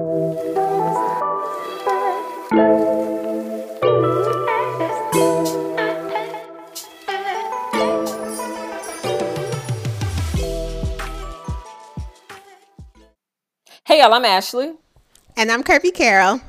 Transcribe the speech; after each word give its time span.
Hey 0.00 0.06
y'all, 14.00 14.14
I'm 14.14 14.24
Ashley. 14.24 14.72
And 15.36 15.52
I'm 15.52 15.62
Kirby 15.62 15.90
Carroll. 15.90 16.40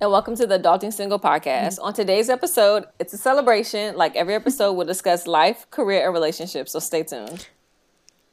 And 0.00 0.12
welcome 0.12 0.36
to 0.36 0.46
the 0.46 0.60
Adulting 0.60 0.92
Single 0.92 1.18
Podcast. 1.18 1.78
Mm-hmm. 1.78 1.84
On 1.86 1.92
today's 1.92 2.30
episode, 2.30 2.84
it's 3.00 3.12
a 3.12 3.18
celebration. 3.18 3.96
Like 3.96 4.14
every 4.14 4.34
episode, 4.36 4.74
we'll 4.74 4.86
discuss 4.86 5.26
life, 5.26 5.68
career, 5.72 6.04
and 6.04 6.14
relationships. 6.14 6.70
So 6.70 6.78
stay 6.78 7.02
tuned. 7.02 7.48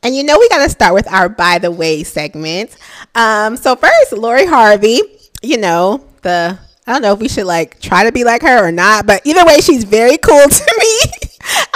And 0.04 0.16
you 0.16 0.24
know 0.24 0.38
we 0.40 0.48
got 0.50 0.64
to 0.64 0.70
start 0.70 0.94
with 0.94 1.08
our 1.12 1.30
by 1.30 1.60
the 1.60 1.72
way 1.72 2.04
segment. 2.04 2.76
Um, 3.16 3.58
so 3.58 3.76
first, 3.76 4.14
Lori 4.14 4.46
Harvey. 4.46 5.02
You 5.42 5.58
know 5.58 6.04
the 6.24 6.58
I 6.88 6.94
don't 6.94 7.02
know 7.02 7.14
if 7.14 7.20
we 7.20 7.28
should 7.28 7.46
like 7.46 7.80
try 7.82 8.06
to 8.06 8.12
be 8.12 8.24
like 8.24 8.42
her 8.44 8.66
or 8.66 8.72
not, 8.72 9.06
but 9.06 9.22
either 9.26 9.46
way, 9.46 9.60
she's 9.60 9.84
very 9.84 10.18
cool 10.18 10.48
to 10.50 10.76
me. 10.80 11.12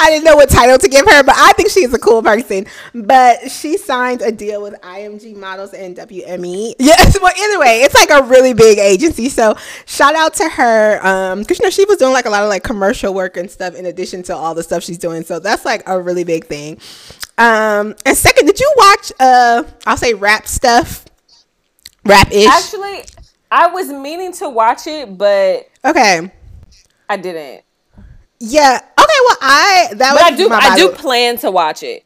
I 0.01 0.09
didn't 0.09 0.25
know 0.25 0.35
what 0.35 0.49
title 0.49 0.79
to 0.79 0.87
give 0.87 1.05
her, 1.05 1.23
but 1.23 1.35
I 1.37 1.53
think 1.53 1.69
she's 1.69 1.93
a 1.93 1.99
cool 1.99 2.23
person. 2.23 2.65
But 2.95 3.51
she 3.51 3.77
signed 3.77 4.23
a 4.23 4.31
deal 4.31 4.63
with 4.63 4.73
IMG 4.81 5.35
Models 5.35 5.73
and 5.75 5.95
WME. 5.95 6.73
Yes, 6.79 7.19
well, 7.21 7.31
either 7.39 7.59
way, 7.59 7.81
it's 7.83 7.93
like 7.93 8.09
a 8.09 8.23
really 8.23 8.53
big 8.53 8.79
agency. 8.79 9.29
So 9.29 9.55
shout 9.85 10.15
out 10.15 10.33
to 10.35 10.49
her. 10.49 11.05
Um, 11.05 11.41
because 11.41 11.59
you 11.59 11.65
know 11.65 11.69
she 11.69 11.85
was 11.85 11.97
doing 11.97 12.13
like 12.13 12.25
a 12.25 12.31
lot 12.31 12.41
of 12.41 12.49
like 12.49 12.63
commercial 12.63 13.13
work 13.13 13.37
and 13.37 13.49
stuff 13.49 13.75
in 13.75 13.85
addition 13.85 14.23
to 14.23 14.35
all 14.35 14.55
the 14.55 14.63
stuff 14.63 14.83
she's 14.83 14.97
doing. 14.97 15.23
So 15.23 15.39
that's 15.39 15.65
like 15.65 15.83
a 15.87 16.01
really 16.01 16.23
big 16.23 16.45
thing. 16.45 16.79
Um, 17.37 17.95
and 18.03 18.17
second, 18.17 18.47
did 18.47 18.59
you 18.59 18.73
watch 18.77 19.11
uh 19.19 19.63
I'll 19.85 19.97
say 19.97 20.15
rap 20.15 20.47
stuff? 20.47 21.05
Rap 22.05 22.31
ish. 22.31 22.47
Actually, 22.47 23.03
I 23.51 23.67
was 23.67 23.89
meaning 23.89 24.33
to 24.33 24.49
watch 24.49 24.87
it, 24.87 25.15
but 25.15 25.67
okay, 25.85 26.31
I 27.07 27.17
didn't. 27.17 27.63
Yeah. 28.41 28.77
Okay. 28.77 29.19
Well, 29.27 29.37
I 29.41 29.87
that 29.95 30.13
but 30.13 30.23
I 30.23 30.35
do 30.35 30.49
I 30.51 30.75
do 30.75 30.89
plan 30.89 31.37
to 31.39 31.51
watch 31.51 31.83
it. 31.83 32.05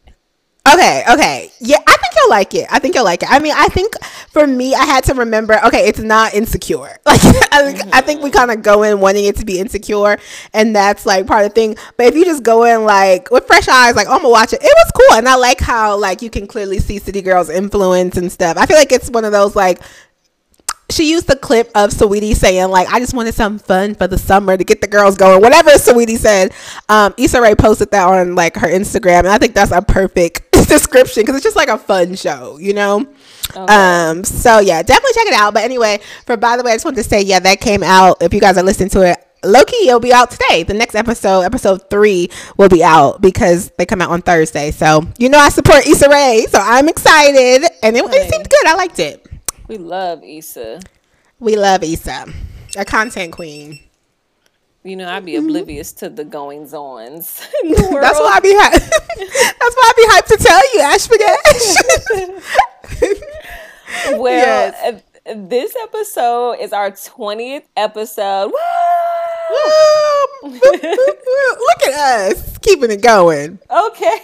Okay, 0.67 1.03
okay. 1.07 1.51
Yeah, 1.59 1.77
I 1.85 1.95
think 1.97 2.13
you'll 2.17 2.29
like 2.29 2.55
it. 2.55 2.67
I 2.71 2.79
think 2.79 2.95
you'll 2.95 3.03
like 3.03 3.21
it. 3.21 3.29
I 3.31 3.37
mean, 3.37 3.53
I 3.55 3.67
think 3.67 3.93
for 4.31 4.47
me, 4.47 4.73
I 4.73 4.83
had 4.83 5.03
to 5.05 5.13
remember, 5.13 5.59
okay, 5.63 5.87
it's 5.87 5.99
not 5.99 6.33
insecure. 6.33 6.97
Like, 7.05 7.23
I, 7.23 7.63
think, 7.63 7.77
mm-hmm. 7.79 7.89
I 7.93 8.01
think 8.01 8.23
we 8.23 8.31
kind 8.31 8.51
of 8.51 8.61
go 8.61 8.83
in 8.83 8.99
wanting 8.99 9.25
it 9.25 9.37
to 9.37 9.45
be 9.45 9.59
insecure, 9.59 10.17
and 10.53 10.75
that's 10.75 11.05
like 11.05 11.25
part 11.27 11.45
of 11.45 11.51
the 11.51 11.55
thing. 11.55 11.77
But 11.95 12.07
if 12.07 12.15
you 12.15 12.25
just 12.25 12.43
go 12.43 12.63
in 12.63 12.83
like 12.83 13.31
with 13.31 13.45
fresh 13.45 13.69
eyes, 13.69 13.95
like, 13.95 14.07
oh, 14.07 14.13
I'm 14.13 14.17
gonna 14.17 14.29
watch 14.29 14.51
it, 14.51 14.61
it 14.61 14.73
was 14.75 14.91
cool. 14.91 15.17
And 15.17 15.29
I 15.29 15.35
like 15.35 15.61
how, 15.61 15.97
like, 15.97 16.21
you 16.21 16.29
can 16.29 16.47
clearly 16.47 16.79
see 16.79 16.99
City 16.99 17.21
Girls' 17.21 17.49
influence 17.49 18.17
and 18.17 18.29
stuff. 18.29 18.57
I 18.57 18.65
feel 18.65 18.75
like 18.75 18.91
it's 18.91 19.09
one 19.09 19.23
of 19.23 19.31
those, 19.31 19.55
like, 19.55 19.81
she 20.89 21.09
used 21.09 21.27
the 21.27 21.35
clip 21.35 21.69
of 21.75 21.89
Saweetie 21.91 22.35
saying 22.35 22.69
like, 22.69 22.87
"I 22.91 22.99
just 22.99 23.13
wanted 23.13 23.33
some 23.33 23.59
fun 23.59 23.95
for 23.95 24.07
the 24.07 24.17
summer 24.17 24.55
to 24.55 24.63
get 24.63 24.81
the 24.81 24.87
girls 24.87 25.15
going." 25.15 25.41
Whatever 25.41 25.71
Saweetie 25.71 26.17
said, 26.17 26.53
um, 26.89 27.13
Issa 27.17 27.41
Rae 27.41 27.55
posted 27.55 27.91
that 27.91 28.07
on 28.07 28.35
like 28.35 28.55
her 28.57 28.67
Instagram, 28.67 29.19
and 29.19 29.29
I 29.29 29.37
think 29.37 29.53
that's 29.53 29.71
a 29.71 29.81
perfect 29.81 30.51
description 30.67 31.23
because 31.23 31.35
it's 31.35 31.43
just 31.43 31.55
like 31.55 31.69
a 31.69 31.77
fun 31.77 32.15
show, 32.15 32.57
you 32.59 32.73
know. 32.73 33.07
Okay. 33.55 33.73
Um, 33.73 34.23
so 34.23 34.59
yeah, 34.59 34.81
definitely 34.81 35.13
check 35.13 35.27
it 35.27 35.33
out. 35.33 35.53
But 35.53 35.63
anyway, 35.63 35.99
for 36.25 36.37
by 36.37 36.57
the 36.57 36.63
way, 36.63 36.71
I 36.71 36.75
just 36.75 36.85
wanted 36.85 37.03
to 37.03 37.09
say, 37.09 37.21
yeah, 37.21 37.39
that 37.39 37.61
came 37.61 37.83
out. 37.83 38.21
If 38.21 38.33
you 38.33 38.39
guys 38.39 38.57
are 38.57 38.63
listening 38.63 38.89
to 38.89 39.01
it, 39.09 39.17
Loki, 39.43 39.87
it'll 39.87 39.99
be 39.99 40.13
out 40.13 40.31
today. 40.31 40.63
The 40.63 40.73
next 40.73 40.95
episode, 40.95 41.41
episode 41.41 41.89
three, 41.89 42.29
will 42.57 42.69
be 42.69 42.83
out 42.83 43.21
because 43.21 43.71
they 43.77 43.85
come 43.85 44.01
out 44.01 44.09
on 44.09 44.21
Thursday. 44.21 44.71
So 44.71 45.03
you 45.17 45.29
know 45.29 45.37
I 45.37 45.49
support 45.49 45.85
Issa 45.87 46.09
Rae, 46.09 46.45
so 46.49 46.59
I'm 46.61 46.89
excited, 46.89 47.69
and 47.83 47.95
it, 47.95 48.03
it 48.05 48.31
seemed 48.31 48.49
good. 48.49 48.67
I 48.67 48.75
liked 48.75 48.99
it. 48.99 49.25
We 49.67 49.77
love 49.77 50.23
Issa. 50.23 50.79
We 51.39 51.55
love 51.55 51.83
Issa, 51.83 52.27
a 52.77 52.85
content 52.85 53.33
queen. 53.33 53.79
You 54.83 54.95
know, 54.95 55.09
I'd 55.09 55.25
be 55.25 55.33
mm-hmm. 55.33 55.47
oblivious 55.47 55.91
to 55.93 56.09
the 56.09 56.23
goings 56.23 56.71
ons. 56.71 57.39
That's 57.63 58.19
why 58.19 58.33
I 58.35 58.39
be 58.39 58.53
hyped. 58.53 58.89
That's 59.59 59.75
why 59.75 59.91
I 59.91 59.93
be 59.97 60.05
hyped 60.05 60.27
to 60.27 60.37
tell 60.37 60.61
you, 60.73 60.81
Ash 60.81 61.07
well, 64.19 64.31
yes. 64.31 65.01
uh, 65.25 65.33
this 65.35 65.75
episode 65.81 66.57
is 66.61 66.71
our 66.71 66.91
twentieth 66.91 67.67
episode. 67.75 68.51
Look 70.43 70.73
at 71.87 72.31
us 72.31 72.57
keeping 72.59 72.91
it 72.91 73.01
going. 73.01 73.57
Okay. 73.69 74.19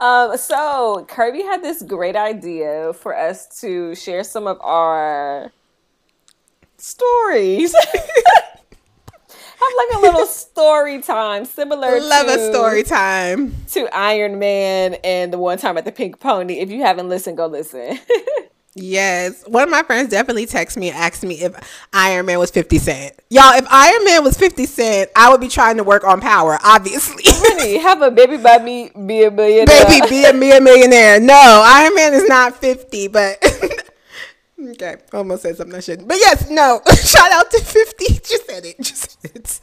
Um, 0.00 0.36
so 0.36 1.06
Kirby 1.08 1.42
had 1.42 1.62
this 1.62 1.82
great 1.82 2.16
idea 2.16 2.92
for 2.92 3.16
us 3.16 3.60
to 3.60 3.94
share 3.94 4.24
some 4.24 4.46
of 4.46 4.60
our 4.60 5.52
stories. 6.76 7.74
Have 9.56 9.72
like 9.78 9.96
a 9.96 10.00
little 10.00 10.26
story 10.26 11.00
time, 11.00 11.44
similar. 11.44 12.00
Love 12.00 12.26
to, 12.26 12.34
a 12.34 12.52
story 12.52 12.82
time 12.82 13.54
to 13.68 13.88
Iron 13.96 14.38
Man 14.38 14.94
and 15.04 15.32
the 15.32 15.38
one 15.38 15.58
time 15.58 15.78
at 15.78 15.84
the 15.84 15.92
Pink 15.92 16.20
Pony. 16.20 16.58
If 16.58 16.70
you 16.70 16.82
haven't 16.82 17.08
listened, 17.08 17.36
go 17.36 17.46
listen. 17.46 17.98
Yes. 18.76 19.44
One 19.46 19.62
of 19.62 19.70
my 19.70 19.82
friends 19.84 20.10
definitely 20.10 20.46
texted 20.46 20.78
me 20.78 20.88
and 20.88 20.98
asked 20.98 21.22
me 21.22 21.40
if 21.42 21.54
Iron 21.92 22.26
Man 22.26 22.40
was 22.40 22.50
50 22.50 22.78
Cent. 22.78 23.14
Y'all, 23.30 23.54
if 23.54 23.64
Iron 23.70 24.04
Man 24.04 24.24
was 24.24 24.36
50 24.36 24.66
Cent, 24.66 25.10
I 25.14 25.30
would 25.30 25.40
be 25.40 25.48
trying 25.48 25.76
to 25.76 25.84
work 25.84 26.02
on 26.04 26.20
power, 26.20 26.58
obviously. 26.62 27.22
Really? 27.44 27.78
Have 27.78 28.00
a 28.00 28.10
baby 28.10 28.38
by 28.38 28.58
me 28.58 28.90
be 29.06 29.24
a 29.24 29.30
millionaire. 29.30 29.84
Baby, 29.86 30.08
be 30.08 30.24
a, 30.24 30.32
be 30.32 30.50
a 30.50 30.60
millionaire. 30.60 31.20
No, 31.20 31.62
Iron 31.64 31.94
Man 31.94 32.14
is 32.14 32.26
not 32.26 32.56
50, 32.56 33.08
but. 33.08 33.36
okay, 34.70 34.96
almost 35.12 35.42
said 35.42 35.56
something 35.56 35.76
I 35.76 35.80
shouldn't. 35.80 36.08
But 36.08 36.16
yes, 36.16 36.48
no. 36.48 36.80
Shout 36.94 37.30
out 37.32 37.50
to 37.50 37.60
50. 37.60 38.06
Just 38.06 38.46
said 38.46 38.64
it. 38.64 38.76
Just 38.78 39.20
said 39.20 39.30
it. 39.34 39.60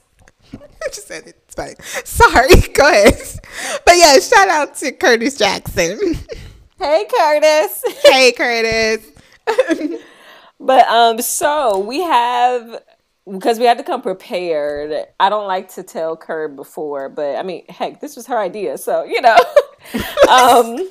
just 0.91 1.07
said 1.07 1.27
it. 1.27 1.35
It's 1.45 1.55
fine. 1.55 1.75
Sorry. 2.05 2.61
Go 2.73 2.87
ahead. 2.87 3.19
But 3.83 3.97
yeah, 3.97 4.19
shout 4.19 4.47
out 4.47 4.75
to 4.75 4.91
Curtis 4.91 5.37
Jackson. 5.37 6.17
Hey, 6.81 7.05
Curtis. 7.15 7.83
Hey, 8.03 8.31
Curtis. 8.35 9.05
but 10.59 10.87
um, 10.87 11.21
so 11.21 11.77
we 11.77 12.01
have 12.01 12.81
because 13.31 13.59
we 13.59 13.65
had 13.65 13.77
to 13.77 13.83
come 13.83 14.01
prepared. 14.01 15.05
I 15.19 15.29
don't 15.29 15.45
like 15.45 15.71
to 15.75 15.83
tell 15.83 16.17
Curb 16.17 16.55
before, 16.55 17.07
but 17.07 17.35
I 17.35 17.43
mean, 17.43 17.65
heck, 17.69 18.01
this 18.01 18.15
was 18.15 18.25
her 18.25 18.39
idea, 18.39 18.79
so 18.79 19.03
you 19.03 19.21
know. 19.21 19.37
um, 20.31 20.89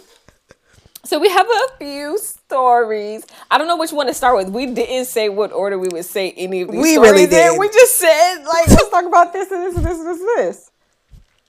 so 1.02 1.18
we 1.18 1.28
have 1.28 1.48
a 1.48 1.76
few 1.78 2.18
stories. 2.18 3.26
I 3.50 3.58
don't 3.58 3.66
know 3.66 3.76
which 3.76 3.90
one 3.90 4.06
to 4.06 4.14
start 4.14 4.36
with. 4.36 4.48
We 4.48 4.66
didn't 4.66 5.06
say 5.06 5.28
what 5.28 5.50
order 5.50 5.76
we 5.76 5.88
would 5.88 6.04
say 6.04 6.30
any 6.36 6.60
of 6.60 6.70
these. 6.70 6.80
We 6.80 6.98
really 6.98 7.26
did. 7.26 7.58
We 7.58 7.66
just 7.66 7.96
said 7.96 8.44
like, 8.44 8.68
let's 8.68 8.90
talk 8.90 9.06
about 9.06 9.32
this 9.32 9.50
and 9.50 9.64
this 9.64 9.76
and 9.76 9.84
this 9.84 9.98
and 9.98 10.06
this. 10.06 10.20
And 10.20 10.28
this. 10.38 10.70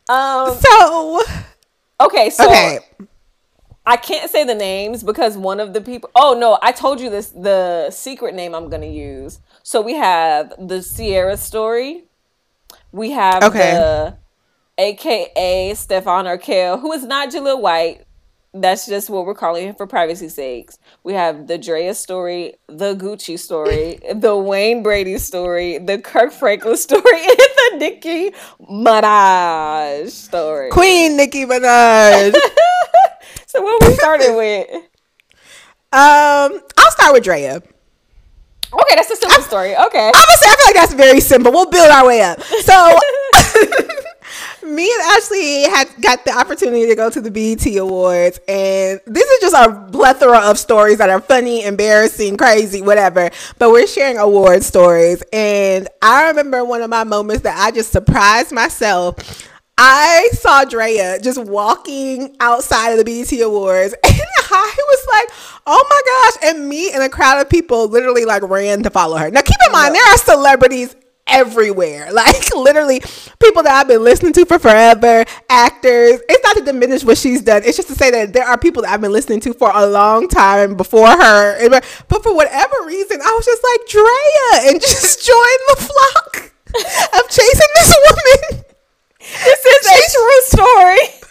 Um. 0.09 0.57
So. 0.59 1.21
Okay. 1.99 2.31
So. 2.31 2.47
Okay 2.49 2.79
I 3.85 3.97
can't 3.97 4.29
say 4.29 4.43
the 4.43 4.53
names 4.53 5.03
because 5.03 5.37
one 5.37 5.59
of 5.59 5.73
the 5.73 5.81
people. 5.81 6.11
Oh 6.15 6.37
no, 6.39 6.59
I 6.61 6.71
told 6.71 7.01
you 7.01 7.09
this. 7.09 7.29
The 7.29 7.89
secret 7.89 8.35
name 8.35 8.53
I'm 8.53 8.69
gonna 8.69 8.85
use. 8.85 9.39
So 9.63 9.81
we 9.81 9.95
have 9.95 10.53
the 10.59 10.81
Ciara 10.83 11.37
story. 11.37 12.05
We 12.91 13.11
have 13.11 13.43
okay. 13.43 13.71
the 13.71 14.17
AKA 14.77 15.73
Stefan 15.75 16.27
Urquelle, 16.27 16.77
who 16.77 16.91
is 16.91 17.03
not 17.03 17.29
Jaleel 17.29 17.59
White. 17.59 18.05
That's 18.53 18.85
just 18.85 19.09
what 19.09 19.25
we're 19.25 19.33
calling 19.33 19.69
him 19.69 19.75
for 19.75 19.87
privacy 19.87 20.27
sakes. 20.27 20.77
We 21.03 21.13
have 21.13 21.47
the 21.47 21.57
Draya 21.57 21.95
story, 21.95 22.55
the 22.67 22.95
Gucci 22.95 23.39
story, 23.39 23.99
the 24.13 24.35
Wayne 24.35 24.83
Brady 24.83 25.17
story, 25.19 25.77
the 25.77 25.99
Kirk 25.99 26.33
Franklin 26.33 26.75
story, 26.75 27.01
and 27.03 27.29
the 27.29 27.77
Nicki 27.77 28.31
Minaj 28.61 30.09
story. 30.09 30.69
Queen 30.69 31.15
Nicki 31.15 31.45
Minaj. 31.45 32.35
So 33.51 33.61
what 33.61 33.85
we 33.85 33.93
started 33.95 34.33
with? 34.37 34.69
Um, 35.91 36.61
I'll 36.77 36.91
start 36.91 37.11
with 37.11 37.25
Draya. 37.25 37.57
Okay, 37.57 38.95
that's 38.95 39.11
a 39.11 39.15
simple 39.17 39.39
I, 39.39 39.41
story. 39.41 39.75
Okay. 39.75 40.07
I'm 40.07 40.13
gonna 40.13 40.37
say 40.37 40.47
I 40.47 40.55
feel 40.55 40.65
like 40.67 40.75
that's 40.75 40.93
very 40.93 41.19
simple. 41.19 41.51
We'll 41.51 41.69
build 41.69 41.91
our 41.91 42.07
way 42.07 42.21
up. 42.21 42.41
So 42.41 42.73
me 44.63 44.89
and 44.89 45.01
Ashley 45.03 45.63
had 45.63 45.89
got 45.99 46.23
the 46.23 46.31
opportunity 46.31 46.87
to 46.87 46.95
go 46.95 47.09
to 47.09 47.19
the 47.19 47.29
BET 47.29 47.65
Awards, 47.75 48.39
and 48.47 49.01
this 49.05 49.29
is 49.29 49.41
just 49.41 49.53
a 49.53 49.89
plethora 49.91 50.49
of 50.49 50.57
stories 50.57 50.99
that 50.99 51.09
are 51.09 51.19
funny, 51.19 51.65
embarrassing, 51.65 52.37
crazy, 52.37 52.81
whatever. 52.81 53.29
But 53.59 53.71
we're 53.71 53.87
sharing 53.87 54.17
award 54.17 54.63
stories, 54.63 55.21
and 55.33 55.89
I 56.01 56.29
remember 56.29 56.63
one 56.63 56.81
of 56.81 56.89
my 56.89 57.03
moments 57.03 57.43
that 57.43 57.59
I 57.59 57.71
just 57.71 57.91
surprised 57.91 58.53
myself 58.53 59.50
I 59.83 60.29
saw 60.33 60.63
Draya 60.63 61.19
just 61.23 61.43
walking 61.43 62.35
outside 62.39 62.91
of 62.91 62.99
the 62.99 63.03
BET 63.03 63.31
Awards, 63.41 63.95
and 64.03 64.13
I 64.51 64.75
was 64.77 65.07
like, 65.09 65.27
"Oh 65.65 65.83
my 65.89 66.01
gosh!" 66.05 66.51
And 66.51 66.69
me 66.69 66.91
and 66.93 67.01
a 67.01 67.09
crowd 67.09 67.41
of 67.41 67.49
people 67.49 67.87
literally 67.87 68.23
like 68.23 68.43
ran 68.43 68.83
to 68.83 68.91
follow 68.91 69.17
her. 69.17 69.31
Now, 69.31 69.41
keep 69.41 69.57
in 69.65 69.71
mind, 69.71 69.95
there 69.95 70.13
are 70.13 70.17
celebrities 70.19 70.95
everywhere. 71.25 72.09
Like 72.21 72.55
literally 72.55 72.99
people 73.39 73.63
that 73.63 73.73
I've 73.73 73.87
been 73.87 74.03
listening 74.03 74.33
to 74.33 74.45
for 74.45 74.59
forever, 74.59 75.25
actors. 75.49 76.19
It's 76.29 76.43
not 76.43 76.57
to 76.57 76.63
diminish 76.63 77.03
what 77.03 77.17
she's 77.17 77.41
done. 77.41 77.63
It's 77.65 77.75
just 77.75 77.87
to 77.87 77.95
say 77.95 78.11
that 78.11 78.33
there 78.33 78.45
are 78.45 78.59
people 78.59 78.83
that 78.83 78.93
I've 78.93 79.01
been 79.01 79.11
listening 79.11 79.39
to 79.41 79.53
for 79.55 79.71
a 79.73 79.87
long 79.87 80.27
time 80.27 80.75
before 80.75 81.07
her. 81.07 81.69
But 82.07 82.21
for 82.21 82.35
whatever 82.35 82.75
reason, 82.85 83.19
I 83.19 83.31
was 83.31 83.45
just 83.45 83.63
like 83.63 83.89
Draya 83.89 84.69
and 84.69 84.81
just 84.93 85.25
joined 85.25 85.61
the 85.69 85.75
flock 85.77 86.51
of 87.17 87.29
chasing 87.29 87.67
this 87.73 87.97
woman. 88.05 88.65
This 89.21 89.65
is 89.65 89.87
a 89.87 89.99
true 90.17 90.41
story. 90.41 91.21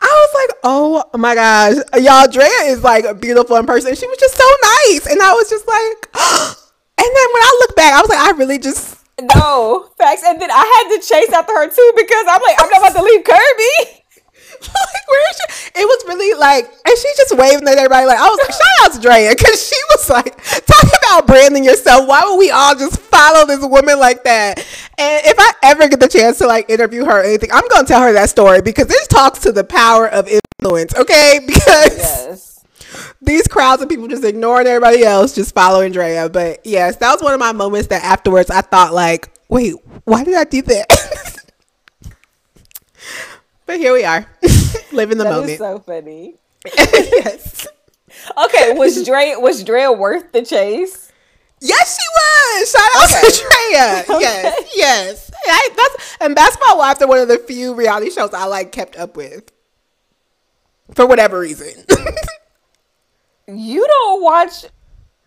I 0.00 0.06
was 0.06 0.34
like, 0.34 0.58
oh 0.64 1.04
my 1.16 1.34
gosh, 1.34 1.76
y'all, 1.94 2.28
Draya 2.28 2.68
is 2.68 2.82
like 2.82 3.20
beautiful 3.20 3.56
in 3.56 3.66
person. 3.66 3.94
She 3.94 4.06
was 4.06 4.18
just 4.18 4.36
so 4.36 4.44
nice. 4.62 5.06
And 5.06 5.20
I 5.20 5.32
was 5.32 5.48
just 5.48 5.66
like, 5.66 6.08
and 6.98 7.10
then 7.16 7.28
when 7.32 7.42
I 7.42 7.56
look 7.60 7.76
back, 7.76 7.94
I 7.94 8.00
was 8.00 8.10
like, 8.10 8.18
I 8.18 8.30
really 8.36 8.58
just 8.58 9.04
no 9.20 9.88
facts. 9.96 10.22
And 10.24 10.40
then 10.40 10.50
I 10.50 10.64
had 10.64 10.96
to 10.96 11.06
chase 11.06 11.32
after 11.32 11.52
her 11.52 11.68
too 11.68 11.92
because 11.96 12.24
I'm 12.28 12.42
like, 12.42 12.56
I'm 12.58 12.70
not 12.70 12.90
about 12.90 12.98
to 12.98 13.02
leave 13.02 13.24
Kirby. 13.24 14.03
like, 14.94 15.08
where 15.08 15.30
is 15.30 15.36
she? 15.36 15.80
It 15.80 15.84
was 15.84 16.04
really 16.06 16.38
like, 16.38 16.64
and 16.64 16.98
she 16.98 17.08
just 17.16 17.36
waving 17.36 17.68
at 17.68 17.76
everybody. 17.76 18.06
Like, 18.06 18.18
I 18.18 18.28
was 18.28 18.38
like, 18.38 18.52
shout 18.52 18.84
out 18.84 18.92
to 19.02 19.08
Draya 19.08 19.36
because 19.36 19.68
she 19.68 19.76
was 19.90 20.10
like, 20.10 20.36
talking 20.66 20.90
about 21.02 21.26
branding 21.26 21.64
yourself. 21.64 22.08
Why 22.08 22.24
would 22.24 22.38
we 22.38 22.50
all 22.50 22.74
just 22.74 23.00
follow 23.00 23.46
this 23.46 23.60
woman 23.60 23.98
like 23.98 24.24
that? 24.24 24.58
And 24.98 25.26
if 25.26 25.36
I 25.38 25.52
ever 25.62 25.88
get 25.88 26.00
the 26.00 26.08
chance 26.08 26.38
to 26.38 26.46
like 26.46 26.70
interview 26.70 27.04
her 27.04 27.20
or 27.20 27.24
anything, 27.24 27.50
I'm 27.52 27.66
gonna 27.68 27.86
tell 27.86 28.02
her 28.02 28.12
that 28.12 28.30
story 28.30 28.62
because 28.62 28.86
this 28.86 29.06
talks 29.08 29.40
to 29.40 29.52
the 29.52 29.64
power 29.64 30.08
of 30.08 30.28
influence. 30.28 30.94
Okay, 30.94 31.40
because. 31.46 31.96
Yes 31.96 32.54
these 33.24 33.48
crowds 33.48 33.82
of 33.82 33.88
people 33.88 34.06
just 34.08 34.24
ignoring 34.24 34.66
everybody 34.66 35.04
else, 35.04 35.34
just 35.34 35.54
following 35.54 35.92
Draya. 35.92 36.30
But 36.30 36.64
yes, 36.64 36.96
that 36.96 37.12
was 37.12 37.22
one 37.22 37.34
of 37.34 37.40
my 37.40 37.52
moments 37.52 37.88
that 37.88 38.02
afterwards 38.04 38.50
I 38.50 38.60
thought 38.60 38.92
like, 38.92 39.30
wait, 39.48 39.74
why 40.04 40.24
did 40.24 40.34
I 40.34 40.44
do 40.44 40.62
that? 40.62 40.86
but 43.66 43.78
here 43.78 43.92
we 43.92 44.04
are, 44.04 44.26
living 44.94 45.18
the 45.18 45.24
that 45.24 45.30
moment. 45.30 45.58
so 45.58 45.78
funny. 45.80 46.36
yes. 46.76 47.66
Okay, 48.44 48.72
was 48.74 49.06
Draya 49.06 49.40
was 49.40 49.64
Draya 49.64 49.96
worth 49.96 50.32
the 50.32 50.42
chase? 50.42 51.12
Yes, 51.60 51.98
she 51.98 52.06
was. 52.14 52.70
Shout 52.70 52.90
out 52.96 53.10
okay. 53.10 53.30
to 53.30 53.44
Draya. 53.44 54.04
Okay. 54.16 54.42
Yes, 54.74 54.74
yes. 54.74 55.30
I, 55.46 55.68
that's 55.76 56.16
and 56.20 56.34
Basketball 56.34 56.78
Wives 56.78 57.02
are 57.02 57.08
one 57.08 57.18
of 57.18 57.28
the 57.28 57.38
few 57.38 57.74
reality 57.74 58.10
shows 58.10 58.32
I 58.32 58.44
like 58.46 58.72
kept 58.72 58.96
up 58.96 59.16
with 59.16 59.50
for 60.94 61.06
whatever 61.06 61.38
reason. 61.40 61.84
you 63.48 63.86
don't 63.86 64.22
watch 64.22 64.64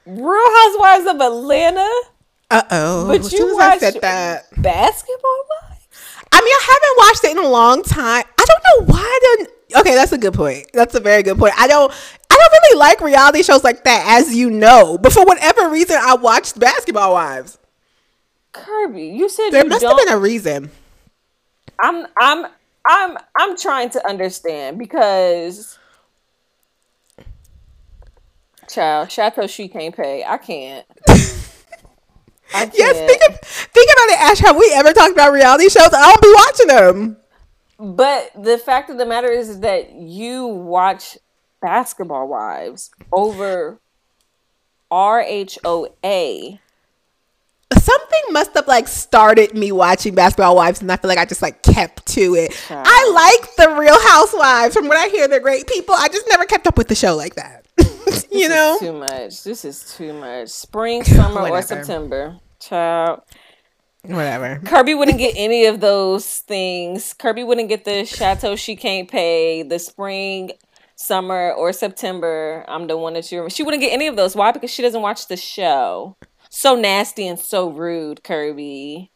Real 0.05 0.55
Housewives 0.55 1.05
of 1.07 1.21
Atlanta? 1.21 2.01
Uh 2.49 2.61
oh. 2.71 3.07
But 3.07 3.31
you 3.31 3.55
watch 3.55 3.75
I 3.75 3.77
said 3.79 4.01
that. 4.01 4.45
Basketball 4.61 5.43
Wives? 5.61 5.87
I 6.31 6.41
mean, 6.41 6.53
I 6.53 6.63
haven't 6.67 6.97
watched 6.97 7.23
it 7.23 7.31
in 7.31 7.43
a 7.43 7.49
long 7.49 7.83
time. 7.83 8.23
I 8.39 8.45
don't 8.45 8.63
know 8.87 8.93
why 8.93 9.19
didn't. 9.21 9.49
Okay, 9.75 9.95
that's 9.95 10.11
a 10.11 10.17
good 10.17 10.33
point. 10.33 10.69
That's 10.73 10.95
a 10.95 10.99
very 10.99 11.23
good 11.23 11.37
point. 11.37 11.53
I 11.57 11.67
don't. 11.67 11.91
I 12.29 12.35
don't 12.35 12.51
really 12.51 12.79
like 12.79 13.01
reality 13.01 13.43
shows 13.43 13.63
like 13.63 13.83
that, 13.83 14.19
as 14.19 14.33
you 14.33 14.49
know. 14.49 14.97
But 14.97 15.11
for 15.11 15.25
whatever 15.25 15.69
reason, 15.69 15.97
I 15.99 16.15
watched 16.15 16.59
Basketball 16.59 17.13
Wives. 17.13 17.57
Kirby, 18.53 19.07
you 19.07 19.27
said 19.29 19.49
there 19.49 19.63
you 19.63 19.69
must 19.69 19.83
have 19.83 19.97
been 19.97 20.09
a 20.09 20.17
reason. 20.17 20.71
I'm. 21.79 22.05
I'm. 22.19 22.45
I'm. 22.87 23.17
I'm 23.37 23.57
trying 23.57 23.89
to 23.91 24.07
understand 24.07 24.79
because 24.79 25.77
Child, 28.69 29.11
Chateau 29.11 29.47
she 29.47 29.67
can't 29.67 29.95
pay. 29.95 30.23
I 30.25 30.37
can't. 30.37 30.85
I 32.53 32.65
can't. 32.65 32.75
Yes, 32.75 32.95
think, 32.95 33.21
of, 33.29 33.39
think 33.39 33.89
about 33.91 34.09
it, 34.09 34.21
Ash. 34.21 34.39
Have 34.39 34.57
we 34.57 34.71
ever 34.75 34.93
talked 34.93 35.13
about 35.13 35.31
reality 35.31 35.69
shows? 35.69 35.89
I 35.93 36.13
don't 36.13 36.21
be 36.21 36.33
watching 36.33 36.67
them. 36.67 37.17
But 37.79 38.31
the 38.35 38.57
fact 38.57 38.89
of 38.89 38.97
the 38.97 39.05
matter 39.05 39.29
is 39.29 39.59
that 39.59 39.91
you 39.93 40.47
watch 40.47 41.17
Basketball 41.61 42.27
Wives 42.27 42.89
over 43.11 43.79
RHOA. 44.91 46.59
Something 47.77 48.21
must 48.31 48.53
have 48.53 48.67
like 48.67 48.87
started 48.87 49.53
me 49.53 49.71
watching 49.71 50.15
Basketball 50.15 50.55
Wives, 50.55 50.81
and 50.81 50.91
I 50.91 50.95
feel 50.97 51.09
like 51.09 51.17
I 51.17 51.25
just 51.25 51.41
like 51.41 51.61
kept 51.63 52.05
to 52.07 52.35
it. 52.35 52.53
I 52.69 53.11
like 53.13 53.55
the 53.57 53.75
Real 53.75 53.99
Housewives. 54.07 54.73
From 54.73 54.87
what 54.87 54.97
I 54.97 55.09
hear, 55.09 55.27
they're 55.27 55.39
great 55.39 55.67
people. 55.67 55.93
I 55.95 56.07
just 56.07 56.27
never 56.29 56.45
kept 56.45 56.65
up 56.65 56.77
with 56.77 56.87
the 56.87 56.95
show 56.95 57.15
like 57.15 57.35
that. 57.35 57.65
you 58.31 58.47
know, 58.47 58.77
too 58.79 58.93
much. 58.93 59.43
This 59.43 59.65
is 59.65 59.93
too 59.95 60.13
much. 60.13 60.49
Spring, 60.49 61.03
summer, 61.03 61.41
or 61.49 61.61
September, 61.61 62.39
child. 62.59 63.21
Whatever. 64.07 64.61
Kirby 64.65 64.93
wouldn't 64.93 65.17
get 65.17 65.33
any 65.35 65.65
of 65.65 65.81
those 65.81 66.37
things. 66.39 67.13
Kirby 67.13 67.43
wouldn't 67.43 67.69
get 67.69 67.83
the 67.85 68.05
chateau 68.05 68.55
she 68.55 68.75
can't 68.75 69.09
pay, 69.09 69.63
the 69.63 69.79
spring, 69.79 70.51
summer, 70.95 71.51
or 71.51 71.73
September. 71.73 72.63
I'm 72.67 72.87
the 72.87 72.97
one 72.97 73.13
that 73.13 73.31
you. 73.31 73.49
She 73.49 73.63
wouldn't 73.63 73.81
get 73.81 73.91
any 73.91 74.07
of 74.07 74.15
those. 74.15 74.35
Why? 74.35 74.51
Because 74.51 74.71
she 74.71 74.81
doesn't 74.81 75.01
watch 75.01 75.27
the 75.27 75.37
show. 75.37 76.15
So 76.49 76.75
nasty 76.75 77.27
and 77.27 77.39
so 77.39 77.69
rude, 77.69 78.23
Kirby. 78.23 79.11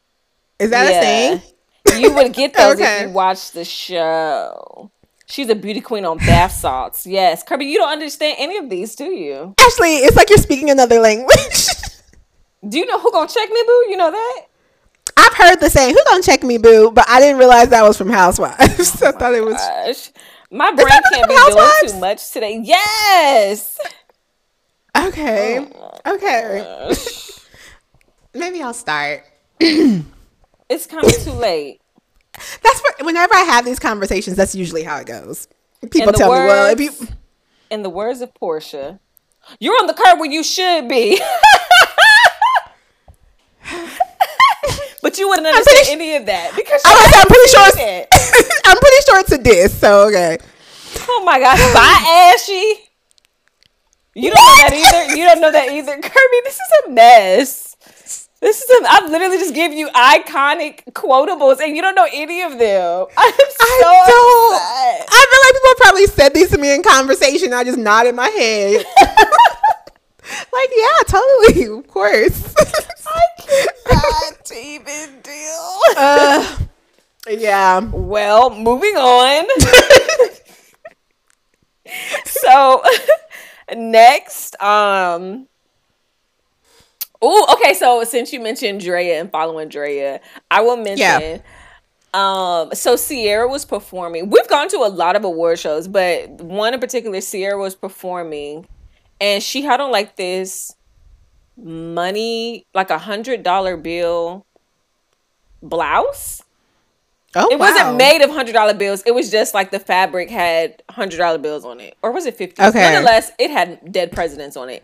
Is 0.59 0.69
that 0.71 0.91
yeah. 0.91 0.99
a 0.99 1.39
thing? 1.39 2.01
You 2.01 2.13
would 2.13 2.33
get 2.33 2.53
those 2.57 2.75
okay. 2.75 2.97
if 2.97 3.07
you 3.07 3.09
watched 3.13 3.53
the 3.53 3.65
show. 3.65 4.91
She's 5.25 5.47
a 5.47 5.55
beauty 5.55 5.79
queen 5.79 6.03
on 6.03 6.17
bath 6.17 6.51
salts. 6.51 7.07
Yes, 7.07 7.41
Kirby, 7.43 7.65
you 7.65 7.77
don't 7.77 7.91
understand 7.91 8.35
any 8.37 8.57
of 8.57 8.69
these, 8.69 8.95
do 8.95 9.05
you? 9.05 9.55
Ashley, 9.57 9.95
it's 9.97 10.17
like 10.17 10.29
you're 10.29 10.37
speaking 10.37 10.69
another 10.69 10.99
language. 10.99 11.67
do 12.67 12.77
you 12.77 12.85
know 12.85 12.99
who 12.99 13.11
gonna 13.13 13.29
check 13.29 13.49
me, 13.49 13.63
boo? 13.65 13.85
You 13.89 13.95
know 13.95 14.11
that? 14.11 14.41
I've 15.21 15.33
heard 15.33 15.59
the 15.59 15.69
saying, 15.69 15.93
"Who 15.93 16.03
gonna 16.05 16.23
check 16.23 16.43
me, 16.43 16.57
boo?" 16.57 16.91
But 16.91 17.05
I 17.07 17.19
didn't 17.19 17.37
realize 17.37 17.69
that 17.69 17.83
was 17.83 17.97
from 17.97 18.09
Housewives. 18.09 18.57
Oh 19.03 19.07
I 19.07 19.11
thought 19.11 19.33
it 19.33 19.43
was. 19.43 19.55
Oh 19.59 19.85
gosh. 19.85 20.11
My 20.51 20.71
brain 20.73 21.01
can't 21.13 21.29
be 21.29 21.35
Housewives? 21.35 21.73
doing 21.81 21.93
too 21.93 21.99
much 21.99 22.31
today. 22.31 22.59
Yes. 22.63 23.77
Okay. 24.97 25.67
Oh 26.05 26.13
okay. 26.15 26.93
Maybe 28.33 28.61
I'll 28.61 28.73
start. 28.73 29.23
it's 29.59 30.87
kind 30.87 31.05
of 31.05 31.23
too 31.23 31.31
late. 31.31 31.81
That's 32.33 32.79
what, 32.81 33.05
whenever 33.05 33.33
I 33.35 33.41
have 33.41 33.65
these 33.65 33.79
conversations, 33.79 34.37
that's 34.37 34.55
usually 34.55 34.83
how 34.83 34.97
it 34.97 35.05
goes. 35.05 35.47
People 35.91 36.13
tell 36.13 36.29
words, 36.29 36.41
me, 36.41 36.47
well, 36.47 36.71
if 36.71 36.79
you. 36.79 37.07
In 37.69 37.83
the 37.83 37.89
words 37.89 38.21
of 38.21 38.33
Porsha, 38.33 38.99
you're 39.59 39.77
on 39.79 39.87
the 39.87 39.93
curb 39.93 40.19
where 40.19 40.31
you 40.31 40.43
should 40.43 40.87
be. 40.87 41.21
but 45.11 45.19
you 45.19 45.27
wouldn't 45.27 45.47
understand 45.47 45.87
pretty, 45.87 45.91
any 45.91 46.15
of 46.15 46.25
that 46.25 46.55
because 46.55 46.81
I'm, 46.85 46.95
I'm 46.95 47.27
pretty 47.27 47.49
sure 47.51 47.63
it's, 47.67 48.61
I'm 48.65 48.77
pretty 48.77 49.01
sure 49.03 49.19
it's 49.19 49.31
a 49.33 49.37
diss. 49.37 49.77
So 49.77 50.07
okay. 50.07 50.37
Oh 51.09 51.23
my 51.25 51.37
gosh! 51.37 51.59
Bye, 51.73 52.31
Ashy. 52.33 52.87
You 54.15 54.31
don't 54.31 54.39
what? 54.39 54.71
know 54.71 54.77
that 54.79 55.07
either. 55.07 55.15
You 55.15 55.25
don't 55.25 55.41
know 55.41 55.51
that 55.51 55.71
either, 55.71 55.91
Kirby. 56.01 56.39
This 56.43 56.55
is 56.55 56.71
a 56.85 56.89
mess. 56.91 57.67
This 58.39 58.61
is 58.61 58.69
a, 58.69 58.89
I've 58.89 59.11
literally 59.11 59.37
just 59.37 59.53
gave 59.53 59.73
you 59.73 59.89
iconic 59.89 60.85
quotables 60.93 61.59
and 61.59 61.75
you 61.75 61.81
don't 61.81 61.93
know 61.93 62.07
any 62.11 62.41
of 62.41 62.57
them. 62.57 63.07
I'm 63.17 63.33
so 63.33 63.55
I 63.59 64.05
don't. 64.07 64.55
Upset. 64.55 65.07
I 65.11 65.25
feel 65.29 65.41
like 65.43 65.53
people 65.53 65.75
probably 65.77 66.07
said 66.07 66.33
these 66.33 66.49
to 66.51 66.57
me 66.57 66.73
in 66.73 66.83
conversation. 66.83 67.53
I 67.53 67.65
just 67.65 67.77
nodded 67.77 68.15
my 68.15 68.29
head. 68.29 68.85
like, 70.53 70.69
yeah, 70.75 71.03
totally, 71.07 71.65
of 71.77 71.87
course. 71.87 72.53
I 72.57 73.67
cannot 73.91 74.51
even 74.55 75.21
deal. 75.21 75.79
Uh, 75.97 76.57
yeah. 77.29 77.79
Well, 77.79 78.55
moving 78.55 78.95
on. 78.95 79.45
so 82.25 82.81
next, 83.75 84.61
um, 84.61 85.47
Oh, 87.21 87.53
okay. 87.53 87.73
So 87.75 88.03
since 88.03 88.33
you 88.33 88.39
mentioned 88.39 88.81
Draya 88.81 89.19
and 89.21 89.31
following 89.31 89.69
Draya, 89.69 90.19
I 90.49 90.61
will 90.61 90.77
mention. 90.77 90.97
Yeah. 90.97 91.37
Um, 92.13 92.73
so 92.73 92.97
Ciara 92.97 93.47
was 93.47 93.63
performing. 93.63 94.29
We've 94.29 94.47
gone 94.47 94.67
to 94.69 94.77
a 94.77 94.89
lot 94.89 95.15
of 95.15 95.23
award 95.23 95.59
shows, 95.59 95.87
but 95.87 96.29
one 96.29 96.73
in 96.73 96.79
particular, 96.79 97.21
Ciara 97.21 97.57
was 97.57 97.73
performing, 97.75 98.67
and 99.21 99.41
she 99.41 99.61
had 99.61 99.79
on 99.79 99.91
like 99.91 100.17
this 100.17 100.75
money, 101.63 102.65
like 102.73 102.89
a 102.89 102.97
hundred 102.97 103.43
dollar 103.43 103.77
bill 103.77 104.45
blouse. 105.61 106.43
Oh, 107.33 107.49
it 107.49 107.57
wow. 107.57 107.71
wasn't 107.71 107.97
made 107.97 108.21
of 108.21 108.29
hundred 108.29 108.53
dollar 108.53 108.73
bills. 108.73 109.03
It 109.05 109.13
was 109.13 109.31
just 109.31 109.53
like 109.53 109.71
the 109.71 109.79
fabric 109.79 110.29
had 110.29 110.83
hundred 110.89 111.17
dollar 111.17 111.37
bills 111.37 111.63
on 111.63 111.79
it, 111.79 111.95
or 112.01 112.11
was 112.11 112.25
it 112.25 112.35
fifty? 112.35 112.61
Okay. 112.61 112.79
Nonetheless, 112.79 113.31
it 113.39 113.49
had 113.49 113.91
dead 113.91 114.11
presidents 114.11 114.57
on 114.57 114.69
it, 114.69 114.83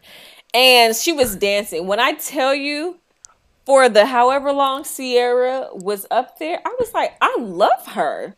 and 0.53 0.95
she 0.95 1.11
was 1.11 1.35
dancing. 1.35 1.87
When 1.87 1.99
I 1.99 2.13
tell 2.13 2.55
you, 2.55 2.99
for 3.65 3.89
the 3.89 4.05
however 4.05 4.53
long 4.53 4.85
Ciara 4.85 5.67
was 5.73 6.05
up 6.09 6.39
there, 6.39 6.61
I 6.63 6.75
was 6.79 6.93
like, 6.93 7.17
I 7.19 7.35
love 7.39 7.85
her. 7.87 8.35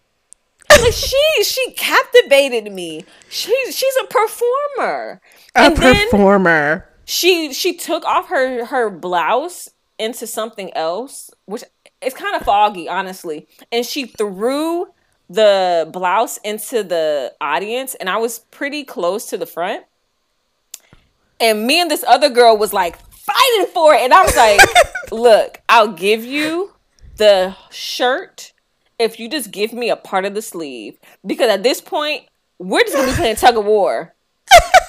Like 0.69 0.93
she 0.93 1.21
she 1.43 1.71
captivated 1.73 2.71
me. 2.71 3.05
She's 3.29 3.77
she's 3.77 3.95
a 4.01 4.07
performer. 4.07 5.21
A 5.55 5.59
and 5.59 5.75
performer. 5.75 6.88
She 7.09 7.53
she 7.53 7.73
took 7.73 8.05
off 8.05 8.29
her 8.29 8.65
her 8.65 8.91
blouse 8.91 9.67
into 9.97 10.27
something 10.27 10.71
else, 10.75 11.31
which 11.45 11.63
it's 12.03 12.15
kind 12.15 12.35
of 12.35 12.43
foggy, 12.43 12.87
honestly. 12.87 13.47
And 13.71 13.83
she 13.83 14.05
threw 14.05 14.89
the 15.27 15.89
blouse 15.91 16.37
into 16.43 16.83
the 16.83 17.33
audience, 17.41 17.95
and 17.95 18.11
I 18.11 18.17
was 18.17 18.37
pretty 18.51 18.83
close 18.83 19.25
to 19.31 19.37
the 19.37 19.47
front. 19.47 19.85
And 21.39 21.65
me 21.65 21.81
and 21.81 21.89
this 21.89 22.03
other 22.07 22.29
girl 22.29 22.55
was 22.55 22.73
like 22.73 22.99
fighting 23.09 23.73
for 23.73 23.95
it, 23.95 24.01
and 24.01 24.13
I 24.13 24.23
was 24.23 24.35
like, 24.37 24.61
"Look, 25.11 25.61
I'll 25.67 25.93
give 25.93 26.23
you 26.23 26.75
the 27.17 27.55
shirt 27.71 28.53
if 28.99 29.19
you 29.19 29.27
just 29.27 29.49
give 29.49 29.73
me 29.73 29.89
a 29.89 29.95
part 29.95 30.25
of 30.25 30.35
the 30.35 30.43
sleeve, 30.43 30.99
because 31.25 31.49
at 31.49 31.63
this 31.63 31.81
point, 31.81 32.25
we're 32.59 32.81
just 32.81 32.93
gonna 32.93 33.07
be 33.07 33.17
playing 33.17 33.35
tug 33.37 33.57
of 33.57 33.65
war." 33.65 34.13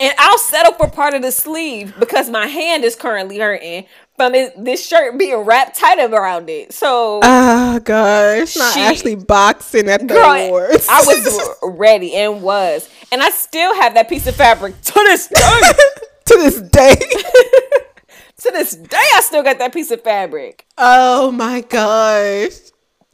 and 0.00 0.14
I'll 0.18 0.38
settle 0.38 0.72
for 0.72 0.88
part 0.88 1.14
of 1.14 1.22
the 1.22 1.30
sleeve 1.30 1.94
because 1.98 2.30
my 2.30 2.46
hand 2.46 2.84
is 2.84 2.96
currently 2.96 3.38
hurting 3.38 3.86
from 4.16 4.34
it, 4.34 4.52
this 4.62 4.86
shirt 4.86 5.18
being 5.18 5.36
wrapped 5.36 5.76
tight 5.78 5.98
around 5.98 6.50
it. 6.50 6.72
So, 6.72 7.20
oh 7.22 7.80
gosh, 7.80 8.56
not 8.56 8.74
she, 8.74 8.80
actually 8.80 9.14
boxing 9.14 9.88
at 9.88 10.00
the 10.00 10.06
girl, 10.06 10.32
awards. 10.32 10.86
I 10.90 11.02
was 11.06 11.50
ready 11.78 12.14
and 12.14 12.42
was, 12.42 12.88
and 13.12 13.22
I 13.22 13.30
still 13.30 13.74
have 13.74 13.94
that 13.94 14.08
piece 14.08 14.26
of 14.26 14.34
fabric 14.34 14.80
to 14.80 14.92
this 14.92 15.28
day. 15.34 15.60
to 16.26 16.36
this 16.36 16.60
day. 16.60 16.96
to 18.38 18.50
this 18.50 18.76
day, 18.76 18.96
I 19.14 19.20
still 19.22 19.42
got 19.42 19.58
that 19.58 19.72
piece 19.72 19.90
of 19.90 20.02
fabric. 20.02 20.66
Oh 20.78 21.30
my 21.30 21.60
gosh. 21.60 22.52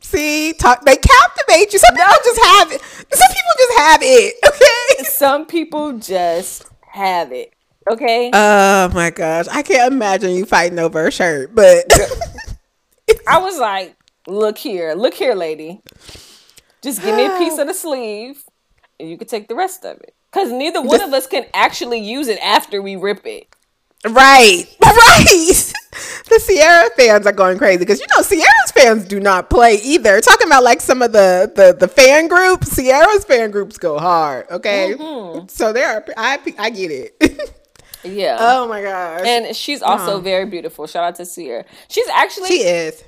See, 0.01 0.53
talk, 0.53 0.85
they 0.85 0.97
captivate 0.97 1.73
you. 1.73 1.81
Some 1.81 1.97
people 1.97 2.15
just 2.25 2.41
have 2.41 2.73
it. 2.73 2.81
Some 2.81 3.29
people 3.29 3.53
just 3.59 3.79
have 3.79 4.01
it. 4.03 4.35
Okay. 4.47 5.05
Some 5.05 5.47
people 5.47 5.99
just 5.99 6.65
have 6.97 7.33
it. 7.33 7.53
Okay. 7.91 8.31
Oh 8.33 8.91
my 8.93 9.11
gosh. 9.11 9.47
I 9.49 9.63
can't 9.63 9.93
imagine 9.93 10.33
you 10.33 10.45
fighting 10.45 10.79
over 10.79 11.07
a 11.07 11.13
shirt, 11.13 11.55
but 11.55 11.85
I 13.29 13.39
was 13.39 13.59
like, 13.59 13.97
look 14.27 14.59
here, 14.59 14.95
look 14.95 15.15
here, 15.15 15.35
lady. 15.35 15.81
Just 16.83 17.03
give 17.03 17.17
me 17.17 17.27
a 17.27 17.39
piece 17.39 17.59
of 17.59 17.67
the 17.67 17.75
sleeve 17.75 18.45
and 18.99 19.09
you 19.09 19.17
can 19.19 19.29
take 19.29 19.49
the 19.49 19.55
rest 19.55 19.85
of 19.85 19.99
it. 19.99 20.15
Because 20.33 20.51
neither 20.51 20.83
one 20.83 21.01
of 21.01 21.13
us 21.13 21.27
can 21.27 21.47
actually 21.55 22.01
use 22.01 22.29
it 22.29 22.39
after 22.41 22.83
we 22.83 22.97
rip 22.97 23.27
it. 23.27 23.49
Right. 24.09 24.67
Right. 24.87 25.73
the 26.29 26.43
Ciara 26.47 26.89
fans 26.97 27.27
are 27.27 27.33
going 27.33 27.59
crazy 27.59 27.79
because 27.79 28.01
you 28.01 28.07
know 28.17 28.23
Ciara's 28.23 28.71
fans 28.73 29.05
do 29.05 29.21
not 29.21 29.51
play 29.51 29.75
either. 29.75 30.21
Talking 30.21 30.47
about 30.47 30.63
like 30.63 30.81
some 30.81 31.03
of 31.03 31.13
the 31.13 31.53
the, 31.55 31.77
the 31.79 31.89
fan 31.89 32.29
groups, 32.29 32.77
Ciara's 32.77 33.25
fan 33.25 33.51
groups 33.51 33.77
go 33.77 33.99
hard. 33.99 34.47
Okay, 34.51 34.95
mm-hmm. 34.97 35.49
so 35.49 35.73
there, 35.73 35.89
are 35.89 36.05
I 36.17 36.39
I 36.59 36.71
get 36.71 36.91
it. 36.91 37.53
yeah. 38.05 38.39
Oh 38.41 38.69
my 38.69 38.81
gosh. 38.81 39.27
And 39.27 39.55
she's 39.55 39.83
also 39.83 40.21
very 40.21 40.47
beautiful. 40.47 40.87
Shout 40.87 41.05
out 41.05 41.15
to 41.17 41.27
Ciara. 41.27 41.65
She's 41.89 42.09
actually 42.09 42.49
she 42.49 42.61
is. 42.61 43.05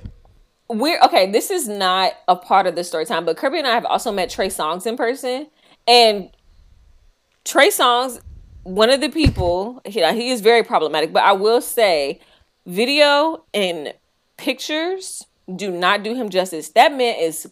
We're 0.67 1.01
okay. 1.01 1.31
This 1.31 1.49
is 1.49 1.67
not 1.67 2.13
a 2.27 2.35
part 2.35 2.67
of 2.67 2.75
the 2.75 2.83
story 2.83 3.05
time, 3.05 3.25
but 3.25 3.37
Kirby 3.37 3.57
and 3.57 3.67
I 3.67 3.73
have 3.73 3.85
also 3.85 4.11
met 4.11 4.29
Trey 4.29 4.49
Songz 4.49 4.85
in 4.85 4.95
person, 4.95 5.47
and 5.87 6.29
Trey 7.45 7.69
Songz 7.69 8.21
one 8.63 8.89
of 8.89 9.01
the 9.01 9.09
people, 9.09 9.81
you 9.85 10.01
know, 10.01 10.13
he 10.13 10.29
is 10.29 10.41
very 10.41 10.63
problematic, 10.63 11.13
but 11.13 11.23
I 11.23 11.33
will 11.33 11.61
say 11.61 12.19
video 12.65 13.43
and 13.53 13.93
pictures 14.37 15.25
do 15.55 15.71
not 15.71 16.03
do 16.03 16.15
him 16.15 16.29
justice. 16.29 16.69
That 16.69 16.91
man 16.91 17.15
is 17.19 17.51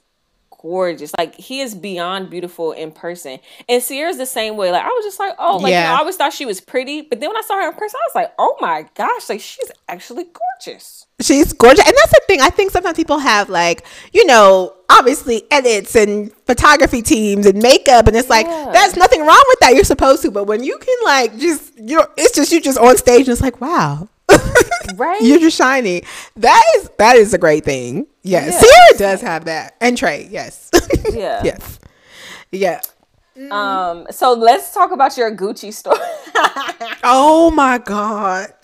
gorgeous. 0.57 1.11
Like 1.17 1.35
he 1.35 1.61
is 1.61 1.75
beyond 1.75 2.29
beautiful 2.29 2.71
in 2.71 2.91
person. 2.91 3.39
And 3.67 3.81
Ciara's 3.83 4.17
the 4.17 4.25
same 4.25 4.57
way. 4.57 4.71
Like 4.71 4.83
I 4.83 4.89
was 4.89 5.05
just 5.05 5.19
like, 5.19 5.33
oh, 5.39 5.57
like 5.57 5.71
yeah. 5.71 5.83
you 5.83 5.87
know, 5.89 5.95
I 5.95 5.99
always 5.99 6.15
thought 6.15 6.33
she 6.33 6.45
was 6.45 6.61
pretty, 6.61 7.01
but 7.01 7.19
then 7.19 7.29
when 7.29 7.37
I 7.37 7.41
saw 7.41 7.55
her 7.55 7.69
in 7.69 7.73
person, 7.73 7.99
I 8.01 8.07
was 8.07 8.15
like, 8.15 8.33
oh 8.37 8.55
my 8.59 8.85
gosh, 8.95 9.29
like 9.29 9.41
she's 9.41 9.71
actually 9.87 10.25
gorgeous. 10.25 11.05
She's 11.19 11.51
gorgeous, 11.53 11.85
and 11.85 11.95
that's 11.95 12.11
the 12.11 12.21
thing. 12.27 12.41
I 12.41 12.49
think 12.49 12.71
sometimes 12.71 12.95
people 12.95 13.17
have 13.17 13.49
like, 13.49 13.83
you 14.13 14.25
know, 14.25 14.75
obviously 14.89 15.43
edits 15.49 15.95
and 15.95 16.31
photography 16.45 17.01
teams 17.01 17.45
and 17.47 17.61
makeup, 17.61 18.07
and 18.07 18.15
it's 18.15 18.29
like 18.29 18.45
yeah. 18.45 18.69
there's 18.71 18.95
nothing 18.95 19.21
wrong 19.21 19.43
with 19.47 19.59
that. 19.61 19.73
You're 19.73 19.83
supposed 19.83 20.21
to, 20.23 20.31
but 20.31 20.45
when 20.45 20.63
you 20.63 20.77
can 20.77 20.95
like 21.03 21.37
just 21.37 21.75
you 21.77 21.97
know, 21.97 22.07
it's 22.17 22.35
just 22.35 22.51
you 22.51 22.61
just 22.61 22.77
on 22.77 22.97
stage 22.97 23.21
and 23.21 23.29
it's 23.29 23.41
like, 23.41 23.59
wow, 23.59 24.07
right? 24.95 25.21
You're 25.21 25.39
just 25.39 25.57
shiny. 25.57 26.03
That 26.35 26.63
is 26.75 26.89
that 26.97 27.15
is 27.15 27.33
a 27.33 27.37
great 27.37 27.63
thing. 27.63 28.07
Yes, 28.23 28.53
yeah. 28.53 28.59
Ciara 28.59 28.97
does 29.11 29.21
have 29.21 29.45
that, 29.45 29.75
and 29.81 29.97
Trey. 29.97 30.27
Yes. 30.29 30.69
Yeah. 31.11 31.41
yes. 31.43 31.79
Yeah. 32.51 32.81
Um. 33.51 34.07
So 34.11 34.33
let's 34.33 34.73
talk 34.73 34.91
about 34.91 35.17
your 35.17 35.35
Gucci 35.35 35.73
story. 35.73 35.99
oh 37.03 37.51
my 37.51 37.77
god. 37.77 38.53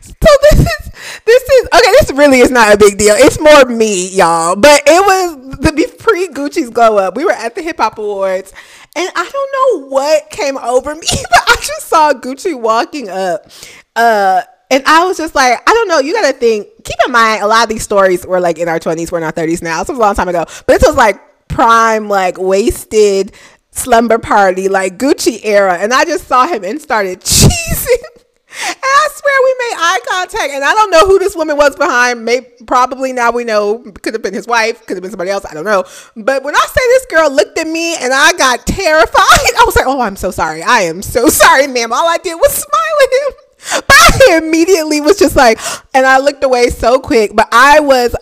So 0.00 0.28
this 0.50 0.60
is 0.60 0.90
this 1.24 1.42
is 1.42 1.68
okay. 1.72 1.90
This 2.00 2.12
really 2.12 2.40
is 2.40 2.50
not 2.50 2.74
a 2.74 2.76
big 2.76 2.98
deal. 2.98 3.14
It's 3.16 3.38
more 3.38 3.64
me, 3.64 4.08
y'all. 4.10 4.56
But 4.56 4.82
it 4.86 5.06
was 5.06 5.58
the 5.58 5.72
pre 5.98 6.28
Gucci's 6.28 6.70
glow 6.70 6.98
up. 6.98 7.16
We 7.16 7.24
were 7.24 7.32
at 7.32 7.54
the 7.54 7.62
Hip 7.62 7.76
Hop 7.78 7.98
Awards, 7.98 8.52
and 8.96 9.10
I 9.14 9.30
don't 9.30 9.82
know 9.82 9.88
what 9.88 10.30
came 10.30 10.58
over 10.58 10.94
me, 10.94 11.06
but 11.30 11.42
I 11.46 11.56
just 11.56 11.88
saw 11.88 12.12
Gucci 12.12 12.58
walking 12.58 13.08
up. 13.08 13.50
Uh, 13.94 14.42
and 14.70 14.82
I 14.86 15.04
was 15.04 15.16
just 15.16 15.34
like, 15.34 15.58
I 15.68 15.72
don't 15.72 15.88
know. 15.88 15.98
You 15.98 16.12
got 16.12 16.30
to 16.30 16.38
think. 16.38 16.68
Keep 16.84 16.96
in 17.06 17.12
mind, 17.12 17.42
a 17.42 17.46
lot 17.46 17.62
of 17.62 17.68
these 17.68 17.82
stories 17.82 18.26
were 18.26 18.40
like 18.40 18.58
in 18.58 18.68
our 18.68 18.78
twenties, 18.78 19.10
we're 19.10 19.18
in 19.18 19.24
our 19.24 19.32
thirties 19.32 19.62
now. 19.62 19.78
This 19.80 19.88
was 19.88 19.98
a 19.98 20.00
long 20.00 20.14
time 20.14 20.28
ago, 20.28 20.44
but 20.66 20.80
this 20.80 20.82
was 20.86 20.96
like 20.96 21.20
prime, 21.48 22.08
like 22.08 22.38
wasted 22.38 23.32
slumber 23.70 24.18
party, 24.18 24.68
like 24.68 24.98
Gucci 24.98 25.40
era. 25.44 25.76
And 25.78 25.92
I 25.92 26.04
just 26.04 26.26
saw 26.26 26.46
him 26.46 26.64
and 26.64 26.80
started 26.80 27.20
cheesing. 27.22 28.24
And 28.66 28.76
I 28.82 29.08
swear 29.12 29.34
we 29.44 29.54
made 29.58 29.76
eye 29.78 30.00
contact, 30.08 30.52
and 30.52 30.64
I 30.64 30.72
don't 30.74 30.90
know 30.90 31.06
who 31.06 31.18
this 31.18 31.36
woman 31.36 31.56
was 31.56 31.76
behind. 31.76 32.24
Maybe 32.24 32.46
probably 32.66 33.12
now 33.12 33.30
we 33.30 33.44
know 33.44 33.78
could 34.02 34.14
have 34.14 34.22
been 34.22 34.34
his 34.34 34.46
wife, 34.46 34.84
could 34.86 34.96
have 34.96 35.02
been 35.02 35.10
somebody 35.12 35.30
else. 35.30 35.44
I 35.44 35.54
don't 35.54 35.64
know. 35.64 35.84
But 36.16 36.42
when 36.42 36.56
I 36.56 36.66
say 36.66 36.80
this 36.88 37.06
girl 37.06 37.30
looked 37.30 37.58
at 37.58 37.68
me 37.68 37.96
and 37.96 38.12
I 38.12 38.32
got 38.32 38.66
terrified, 38.66 39.52
I 39.58 39.62
was 39.64 39.76
like, 39.76 39.86
"Oh, 39.86 40.00
I'm 40.00 40.16
so 40.16 40.30
sorry. 40.30 40.62
I 40.62 40.80
am 40.80 41.02
so 41.02 41.28
sorry, 41.28 41.66
ma'am. 41.66 41.92
All 41.92 42.08
I 42.08 42.18
did 42.18 42.34
was 42.34 42.52
smile 42.52 42.96
at 43.02 43.12
him." 43.12 43.82
But 43.86 43.96
I 43.96 44.38
immediately 44.42 45.00
was 45.00 45.18
just 45.18 45.36
like, 45.36 45.58
and 45.94 46.06
I 46.06 46.18
looked 46.18 46.42
away 46.42 46.70
so 46.70 46.98
quick. 46.98 47.32
But 47.34 47.48
I 47.52 47.80
was 47.80 48.14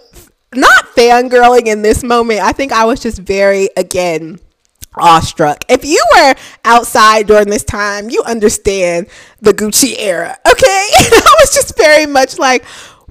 not 0.55 0.87
fangirling 0.97 1.67
in 1.67 1.83
this 1.83 2.03
moment. 2.03 2.41
I 2.41 2.53
think 2.53 2.73
I 2.73 2.85
was 2.85 3.01
just 3.01 3.19
very 3.19 3.69
again 3.77 4.41
awestruck. 4.97 5.65
If 5.69 5.85
you 5.85 6.03
were 6.17 6.35
outside 6.65 7.27
during 7.27 7.49
this 7.49 7.65
time, 7.65 8.11
you 8.11 8.23
understand 8.25 9.09
the 9.41 9.53
Gucci 9.53 9.95
era, 9.99 10.37
okay? 10.51 10.89
I 10.95 11.37
was 11.41 11.55
just 11.55 11.77
very 11.77 12.07
much 12.07 12.39
like, 12.39 12.65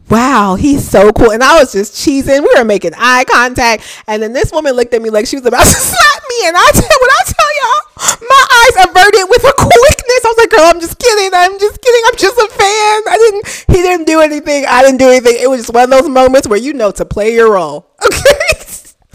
wow, 0.09 0.55
he's 0.55 0.87
so 0.87 1.11
cool. 1.11 1.31
And 1.31 1.43
I 1.43 1.59
was 1.59 1.71
just 1.71 1.95
cheesing. 1.95 2.41
We 2.41 2.49
were 2.55 2.63
making 2.63 2.91
eye 2.95 3.25
contact. 3.25 3.83
And 4.07 4.21
then 4.21 4.33
this 4.33 4.51
woman 4.51 4.73
looked 4.75 4.93
at 4.93 5.01
me 5.01 5.09
like 5.09 5.25
she 5.25 5.35
was 5.37 5.45
about 5.45 5.65
to 5.65 5.73
slap 5.73 6.23
me. 6.29 6.47
And 6.47 6.55
I 6.57 6.69
tell 6.73 6.97
when 7.01 7.11
I 7.11 7.21
tell 7.25 7.51
y'all, 7.55 8.19
my 8.21 8.43
eyes 8.51 8.85
averted 8.85 9.29
with 9.29 9.43
a 9.43 9.53
quickness. 9.53 10.21
I 10.25 10.27
was 10.27 10.37
like, 10.37 10.49
girl, 10.49 10.65
I'm 10.65 10.79
just 10.79 10.99
kidding. 10.99 11.31
I'm 11.33 11.59
just 11.59 11.81
kidding. 11.81 12.01
I'm 12.07 12.17
just 12.17 12.37
a 12.37 12.47
fan. 12.49 13.01
I 13.07 13.17
didn't 13.17 13.65
he 13.75 13.81
didn't 13.81 14.05
do 14.05 14.21
anything. 14.21 14.65
I 14.67 14.81
didn't 14.81 14.97
do 14.99 15.09
anything. 15.09 15.37
It 15.39 15.49
was 15.49 15.61
just 15.61 15.73
one 15.73 15.83
of 15.85 15.89
those 15.89 16.09
moments 16.09 16.47
where 16.47 16.59
you 16.59 16.73
know 16.73 16.91
to 16.91 17.05
play 17.05 17.33
your 17.33 17.53
role. 17.53 17.87
Okay. 18.05 18.54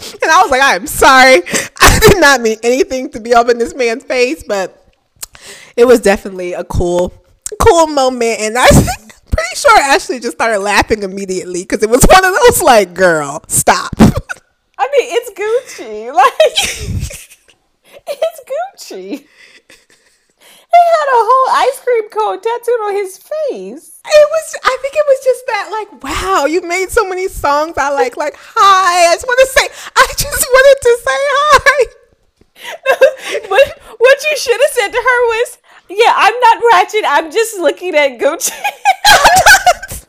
And 0.23 0.30
I 0.30 0.42
was 0.42 0.50
like, 0.50 0.62
I'm 0.62 0.87
sorry. 0.87 1.42
I 1.80 1.99
did 2.00 2.21
not 2.21 2.40
mean 2.40 2.59
anything 2.62 3.11
to 3.12 3.21
be 3.21 3.35
up 3.35 3.49
in 3.49 3.59
this 3.59 3.75
man's 3.75 4.04
face, 4.04 4.42
but 4.47 4.76
it 5.76 5.87
was 5.87 6.00
definitely 6.00 6.52
a 6.52 6.64
cool, 6.64 7.12
cool 7.61 7.87
moment. 7.87 8.40
And 8.40 8.57
I 8.59 8.66
pretty 9.30 9.57
sure 9.57 9.78
Ashley 9.78 10.21
just 10.21 10.37
started 10.37 10.61
laughing 10.61 11.02
immediately 11.02 11.62
because 11.62 11.83
it 11.83 11.90
was 11.90 12.04
one 12.04 12.25
of 12.25 12.35
those 12.35 12.62
like, 12.62 12.95
girl, 12.95 13.42
stop. 13.49 13.92
I 13.99 14.88
mean, 14.92 15.09
it's 15.11 15.30
Gucci. 15.30 16.14
Like, 16.14 17.50
it's 18.07 18.40
Gucci. 18.50 19.26
He 20.71 20.79
had 20.79 21.09
a 21.11 21.23
whole 21.27 21.49
ice 21.67 21.81
cream 21.81 22.09
cone 22.11 22.41
tattooed 22.41 22.81
on 22.87 22.95
his 22.95 23.19
face. 23.19 24.00
It 24.07 24.29
was. 24.31 24.57
I 24.62 24.79
think 24.81 24.95
it 24.95 25.05
was 25.09 25.25
just 25.25 25.47
that. 25.49 25.69
Like, 25.71 26.03
wow, 26.03 26.47
you 26.47 26.62
made 26.62 26.91
so 26.91 27.09
many 27.09 27.27
songs. 27.29 27.77
I 27.77 27.91
like. 27.91 28.17
Like, 28.17 28.37
hi. 28.39 29.11
I 29.11 29.15
just 29.15 29.27
want 29.27 29.41
to 29.41 29.47
say. 29.47 29.67
I 29.97 30.07
just 30.17 30.47
wanted 30.49 30.79
to 30.83 30.99
say 31.03 31.21
hi. 31.35 31.87
what 33.49 33.79
What 33.99 34.19
you 34.31 34.37
should 34.37 34.61
have 34.61 34.71
said 34.71 34.89
to 34.89 34.99
her 34.99 35.27
was, 35.35 35.59
"Yeah, 35.89 36.12
I'm 36.15 36.39
not 36.39 36.62
ratchet. 36.73 37.05
I'm 37.07 37.31
just 37.33 37.59
looking 37.59 37.95
at 37.95 38.19
Gucci." 38.19 38.53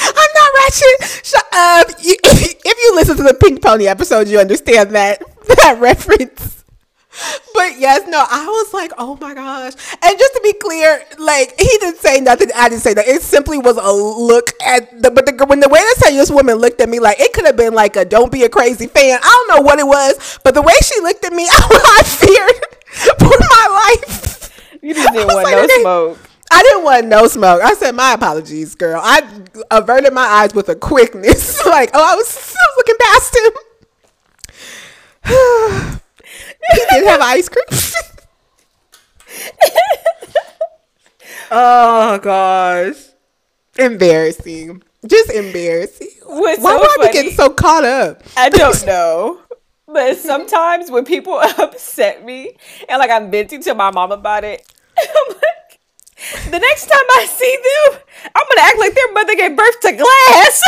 I'm 0.00 0.30
not 0.34 0.50
ratchet. 0.54 1.24
Shut 1.24 1.46
up. 1.52 1.86
You, 2.02 2.16
if 2.24 2.78
you 2.82 2.94
listen 2.94 3.16
to 3.16 3.22
the 3.22 3.34
Pink 3.34 3.62
Pony 3.62 3.86
episode, 3.86 4.28
you 4.28 4.38
understand 4.38 4.90
that 4.92 5.22
that 5.56 5.78
reference 5.80 6.57
but 7.54 7.78
yes, 7.78 8.06
no, 8.08 8.24
I 8.28 8.46
was 8.46 8.72
like, 8.72 8.92
oh 8.98 9.16
my 9.20 9.34
gosh. 9.34 9.72
And 10.02 10.18
just 10.18 10.34
to 10.34 10.40
be 10.42 10.52
clear, 10.54 11.02
like 11.18 11.58
he 11.58 11.66
didn't 11.78 11.98
say 11.98 12.20
nothing. 12.20 12.48
I 12.54 12.68
didn't 12.68 12.82
say 12.82 12.94
that. 12.94 13.06
It 13.06 13.22
simply 13.22 13.58
was 13.58 13.76
a 13.76 13.90
look 13.90 14.50
at 14.64 15.02
the 15.02 15.10
but 15.10 15.26
the 15.26 15.44
when 15.46 15.60
the 15.60 15.68
way 15.68 15.80
they 15.80 16.06
say 16.06 16.16
this 16.16 16.30
woman 16.30 16.56
looked 16.56 16.80
at 16.80 16.88
me, 16.88 17.00
like 17.00 17.18
it 17.20 17.32
could 17.32 17.46
have 17.46 17.56
been 17.56 17.74
like 17.74 17.96
a 17.96 18.04
don't 18.04 18.30
be 18.30 18.44
a 18.44 18.48
crazy 18.48 18.86
fan. 18.86 19.18
I 19.22 19.44
don't 19.46 19.56
know 19.56 19.62
what 19.62 19.78
it 19.78 19.86
was, 19.86 20.38
but 20.44 20.54
the 20.54 20.62
way 20.62 20.74
she 20.82 21.00
looked 21.00 21.24
at 21.24 21.32
me, 21.32 21.46
I, 21.50 21.98
I 21.98 22.02
feared 22.02 22.64
for 23.18 23.28
my 23.28 23.94
life. 24.02 24.78
You 24.82 24.94
just 24.94 25.12
didn't 25.12 25.34
want 25.34 25.44
like, 25.44 25.68
no 25.68 25.80
smoke. 25.80 26.18
I 26.50 26.62
didn't 26.62 26.84
want 26.84 27.06
no 27.08 27.26
smoke. 27.26 27.60
I 27.62 27.74
said, 27.74 27.92
my 27.92 28.14
apologies, 28.14 28.74
girl. 28.74 29.00
I 29.04 29.22
averted 29.70 30.14
my 30.14 30.22
eyes 30.22 30.54
with 30.54 30.70
a 30.70 30.74
quickness. 30.74 31.62
like, 31.66 31.90
oh, 31.92 32.12
I 32.12 32.14
was, 32.14 32.56
I 32.56 32.66
was 32.68 32.76
looking 32.78 32.96
past 33.00 33.36
him. 35.26 35.94
he 36.72 36.80
did 36.90 37.06
have 37.06 37.20
ice 37.20 37.48
cream. 37.48 37.64
oh 41.50 42.18
gosh, 42.18 42.96
embarrassing. 43.78 44.82
Just 45.06 45.30
embarrassing. 45.30 46.08
What's 46.24 46.60
Why 46.62 46.72
so 46.72 46.78
would 46.80 47.00
I 47.00 47.06
be 47.06 47.12
getting 47.12 47.32
so 47.32 47.50
caught 47.50 47.84
up? 47.84 48.22
I 48.36 48.48
don't 48.48 48.84
know. 48.86 49.40
But 49.86 50.16
sometimes 50.18 50.90
when 50.90 51.04
people 51.04 51.38
upset 51.58 52.24
me 52.24 52.56
and 52.88 52.98
like 52.98 53.10
I'm 53.10 53.30
venting 53.30 53.62
to 53.62 53.74
my 53.74 53.90
mom 53.90 54.12
about 54.12 54.44
it, 54.44 54.66
I'm 54.98 55.28
like, 55.28 55.80
the 56.50 56.58
next 56.58 56.86
time 56.86 57.06
I 57.16 57.26
see 57.26 57.56
them, 57.56 58.00
I'm 58.34 58.44
gonna 58.48 58.66
act 58.68 58.78
like 58.78 58.94
their 58.94 59.12
mother 59.12 59.34
gave 59.34 59.56
birth 59.56 59.80
to 59.80 59.92
glass. 59.92 60.62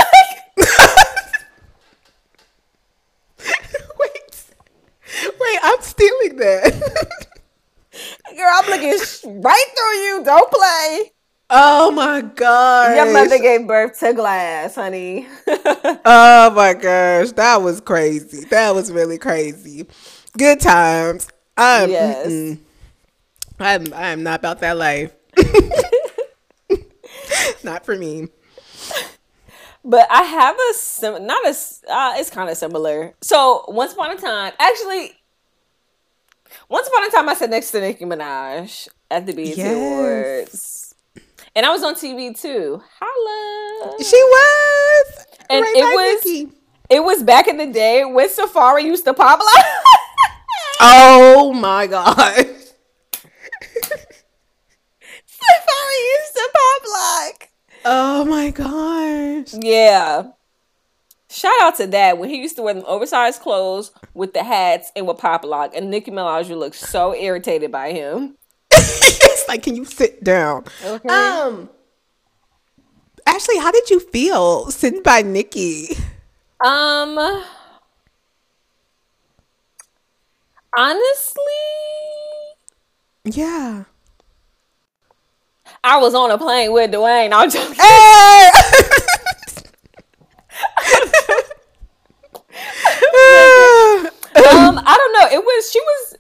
wait, 3.99 4.45
wait, 5.51 5.59
I'm 5.63 5.83
stealing 5.83 6.37
that. 6.37 6.73
Girl, 8.37 8.51
I'm 8.53 8.71
looking 8.71 9.43
right 9.43 9.67
through 9.77 9.99
you. 9.99 10.23
Don't 10.25 10.51
play. 10.51 11.13
Oh 11.53 11.91
my 11.91 12.21
god! 12.21 12.95
Your 12.95 13.13
mother 13.13 13.41
gave 13.41 13.67
birth 13.67 13.99
to 13.99 14.13
glass, 14.13 14.77
honey. 14.77 15.27
oh 15.49 16.53
my 16.55 16.75
gosh, 16.75 17.33
that 17.33 17.61
was 17.61 17.81
crazy. 17.81 18.45
That 18.51 18.73
was 18.73 18.93
really 18.93 19.19
crazy. 19.19 19.89
Good 20.39 20.61
times. 20.61 21.27
I'm, 21.57 21.91
yes. 21.91 22.57
I'm 23.59 23.93
I'm 23.93 24.23
not 24.23 24.39
about 24.39 24.61
that 24.61 24.77
life. 24.77 25.13
not 27.65 27.85
for 27.85 27.97
me. 27.97 28.29
But 29.85 30.07
I 30.11 30.23
have 30.23 30.57
a 30.57 30.75
sim 30.75 31.27
not 31.27 31.45
a 31.45 31.55
uh, 31.91 32.15
it's 32.17 32.31
kind 32.31 32.49
of 32.49 32.57
similar. 32.57 33.15
So 33.23 33.65
once 33.67 33.93
upon 33.93 34.13
a 34.13 34.17
time, 34.17 34.53
actually, 34.59 35.20
once 36.71 36.87
upon 36.87 37.05
a 37.05 37.11
time, 37.11 37.29
I 37.29 37.35
sat 37.35 37.51
next 37.51 37.73
to 37.73 37.81
Nicki 37.81 38.05
Minaj 38.05 38.89
at 39.11 39.27
the 39.27 39.35
BET 39.35 39.57
yes. 39.57 39.75
Awards, 39.75 40.95
and 41.55 41.67
I 41.67 41.71
was 41.71 41.83
on 41.83 41.97
TV 41.97 42.41
too. 42.41 42.81
Holla, 43.01 43.97
she 43.99 44.17
was, 44.17 45.27
and 45.51 45.63
right 45.63 45.75
it 45.77 45.83
was 45.83 46.25
Nicki. 46.25 46.53
it 46.89 47.01
was 47.01 47.23
back 47.25 47.49
in 47.49 47.57
the 47.57 47.67
day 47.67 48.05
when 48.05 48.29
Safaree 48.29 48.85
used 48.85 49.05
to 49.05 49.13
pop 49.13 49.41
like. 49.41 49.65
oh 50.81 51.53
my 51.53 51.89
god. 51.89 52.37
Safaree 55.27 56.05
used 56.19 56.35
to 56.35 56.51
pop 56.55 56.83
like. 56.93 57.51
Oh 57.85 58.25
my 58.27 58.51
gosh. 58.51 59.55
Yeah. 59.61 60.31
Shout 61.41 61.59
out 61.63 61.77
to 61.77 61.87
that 61.87 62.19
when 62.19 62.29
he 62.29 62.37
used 62.37 62.57
to 62.57 62.63
wear 62.63 62.75
them 62.75 62.85
oversized 62.87 63.41
clothes 63.41 63.93
with 64.13 64.35
the 64.35 64.45
hats 64.45 64.93
and 64.95 65.07
with 65.07 65.17
pop 65.17 65.43
lock, 65.43 65.75
and 65.75 65.91
Nicki 65.91 66.11
Minaj 66.11 66.55
looked 66.55 66.77
so 66.77 67.15
irritated 67.15 67.73
by 67.73 67.93
him. 67.93 68.37
it's 68.71 69.49
like, 69.49 69.63
can 69.63 69.75
you 69.75 69.87
sit 69.87 70.23
down? 70.23 70.65
Okay. 70.85 71.09
Um, 71.09 71.71
Ashley, 73.27 73.57
how 73.57 73.71
did 73.71 73.89
you 73.89 74.01
feel 74.01 74.71
sitting 74.71 75.03
by 75.03 75.23
Nicki? 75.23 75.97
Um, 76.63 77.17
honestly, 80.77 81.43
yeah. 83.25 83.85
I 85.83 85.97
was 85.97 86.15
on 86.15 86.31
a 86.31 86.37
plane 86.37 86.71
with 86.71 86.91
Dwayne. 86.91 87.33
I'm 87.33 87.49
joking. 87.49 87.77
Hey! 87.77 88.51
um, 94.37 94.81
I 94.85 94.97
don't 95.11 95.31
know. 95.31 95.37
It 95.37 95.45
was 95.45 95.71
she 95.71 95.81
was 95.81 96.17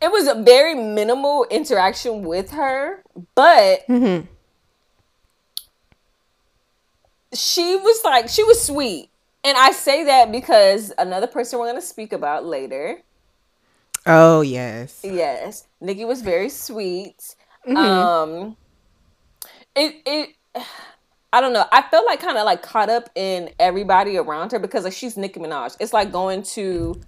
it 0.00 0.10
was 0.10 0.28
a 0.28 0.34
very 0.42 0.74
minimal 0.74 1.46
interaction 1.50 2.22
with 2.24 2.50
her, 2.50 3.02
but 3.34 3.86
mm-hmm. 3.88 4.26
she 7.32 7.76
was 7.76 8.04
like 8.04 8.28
she 8.28 8.44
was 8.44 8.62
sweet. 8.62 9.10
And 9.44 9.56
I 9.58 9.72
say 9.72 10.04
that 10.04 10.30
because 10.30 10.92
another 10.98 11.26
person 11.26 11.58
we're 11.58 11.66
going 11.66 11.80
to 11.80 11.86
speak 11.86 12.12
about 12.12 12.44
later. 12.44 12.98
Oh, 14.06 14.40
yes. 14.40 15.00
Yes. 15.02 15.66
Nicki 15.80 16.04
was 16.04 16.22
very 16.22 16.48
sweet. 16.48 17.34
Mm-hmm. 17.66 17.76
Um 17.76 18.56
it 19.74 20.02
it 20.06 20.64
I 21.32 21.40
don't 21.40 21.54
know. 21.54 21.64
I 21.72 21.82
felt 21.82 22.04
like 22.04 22.20
kind 22.20 22.36
of 22.36 22.44
like 22.44 22.62
caught 22.62 22.90
up 22.90 23.08
in 23.14 23.50
everybody 23.58 24.18
around 24.18 24.52
her 24.52 24.58
because 24.58 24.84
like 24.84 24.92
she's 24.92 25.16
Nicki 25.16 25.40
Minaj. 25.40 25.76
It's 25.80 25.92
like 25.92 26.12
going 26.12 26.42
to 26.54 27.00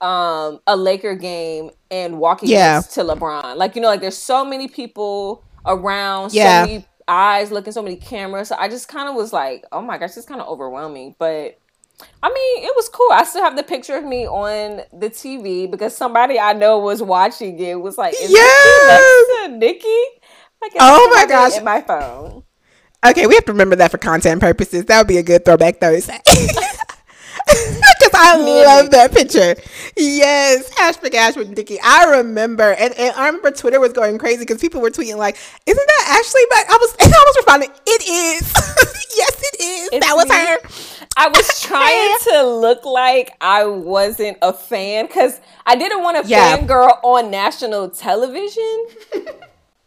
um 0.00 0.60
a 0.66 0.76
Laker 0.76 1.14
game 1.14 1.70
and 1.90 2.18
walking 2.18 2.48
yeah. 2.48 2.80
to 2.92 3.00
LeBron. 3.02 3.56
Like 3.56 3.76
you 3.76 3.82
know, 3.82 3.88
like 3.88 4.00
there's 4.00 4.16
so 4.16 4.44
many 4.44 4.68
people 4.68 5.44
around, 5.66 6.32
yeah. 6.32 6.64
so 6.64 6.70
many 6.70 6.86
eyes 7.06 7.50
looking, 7.50 7.72
so 7.72 7.82
many 7.82 7.96
cameras. 7.96 8.48
So 8.48 8.56
I 8.58 8.68
just 8.68 8.88
kind 8.88 9.08
of 9.08 9.14
was 9.14 9.32
like, 9.32 9.64
oh 9.72 9.82
my 9.82 9.98
gosh, 9.98 10.16
it's 10.16 10.26
kind 10.26 10.40
of 10.40 10.48
overwhelming. 10.48 11.16
But 11.18 11.58
I 12.22 12.28
mean, 12.28 12.64
it 12.64 12.72
was 12.76 12.88
cool. 12.88 13.10
I 13.10 13.24
still 13.24 13.42
have 13.42 13.56
the 13.56 13.62
picture 13.62 13.96
of 13.96 14.04
me 14.04 14.26
on 14.26 14.82
the 14.92 15.10
TV 15.10 15.70
because 15.70 15.96
somebody 15.96 16.38
I 16.38 16.52
know 16.52 16.78
was 16.78 17.02
watching 17.02 17.58
it. 17.58 17.80
Was 17.80 17.98
like, 17.98 18.14
is 18.14 18.30
yes! 18.30 19.50
Nicki? 19.50 20.02
Like, 20.62 20.72
oh 20.80 21.10
my 21.14 21.26
gosh, 21.26 21.56
in 21.56 21.64
my 21.64 21.80
phone. 21.80 22.44
Okay, 23.06 23.26
we 23.26 23.34
have 23.34 23.44
to 23.44 23.52
remember 23.52 23.76
that 23.76 23.92
for 23.92 23.98
content 23.98 24.40
purposes. 24.40 24.84
That 24.86 24.98
would 24.98 25.06
be 25.06 25.18
a 25.18 25.22
good 25.22 25.44
throwback 25.44 25.78
Thursday. 25.80 26.18
I 28.18 28.36
love 28.66 28.90
that 28.90 29.12
picture. 29.12 29.54
Yes, 29.96 30.68
hashtag 30.74 31.14
Ash 31.14 31.36
with 31.36 31.56
Nicki. 31.56 31.78
I 31.82 32.04
remember, 32.18 32.72
and, 32.72 32.92
and 32.98 33.14
I 33.14 33.26
remember 33.26 33.50
Twitter 33.52 33.78
was 33.78 33.92
going 33.92 34.18
crazy 34.18 34.40
because 34.40 34.60
people 34.60 34.80
were 34.80 34.90
tweeting 34.90 35.16
like, 35.16 35.36
"Isn't 35.66 35.86
that 35.86 36.18
Ashley?" 36.18 36.42
But 36.50 36.64
I 36.68 36.78
was, 36.80 36.96
and 37.00 37.14
I 37.14 37.24
was 37.26 37.36
responding, 37.36 37.70
"It 37.86 38.02
is. 38.08 38.52
yes, 39.16 39.42
it 39.42 39.60
is. 39.60 39.88
It's 39.92 40.06
that 40.06 40.16
was 40.16 40.28
me. 40.28 40.34
her." 40.34 41.06
I 41.16 41.28
was 41.28 41.60
trying 41.60 42.16
to 42.32 42.46
look 42.46 42.84
like 42.84 43.36
I 43.40 43.64
wasn't 43.64 44.38
a 44.42 44.52
fan 44.52 45.06
because 45.06 45.40
I 45.66 45.74
didn't 45.76 46.02
want 46.02 46.22
to 46.22 46.28
yeah. 46.28 46.56
fangirl 46.56 47.02
on 47.02 47.30
national 47.30 47.90
television 47.90 48.86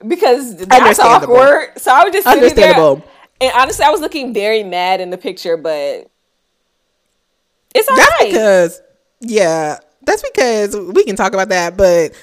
because 0.07 0.57
that's 0.57 0.99
awkward. 0.99 1.77
So 1.77 1.93
I 1.93 2.03
was 2.03 2.13
just 2.13 2.27
sitting 2.27 2.55
there. 2.55 3.01
And 3.39 3.51
honestly, 3.55 3.83
I 3.83 3.89
was 3.89 4.01
looking 4.01 4.33
very 4.33 4.61
mad 4.61 5.01
in 5.01 5.09
the 5.09 5.17
picture, 5.17 5.57
but 5.57 6.10
it's 7.75 7.89
all 7.89 7.95
that's 7.95 8.11
right. 8.19 8.31
because 8.31 8.81
yeah, 9.21 9.79
that's 10.03 10.21
because 10.21 10.75
we 10.75 11.03
can 11.03 11.15
talk 11.15 11.33
about 11.33 11.49
that, 11.49 11.77
but 11.77 12.13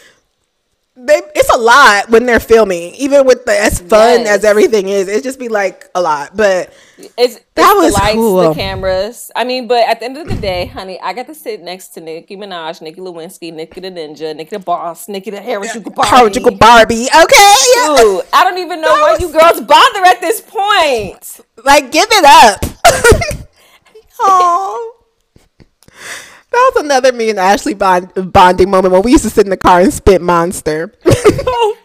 they 0.98 1.22
it's 1.34 1.48
a 1.54 1.58
lot 1.58 2.10
when 2.10 2.26
they're 2.26 2.40
filming. 2.40 2.94
Even 2.94 3.24
with 3.24 3.44
the 3.44 3.52
as 3.52 3.78
fun 3.78 4.20
yes. 4.20 4.38
as 4.38 4.44
everything 4.44 4.88
is, 4.88 5.06
it 5.06 5.22
just 5.22 5.38
be 5.38 5.48
like 5.48 5.88
a 5.94 6.02
lot. 6.02 6.36
But 6.36 6.72
it's 7.16 7.36
that 7.54 7.74
it's 7.76 7.76
was 7.76 7.94
the 7.94 8.00
lights, 8.00 8.14
cool. 8.14 8.48
the 8.48 8.54
cameras. 8.54 9.30
I 9.36 9.44
mean, 9.44 9.68
but 9.68 9.88
at 9.88 10.00
the 10.00 10.06
end 10.06 10.18
of 10.18 10.28
the 10.28 10.34
day, 10.34 10.66
honey, 10.66 11.00
I 11.00 11.12
got 11.12 11.26
to 11.28 11.34
sit 11.34 11.62
next 11.62 11.88
to 11.90 12.00
Nicki 12.00 12.36
Minaj, 12.36 12.82
Nicki 12.82 13.00
Lewinsky, 13.00 13.52
Nicki 13.52 13.80
the 13.80 13.90
Ninja, 13.90 14.34
Nicki 14.34 14.56
the 14.56 14.58
Boss, 14.58 15.08
Nicki 15.08 15.30
the 15.30 15.38
Harajuku 15.38 15.94
Barbie. 15.94 16.10
Harajuku 16.10 16.58
Barbie. 16.58 17.04
Okay. 17.04 18.24
I 18.32 18.40
don't 18.42 18.58
even 18.58 18.80
know 18.80 18.90
why 18.90 19.16
you 19.20 19.30
girls 19.30 19.60
bother 19.60 20.04
at 20.04 20.20
this 20.20 20.40
point. 20.40 21.40
Like, 21.64 21.92
give 21.92 22.08
it 22.10 22.24
up. 22.24 22.64
Oh. 24.20 24.97
That 26.50 26.72
was 26.74 26.84
another 26.84 27.12
me 27.12 27.30
and 27.30 27.38
Ashley 27.38 27.74
bond, 27.74 28.32
bonding 28.32 28.70
moment 28.70 28.92
when 28.92 29.02
we 29.02 29.12
used 29.12 29.24
to 29.24 29.30
sit 29.30 29.44
in 29.44 29.50
the 29.50 29.56
car 29.56 29.80
and 29.80 29.92
spit 29.92 30.22
monster. 30.22 30.92
oh, 31.06 31.76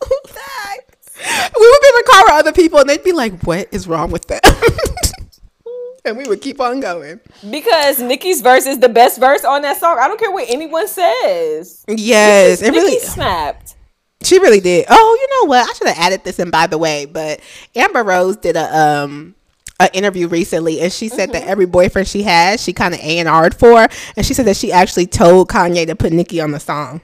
we 1.60 1.68
would 1.68 1.82
be 1.82 1.88
in 1.88 1.96
the 1.96 2.12
car 2.12 2.24
with 2.26 2.34
other 2.34 2.52
people 2.52 2.80
and 2.80 2.90
they'd 2.90 3.04
be 3.04 3.12
like, 3.12 3.42
"What 3.44 3.68
is 3.72 3.88
wrong 3.88 4.12
with 4.12 4.28
them?" 4.28 4.40
and 6.06 6.18
we 6.18 6.26
would 6.26 6.42
keep 6.42 6.60
on 6.60 6.80
going 6.80 7.20
because 7.50 8.02
Nicki's 8.02 8.42
verse 8.42 8.66
is 8.66 8.80
the 8.80 8.90
best 8.90 9.20
verse 9.20 9.44
on 9.44 9.62
that 9.62 9.78
song. 9.80 9.98
I 10.00 10.08
don't 10.08 10.20
care 10.20 10.32
what 10.32 10.50
anyone 10.50 10.88
says. 10.88 11.84
Yes, 11.88 12.62
it 12.62 12.72
really 12.72 12.94
Nicki 12.94 13.06
snapped. 13.06 13.76
She 14.24 14.40
really 14.40 14.62
did. 14.62 14.86
Oh, 14.90 15.18
you 15.22 15.38
know 15.38 15.50
what? 15.50 15.70
I 15.70 15.74
should 15.74 15.88
have 15.88 15.98
added 15.98 16.24
this 16.24 16.40
in 16.40 16.50
by 16.50 16.68
the 16.68 16.78
way, 16.78 17.06
but 17.06 17.40
Amber 17.76 18.04
Rose 18.04 18.38
did 18.38 18.56
a 18.56 18.78
um 18.78 19.36
an 19.80 19.90
interview 19.94 20.28
recently 20.28 20.80
and 20.80 20.92
she 20.92 21.10
said 21.10 21.30
mm-hmm. 21.30 21.40
that 21.40 21.48
every 21.48 21.66
boyfriend 21.66 22.08
she 22.08 22.24
has, 22.24 22.62
she 22.62 22.74
kind 22.74 22.94
of 22.94 23.00
A 23.00 23.20
and 23.20 23.28
R'd 23.28 23.56
for, 23.56 23.88
and 24.16 24.26
she 24.26 24.34
said 24.34 24.46
that 24.46 24.58
she 24.58 24.72
actually 24.72 25.08
told 25.08 25.50
Kanye 25.50 25.86
to 25.88 25.96
put 25.96 26.14
Nicki 26.14 26.40
on 26.40 26.52
the 26.52 26.60
song. 26.60 27.02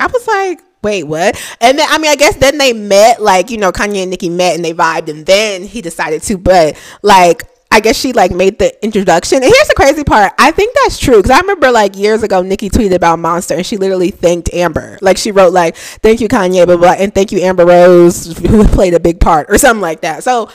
I 0.00 0.06
was 0.06 0.26
like, 0.26 0.60
wait, 0.82 1.04
what? 1.04 1.40
And 1.60 1.78
then 1.78 1.86
I 1.90 1.98
mean, 1.98 2.10
I 2.10 2.16
guess 2.16 2.36
then 2.36 2.58
they 2.58 2.72
met, 2.72 3.20
like 3.20 3.50
you 3.50 3.58
know, 3.58 3.72
Kanye 3.72 4.02
and 4.02 4.10
Nicki 4.10 4.28
met 4.28 4.54
and 4.54 4.64
they 4.64 4.72
vibed, 4.72 5.08
and 5.08 5.26
then 5.26 5.64
he 5.64 5.82
decided 5.82 6.22
to. 6.22 6.38
But 6.38 6.76
like, 7.02 7.42
I 7.70 7.80
guess 7.80 7.96
she 7.96 8.12
like 8.12 8.30
made 8.30 8.58
the 8.58 8.84
introduction. 8.84 9.42
And 9.42 9.52
here's 9.52 9.68
the 9.68 9.74
crazy 9.74 10.04
part. 10.04 10.32
I 10.38 10.50
think 10.52 10.74
that's 10.82 10.98
true 10.98 11.16
because 11.16 11.30
I 11.30 11.40
remember 11.40 11.70
like 11.70 11.96
years 11.96 12.22
ago, 12.22 12.42
Nicki 12.42 12.70
tweeted 12.70 12.94
about 12.94 13.18
Monster 13.18 13.54
and 13.54 13.66
she 13.66 13.76
literally 13.76 14.10
thanked 14.10 14.52
Amber. 14.54 14.98
Like 15.02 15.18
she 15.18 15.32
wrote 15.32 15.52
like, 15.52 15.76
"Thank 15.76 16.20
you 16.20 16.28
Kanye," 16.28 16.64
blah 16.66 16.76
blah, 16.76 16.92
and 16.92 17.14
thank 17.14 17.32
you 17.32 17.40
Amber 17.40 17.66
Rose 17.66 18.38
who 18.38 18.64
played 18.64 18.94
a 18.94 19.00
big 19.00 19.20
part 19.20 19.50
or 19.50 19.58
something 19.58 19.82
like 19.82 20.02
that. 20.02 20.22
So 20.22 20.48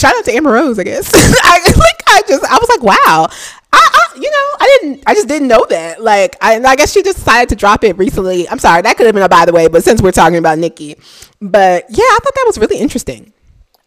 shout 0.00 0.16
out 0.16 0.24
to 0.24 0.32
Amber 0.32 0.52
Rose, 0.52 0.78
I 0.78 0.84
guess. 0.84 1.10
I 1.14 1.58
like 1.58 2.02
I 2.08 2.22
just 2.26 2.44
I 2.44 2.58
was 2.58 2.68
like, 2.68 2.82
wow. 2.82 3.28
I, 3.72 3.78
I, 3.92 4.16
you 4.16 4.28
know 4.28 4.46
I 4.58 4.78
didn't 4.80 5.02
I 5.06 5.14
just 5.14 5.28
didn't 5.28 5.46
know 5.46 5.64
that 5.70 6.02
like 6.02 6.36
I 6.40 6.58
I 6.60 6.74
guess 6.74 6.92
she 6.92 7.02
just 7.02 7.18
decided 7.18 7.48
to 7.50 7.56
drop 7.56 7.84
it 7.84 7.96
recently. 7.98 8.48
I'm 8.48 8.58
sorry 8.58 8.82
that 8.82 8.96
could 8.96 9.06
have 9.06 9.14
been 9.14 9.22
a 9.22 9.28
by 9.28 9.44
the 9.44 9.52
way, 9.52 9.68
but 9.68 9.84
since 9.84 10.02
we're 10.02 10.12
talking 10.12 10.38
about 10.38 10.58
Nicki, 10.58 10.96
but 11.40 11.84
yeah, 11.88 12.02
I 12.02 12.18
thought 12.22 12.34
that 12.34 12.44
was 12.46 12.58
really 12.58 12.78
interesting. 12.78 13.32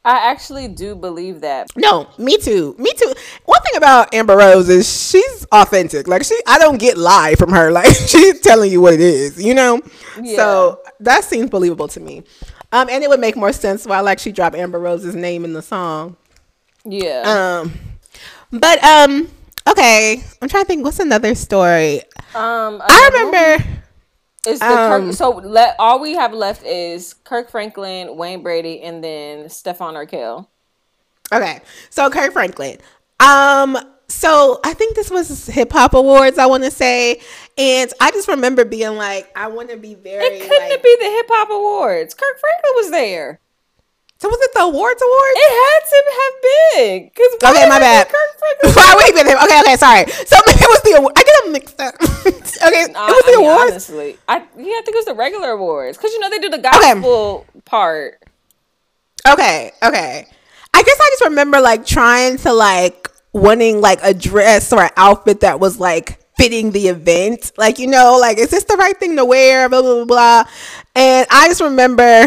I 0.05 0.31
actually 0.31 0.67
do 0.67 0.95
believe 0.95 1.41
that. 1.41 1.67
No, 1.77 2.09
me 2.17 2.37
too. 2.37 2.75
Me 2.77 2.91
too. 2.93 3.13
One 3.45 3.61
thing 3.61 3.77
about 3.77 4.13
Amber 4.13 4.35
Rose 4.35 4.67
is 4.67 5.09
she's 5.09 5.45
authentic. 5.49 6.09
Like 6.09 6.23
she 6.23 6.37
I 6.45 6.57
don't 6.57 6.77
get 6.77 6.97
lie 6.97 7.35
from 7.35 7.51
her. 7.51 7.63
Like 7.73 7.95
she's 7.95 8.39
telling 8.41 8.71
you 8.71 8.81
what 8.81 8.93
it 8.93 8.99
is, 9.01 9.43
you 9.43 9.55
know? 9.55 9.81
Yeah. 10.21 10.35
So 10.35 10.81
that 10.99 11.23
seems 11.23 11.49
believable 11.49 11.87
to 11.87 11.99
me. 11.99 12.23
Um 12.73 12.89
and 12.89 13.03
it 13.03 13.09
would 13.09 13.21
make 13.21 13.37
more 13.37 13.53
sense 13.53 13.85
why 13.85 13.97
I 13.97 14.01
like 14.01 14.19
she 14.19 14.33
dropped 14.33 14.55
Amber 14.55 14.79
Rose's 14.79 15.15
name 15.15 15.45
in 15.45 15.53
the 15.53 15.61
song. 15.61 16.17
Yeah. 16.83 17.61
Um 17.61 17.73
but 18.51 18.83
um 18.83 19.29
okay, 19.69 20.21
I'm 20.41 20.49
trying 20.49 20.63
to 20.63 20.67
think 20.67 20.83
what's 20.83 20.99
another 20.99 21.35
story. 21.35 22.01
Um 22.35 22.81
I 22.83 23.09
remember 23.13 23.63
is 24.45 24.59
the 24.59 24.65
um, 24.65 25.05
Kirk, 25.05 25.13
so 25.13 25.29
let 25.29 25.75
all 25.79 26.01
we 26.01 26.15
have 26.15 26.33
left 26.33 26.65
is 26.65 27.13
Kirk 27.13 27.49
Franklin, 27.49 28.17
Wayne 28.17 28.43
Brady, 28.43 28.81
and 28.81 29.01
then 29.01 29.49
Stefan 29.49 29.95
Urquelle. 29.95 30.49
Okay, 31.31 31.61
so 31.89 32.09
Kirk 32.09 32.33
Franklin. 32.33 32.77
Um, 33.21 33.77
so 34.13 34.59
I 34.63 34.73
think 34.73 34.95
this 34.95 35.09
was 35.09 35.47
Hip 35.47 35.71
Hop 35.73 35.93
Awards. 35.93 36.37
I 36.37 36.45
want 36.45 36.63
to 36.63 36.71
say, 36.71 37.19
and 37.57 37.91
I 37.99 38.11
just 38.11 38.27
remember 38.27 38.63
being 38.63 38.95
like, 38.95 39.29
I 39.35 39.47
want 39.47 39.69
to 39.69 39.77
be 39.77 39.95
very. 39.95 40.23
It 40.23 40.41
couldn't 40.41 40.69
like, 40.69 40.83
be 40.83 40.97
the 40.99 41.05
Hip 41.05 41.25
Hop 41.29 41.49
Awards. 41.49 42.13
Kirk 42.13 42.39
Franklin 42.39 42.73
was 42.75 42.91
there. 42.91 43.39
So 44.23 44.29
was 44.29 44.39
it 44.39 44.53
the 44.53 44.61
awards 44.61 45.01
awards? 45.03 45.35
It 45.35 45.51
had 45.51 45.81
to 45.91 45.99
have 46.15 46.35
been. 46.47 47.11
Cause 47.11 47.51
okay, 47.51 47.67
my 47.67 47.77
bad. 47.77 48.07
Why 48.73 49.11
been 49.13 49.25
there? 49.25 49.35
Okay, 49.35 49.59
okay, 49.59 49.75
sorry. 49.75 50.05
So 50.07 50.37
maybe 50.47 50.59
it 50.63 50.69
was 50.69 50.81
the 50.83 50.95
award. 50.97 51.13
I 51.17 51.23
get 51.23 51.43
them 51.43 51.51
mixed 51.51 51.81
up. 51.81 51.95
okay, 52.01 52.93
nah, 52.93 53.07
it 53.09 53.11
was 53.11 53.25
the 53.25 53.33
I 53.33 53.35
mean, 53.35 53.39
awards. 53.39 53.71
Honestly, 53.71 54.17
I 54.29 54.37
yeah, 54.55 54.79
I 54.79 54.81
think 54.85 54.95
it 54.95 54.95
was 54.95 55.05
the 55.07 55.13
regular 55.13 55.49
awards 55.49 55.97
because 55.97 56.13
you 56.13 56.19
know 56.19 56.29
they 56.29 56.39
do 56.39 56.49
the 56.49 56.59
gospel 56.59 57.45
okay. 57.49 57.61
part. 57.65 58.23
Okay, 59.27 59.71
okay. 59.83 60.27
I 60.73 60.83
guess 60.83 60.97
I 61.01 61.09
just 61.11 61.23
remember 61.25 61.59
like 61.59 61.85
trying 61.85 62.37
to 62.37 62.53
like 62.53 63.09
wanting 63.33 63.81
like 63.81 63.99
a 64.03 64.13
dress 64.13 64.71
or 64.71 64.83
an 64.83 64.91
outfit 64.95 65.41
that 65.41 65.59
was 65.59 65.79
like 65.79 66.19
fitting 66.37 66.71
the 66.71 66.87
event. 66.87 67.51
Like, 67.57 67.79
you 67.79 67.87
know, 67.87 68.17
like, 68.19 68.37
is 68.37 68.49
this 68.49 68.63
the 68.63 68.77
right 68.77 68.97
thing 68.97 69.15
to 69.17 69.25
wear? 69.25 69.67
Blah, 69.69 69.81
blah, 69.81 69.95
blah, 69.95 70.05
blah. 70.05 70.43
And 70.95 71.27
I 71.29 71.47
just 71.47 71.61
remember 71.61 72.25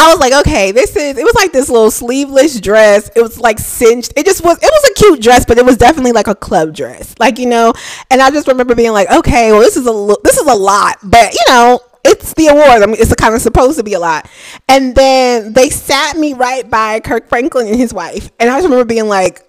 I 0.00 0.08
was 0.08 0.18
like, 0.18 0.32
okay, 0.32 0.72
this 0.72 0.96
is. 0.96 1.18
It 1.18 1.24
was 1.24 1.34
like 1.34 1.52
this 1.52 1.68
little 1.68 1.90
sleeveless 1.90 2.58
dress. 2.58 3.10
It 3.14 3.20
was 3.20 3.38
like 3.38 3.58
cinched. 3.58 4.14
It 4.16 4.24
just 4.24 4.42
was. 4.42 4.56
It 4.56 4.62
was 4.62 4.90
a 4.90 4.94
cute 4.94 5.20
dress, 5.20 5.44
but 5.44 5.58
it 5.58 5.64
was 5.64 5.76
definitely 5.76 6.12
like 6.12 6.26
a 6.26 6.34
club 6.34 6.74
dress, 6.74 7.14
like 7.18 7.38
you 7.38 7.46
know. 7.46 7.74
And 8.10 8.22
I 8.22 8.30
just 8.30 8.48
remember 8.48 8.74
being 8.74 8.92
like, 8.92 9.10
okay, 9.10 9.52
well, 9.52 9.60
this 9.60 9.76
is 9.76 9.86
a 9.86 10.14
this 10.24 10.38
is 10.38 10.46
a 10.46 10.54
lot, 10.54 10.96
but 11.02 11.34
you 11.34 11.44
know, 11.48 11.80
it's 12.04 12.34
the 12.34 12.48
award. 12.48 12.82
I 12.82 12.86
mean, 12.86 12.96
it's 12.98 13.14
kind 13.14 13.34
of 13.34 13.40
supposed 13.40 13.78
to 13.78 13.84
be 13.84 13.94
a 13.94 14.00
lot. 14.00 14.28
And 14.68 14.94
then 14.94 15.52
they 15.52 15.70
sat 15.70 16.16
me 16.16 16.34
right 16.34 16.68
by 16.68 17.00
Kirk 17.00 17.28
Franklin 17.28 17.66
and 17.68 17.76
his 17.76 17.92
wife, 17.94 18.30
and 18.38 18.50
I 18.50 18.56
just 18.56 18.64
remember 18.64 18.84
being 18.84 19.08
like. 19.08 19.46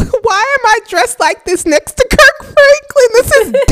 why 0.22 0.58
am 0.58 0.66
I 0.66 0.80
dressed 0.88 1.20
like 1.20 1.44
this 1.44 1.66
next 1.66 1.92
to 1.94 2.08
Kirk 2.10 2.54
Franklin? 2.54 3.08
This 3.12 3.32
is 3.32 3.54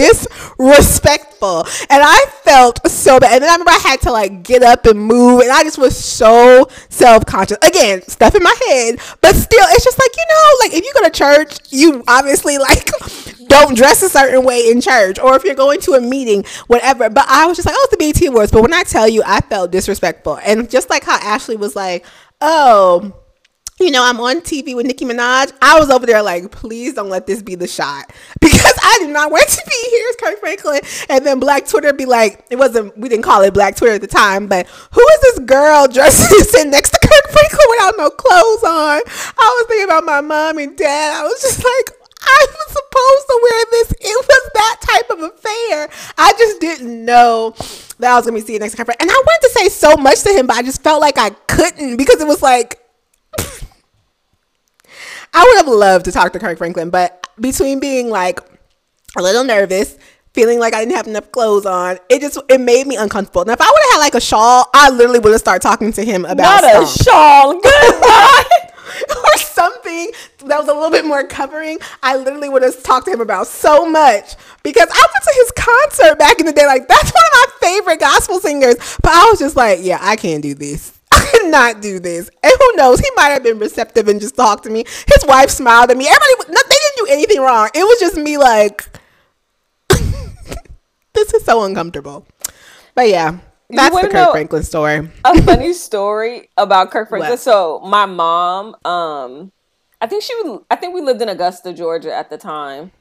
disrespectful. 0.59 1.67
And 1.91 2.03
I 2.05 2.27
felt 2.43 2.87
so 2.89 3.19
bad. 3.21 3.35
And 3.35 3.43
then 3.43 3.51
I 3.51 3.55
remember 3.55 3.71
I 3.71 3.79
had 3.79 4.01
to 4.03 4.13
like 4.13 4.43
get 4.43 4.63
up 4.63 4.87
and 4.87 5.01
move. 5.01 5.41
And 5.41 5.51
I 5.51 5.63
just 5.63 5.79
was 5.79 5.97
so 5.97 6.69
self 6.89 7.27
conscious. 7.27 7.59
Again, 7.63 8.03
stuff 8.03 8.35
in 8.35 8.43
my 8.43 8.55
head. 8.69 8.99
But 9.21 9.35
still, 9.35 9.65
it's 9.71 9.85
just 9.85 9.99
like, 9.99 10.11
you 10.17 10.25
know, 10.29 10.57
like 10.61 10.75
if 10.75 10.85
you 10.85 10.93
go 10.95 11.05
to 11.05 11.11
church, 11.11 11.59
you 11.71 12.05
obviously 12.09 12.59
like 12.59 12.91
don't 13.49 13.77
dress 13.77 14.03
a 14.03 14.09
certain 14.09 14.45
way 14.45 14.71
in 14.71 14.81
church. 14.81 15.19
Or 15.19 15.37
if 15.37 15.45
you're 15.45 15.55
going 15.55 15.81
to 15.83 15.93
a 15.93 16.01
meeting, 16.01 16.45
whatever. 16.67 17.09
But 17.11 17.27
I 17.29 17.47
was 17.47 17.57
just 17.57 17.67
like, 17.67 17.77
oh, 17.79 17.89
it's 17.91 17.97
the 17.97 18.21
BET 18.21 18.29
Awards. 18.29 18.53
But 18.53 18.63
when 18.63 18.75
I 18.75 18.83
tell 18.83 19.09
you, 19.09 19.23
I 19.25 19.41
felt 19.41 19.71
disrespectful. 19.71 20.39
And 20.43 20.69
just 20.69 20.91
like 20.91 21.05
how 21.05 21.17
Ashley 21.17 21.57
was 21.57 21.75
like, 21.75 22.05
oh, 22.41 23.15
you 23.81 23.91
know, 23.91 24.05
I'm 24.05 24.21
on 24.21 24.41
TV 24.41 24.75
with 24.75 24.87
Nicki 24.87 25.05
Minaj. 25.05 25.53
I 25.63 25.79
was 25.79 25.91
over 25.91 26.07
there 26.07 26.23
like, 26.23 26.51
please 26.51 26.95
don't 26.95 27.09
let 27.09 27.27
this 27.27 27.43
be 27.43 27.55
the 27.55 27.69
shot 27.69 28.13
because 28.41 28.79
I 28.83 28.99
did 29.01 29.11
not 29.11 29.31
want 29.31 29.49
to 29.49 29.63
be 29.67 29.91
here. 29.91 30.05
It's 30.09 30.23
Kirk 30.23 30.41
Franklin, 30.41 30.81
and 31.09 31.25
then 31.25 31.41
Black 31.41 31.67
Twitter 31.67 31.93
be 31.93 32.07
like, 32.07 32.45
it 32.51 32.57
wasn't. 32.57 32.97
We 32.99 33.09
didn't 33.09 33.25
call 33.25 33.43
it 33.43 33.55
Black 33.55 33.77
Twitter 33.77 33.95
at 33.95 34.01
the 34.01 34.07
time, 34.07 34.47
but 34.47 34.67
who 34.93 35.01
is 35.01 35.21
this 35.21 35.39
girl 35.41 35.87
dressed 35.89 36.29
sitting 36.51 36.71
next 36.71 36.91
to 36.91 36.99
Kirk 37.01 37.31
Franklin 37.31 37.67
without 37.71 37.95
no 37.99 38.11
clothes 38.11 38.65
on? 38.65 39.01
I 39.39 39.57
was 39.59 39.67
thinking 39.69 39.85
about 39.85 40.05
my 40.05 40.21
mom 40.21 40.59
and 40.59 40.77
dad. 40.77 41.21
I 41.21 41.23
was 41.25 41.41
just 41.41 41.59
like, 41.59 41.99
I 42.21 42.47
was 42.51 42.69
supposed 42.69 43.27
to 43.29 43.41
wear 43.43 43.65
this. 43.71 43.93
It 44.01 44.29
was 44.29 44.51
that 44.55 44.77
type 44.81 45.11
of 45.11 45.23
affair. 45.23 45.89
I 46.19 46.33
just 46.39 46.61
didn't 46.61 47.05
know 47.05 47.55
that 47.99 48.13
I 48.13 48.17
was 48.17 48.27
gonna 48.27 48.39
be 48.39 48.45
seeing 48.45 48.61
next 48.61 48.73
to 48.73 48.77
Kirk 48.79 48.87
Franklin, 48.87 49.09
and 49.09 49.11
I 49.11 49.23
wanted 49.25 49.49
to 49.49 49.59
say 49.59 49.69
so 49.69 49.97
much 49.97 50.23
to 50.23 50.31
him, 50.31 50.47
but 50.47 50.57
I 50.57 50.63
just 50.63 50.83
felt 50.83 51.01
like 51.01 51.19
I 51.19 51.31
couldn't 51.31 51.97
because 51.97 52.21
it 52.21 52.27
was 52.27 52.43
like. 52.43 52.81
I 55.33 55.45
would 55.45 55.67
have 55.67 55.75
loved 55.75 56.05
to 56.07 56.13
talk 56.13 56.33
to 56.33 56.39
Kirk 56.39 56.59
Franklin, 56.59 56.91
but 56.91 57.27
between 57.41 57.81
being 57.81 58.11
like 58.11 58.41
a 59.17 59.23
little 59.23 59.45
nervous, 59.45 59.97
feeling 60.35 60.59
like 60.59 60.75
I 60.75 60.81
didn't 60.81 60.97
have 60.97 61.07
enough 61.07 61.31
clothes 61.33 61.67
on, 61.67 61.99
it 62.09 62.21
just 62.21 62.39
it 62.49 62.61
made 62.61 62.87
me 62.87 62.97
uncomfortable. 62.97 63.45
Now, 63.45 63.55
if 63.55 63.61
I 63.61 63.71
would 63.71 63.83
have 63.83 63.93
had 63.93 63.99
like 63.99 64.15
a 64.15 64.21
shawl, 64.21 64.69
I 64.75 64.91
literally 64.91 65.19
would 65.19 65.33
have 65.33 65.41
started 65.41 65.63
talking 65.63 65.93
to 65.93 66.05
him 66.05 66.25
about 66.25 66.63
not 66.63 66.83
a 66.83 66.87
shawl, 66.87 67.55
goodbye. 67.61 68.45
or 69.11 69.37
something 69.39 70.11
that 70.47 70.59
was 70.59 70.69
a 70.69 70.73
little 70.73 70.91
bit 70.91 71.05
more 71.05 71.25
covering, 71.25 71.79
I 72.03 72.17
literally 72.17 72.49
would 72.49 72.63
have 72.63 72.83
talked 72.83 73.07
to 73.07 73.13
him 73.13 73.21
about 73.21 73.47
so 73.47 73.89
much 73.89 74.35
because 74.63 74.89
I 74.91 75.07
went 75.15 75.25
to 75.25 75.35
his 75.35 75.53
concert 75.53 76.19
back 76.19 76.41
in 76.41 76.47
the 76.47 76.53
day. 76.53 76.67
Like 76.67 76.89
that's 76.89 77.13
one 77.13 77.25
of 77.25 77.33
my 77.33 77.47
favorite 77.61 78.01
gospel 78.01 78.41
singers, 78.41 78.77
but 79.03 79.13
I 79.13 79.29
was 79.31 79.39
just 79.39 79.57
like, 79.57 79.81
yeah, 79.83 79.99
I 80.01 80.17
can't 80.17 80.43
do 80.43 80.55
this. 80.55 80.98
Not 81.51 81.81
do 81.81 81.99
this. 81.99 82.31
And 82.43 82.53
who 82.59 82.77
knows? 82.77 83.01
He 83.01 83.11
might 83.17 83.29
have 83.29 83.43
been 83.43 83.59
receptive 83.59 84.09
and 84.09 84.21
just 84.21 84.37
talked 84.37 84.65
to 84.65 84.71
me. 84.71 84.85
His 85.07 85.25
wife 85.27 85.51
smiled 85.51 85.91
at 85.91 85.97
me. 85.97 86.07
Everybody, 86.09 86.53
no, 86.53 86.61
they 86.69 86.77
didn't 86.77 86.97
do 86.97 87.07
anything 87.11 87.41
wrong. 87.41 87.71
It 87.75 87.85
was 87.85 87.99
just 87.99 88.17
me 88.17 88.37
like, 88.37 88.85
this 91.15 91.35
is 91.35 91.45
so 91.45 91.65
uncomfortable. 91.65 92.27
But 92.95 93.09
yeah, 93.09 93.39
that's 93.71 94.01
the 94.01 94.09
Kirk 94.09 94.33
Franklin 94.33 94.63
story. 94.63 95.09
a 95.25 95.43
funny 95.43 95.73
story 95.73 96.49
about 96.57 96.91
Kirk 96.91 97.09
Franklin. 97.11 97.33
What? 97.33 97.41
So 97.41 97.81
my 97.85 98.07
mom, 98.07 98.77
um, 98.85 99.53
I 100.01 100.07
think 100.07 100.23
she, 100.23 100.35
I 100.71 100.77
think 100.77 100.95
we 100.95 101.01
lived 101.01 101.23
in 101.23 101.29
Augusta, 101.29 101.73
Georgia 101.73 102.15
at 102.15 102.31
the 102.31 102.39
time. 102.39 102.93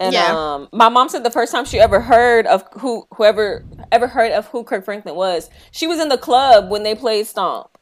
And 0.00 0.12
yeah. 0.12 0.32
um, 0.32 0.68
my 0.72 0.88
mom 0.88 1.08
said 1.08 1.22
the 1.22 1.30
first 1.30 1.52
time 1.52 1.64
she 1.64 1.78
ever 1.78 2.00
heard 2.00 2.46
of 2.46 2.64
who 2.72 3.06
whoever 3.14 3.64
ever 3.92 4.08
heard 4.08 4.32
of 4.32 4.46
who 4.48 4.64
Kirk 4.64 4.84
Franklin 4.84 5.14
was, 5.14 5.48
she 5.70 5.86
was 5.86 6.00
in 6.00 6.08
the 6.08 6.18
club 6.18 6.70
when 6.70 6.82
they 6.82 6.94
played 6.94 7.26
Stomp. 7.26 7.73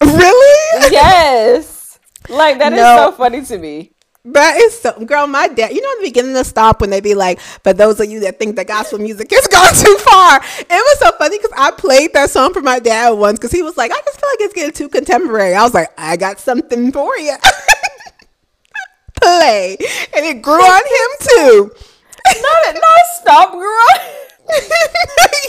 Really? 0.00 0.92
Yes. 0.92 1.98
Like 2.28 2.58
that 2.58 2.72
no. 2.72 2.78
is 2.78 3.00
so 3.00 3.12
funny 3.12 3.44
to 3.44 3.58
me. 3.58 3.92
That 4.24 4.56
is 4.58 4.78
so, 4.80 4.92
girl. 5.04 5.26
My 5.26 5.48
dad, 5.48 5.72
you 5.72 5.80
know, 5.80 5.92
in 5.92 5.98
the 6.02 6.08
beginning 6.08 6.36
of 6.36 6.46
stop 6.46 6.80
when 6.80 6.90
they 6.90 7.00
be 7.00 7.14
like, 7.14 7.40
"For 7.40 7.72
those 7.72 7.98
of 8.00 8.10
you 8.10 8.20
that 8.20 8.38
think 8.38 8.56
that 8.56 8.66
gospel 8.66 8.98
music 8.98 9.30
has 9.30 9.46
gone 9.48 9.74
too 9.74 9.96
far," 9.98 10.40
it 10.58 10.68
was 10.70 10.98
so 10.98 11.10
funny 11.18 11.38
because 11.38 11.52
I 11.56 11.70
played 11.70 12.12
that 12.12 12.28
song 12.30 12.52
for 12.52 12.60
my 12.60 12.78
dad 12.78 13.10
once 13.10 13.38
because 13.38 13.52
he 13.52 13.62
was 13.62 13.76
like, 13.76 13.90
"I 13.90 14.00
just 14.04 14.20
feel 14.20 14.28
like 14.28 14.40
it's 14.40 14.54
getting 14.54 14.72
too 14.72 14.88
contemporary." 14.88 15.54
I 15.54 15.62
was 15.62 15.72
like, 15.72 15.88
"I 15.96 16.16
got 16.16 16.40
something 16.40 16.92
for 16.92 17.16
you." 17.16 17.36
play, 19.20 19.76
and 20.14 20.26
it 20.26 20.42
grew 20.42 20.60
on 20.60 20.82
him 20.82 21.10
too. 21.20 21.70
not 22.42 22.74
not 22.74 23.00
stop 23.20 23.52
growing. 23.52 24.08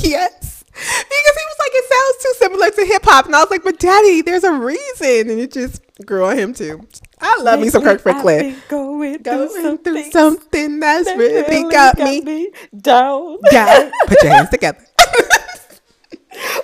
yes, 0.01 0.38
because 0.79 1.35
he 1.35 1.45
was 1.45 1.59
like, 1.59 1.71
it 1.73 1.85
sounds 1.85 2.23
too 2.23 2.33
similar 2.39 2.69
to 2.71 2.85
hip 2.85 3.05
hop, 3.05 3.25
and 3.25 3.35
I 3.35 3.39
was 3.39 3.51
like, 3.51 3.63
but 3.63 3.79
Daddy, 3.79 4.21
there's 4.21 4.43
a 4.43 4.53
reason, 4.53 5.29
and 5.29 5.39
it 5.39 5.51
just 5.51 5.81
grew 6.05 6.25
on 6.25 6.37
him 6.37 6.53
too. 6.53 6.87
I 7.19 7.35
love 7.37 7.45
Lately 7.45 7.65
me 7.65 7.69
some 7.69 7.83
Kirk 7.83 8.01
Franklin. 8.01 8.55
Going, 8.69 9.21
going 9.21 9.49
through, 9.49 9.77
through 9.77 10.11
something 10.11 10.79
that's 10.79 11.05
that 11.05 11.17
really, 11.17 11.41
really 11.41 11.71
got, 11.71 11.97
got 11.97 12.05
me, 12.05 12.21
me 12.21 12.51
down. 12.79 13.37
Down. 13.51 13.91
Put 14.07 14.23
your 14.23 14.31
hands 14.31 14.49
together. 14.49 14.79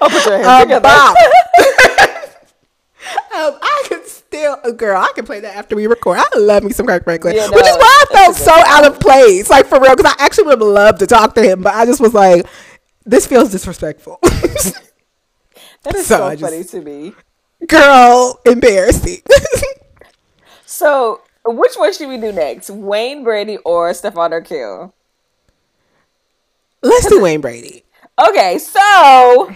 I'll 0.02 0.10
put 0.10 0.26
your 0.26 0.38
hands 0.38 0.48
um, 0.48 0.62
together. 0.64 0.88
um, 3.36 3.60
I 3.62 3.84
could 3.88 4.08
still, 4.08 4.58
uh, 4.64 4.72
girl, 4.72 5.02
I 5.02 5.12
can 5.14 5.26
play 5.26 5.42
that 5.42 5.56
after 5.56 5.76
we 5.76 5.88
record. 5.88 6.20
I 6.20 6.38
love 6.38 6.64
me 6.64 6.72
some 6.72 6.88
Kirk 6.88 7.04
Franklin, 7.04 7.36
yeah, 7.36 7.48
no, 7.48 7.52
which 7.52 7.66
is 7.66 7.76
why 7.76 8.06
I 8.10 8.14
felt 8.14 8.36
so 8.36 8.54
out 8.54 8.86
of 8.86 9.00
place, 9.00 9.50
like 9.50 9.66
for 9.66 9.80
real, 9.82 9.96
because 9.96 10.14
I 10.18 10.24
actually 10.24 10.46
would 10.46 10.62
have 10.62 10.68
loved 10.68 11.00
to 11.00 11.08
talk 11.08 11.36
to 11.36 11.42
him, 11.42 11.62
but 11.62 11.74
I 11.74 11.86
just 11.86 12.00
was 12.00 12.14
like, 12.14 12.46
this 13.06 13.28
feels 13.28 13.52
disrespectful. 13.52 14.20
that 14.24 15.96
is 15.96 16.08
so, 16.08 16.18
so 16.18 16.36
just, 16.36 16.42
funny 16.42 16.64
to 16.64 16.82
me. 16.82 17.14
Girl, 17.68 18.40
embarrassing. 18.46 19.22
so, 20.66 21.22
which 21.46 21.76
one 21.76 21.94
should 21.94 22.10
we 22.10 22.18
do 22.18 22.32
next? 22.32 22.70
Wayne 22.70 23.24
Brady 23.24 23.58
or 23.58 23.94
Stefan 23.94 24.34
Urquelle? 24.34 24.94
Let's 26.82 27.08
do 27.08 27.22
Wayne 27.22 27.42
Brady. 27.42 27.84
Okay, 28.30 28.60
so 28.60 29.54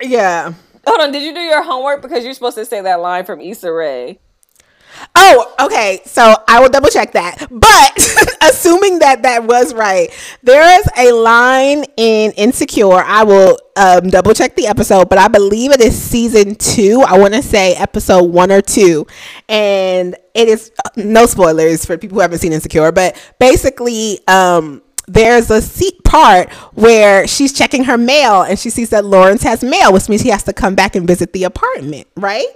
yeah. 0.00 0.54
Hold 0.86 1.00
on, 1.00 1.12
did 1.12 1.22
you 1.22 1.34
do 1.34 1.40
your 1.40 1.62
homework 1.62 2.02
because 2.02 2.24
you're 2.24 2.34
supposed 2.34 2.56
to 2.56 2.64
say 2.64 2.80
that 2.80 3.00
line 3.00 3.24
from 3.24 3.40
Issa 3.40 3.72
Rae? 3.72 4.18
Oh, 5.14 5.54
okay. 5.60 6.00
So 6.04 6.34
I 6.48 6.60
will 6.60 6.68
double 6.68 6.88
check 6.88 7.12
that. 7.12 7.46
But 7.50 8.36
assuming 8.42 9.00
that 9.00 9.22
that 9.22 9.44
was 9.44 9.74
right, 9.74 10.10
there 10.42 10.80
is 10.80 10.88
a 10.96 11.12
line 11.12 11.84
in 11.96 12.32
Insecure. 12.32 12.92
I 12.92 13.24
will 13.24 13.58
um, 13.76 14.08
double 14.10 14.34
check 14.34 14.56
the 14.56 14.66
episode, 14.66 15.08
but 15.08 15.18
I 15.18 15.28
believe 15.28 15.72
it 15.72 15.80
is 15.80 16.00
season 16.00 16.54
two. 16.54 17.02
I 17.06 17.18
want 17.18 17.34
to 17.34 17.42
say 17.42 17.74
episode 17.74 18.24
one 18.24 18.52
or 18.52 18.62
two. 18.62 19.06
And 19.48 20.16
it 20.34 20.48
is 20.48 20.72
no 20.96 21.26
spoilers 21.26 21.84
for 21.84 21.98
people 21.98 22.16
who 22.16 22.20
haven't 22.20 22.38
seen 22.38 22.52
Insecure, 22.52 22.92
but 22.92 23.16
basically, 23.38 24.20
um, 24.28 24.82
there's 25.12 25.50
a 25.50 25.60
seat 25.60 26.04
part 26.04 26.52
where 26.74 27.26
she's 27.26 27.52
checking 27.52 27.84
her 27.84 27.98
mail 27.98 28.42
and 28.42 28.58
she 28.58 28.70
sees 28.70 28.90
that 28.90 29.04
Lawrence 29.04 29.42
has 29.42 29.64
mail, 29.64 29.92
which 29.92 30.08
means 30.08 30.22
he 30.22 30.28
has 30.28 30.44
to 30.44 30.52
come 30.52 30.76
back 30.76 30.94
and 30.94 31.06
visit 31.06 31.32
the 31.32 31.44
apartment, 31.44 32.06
right? 32.16 32.46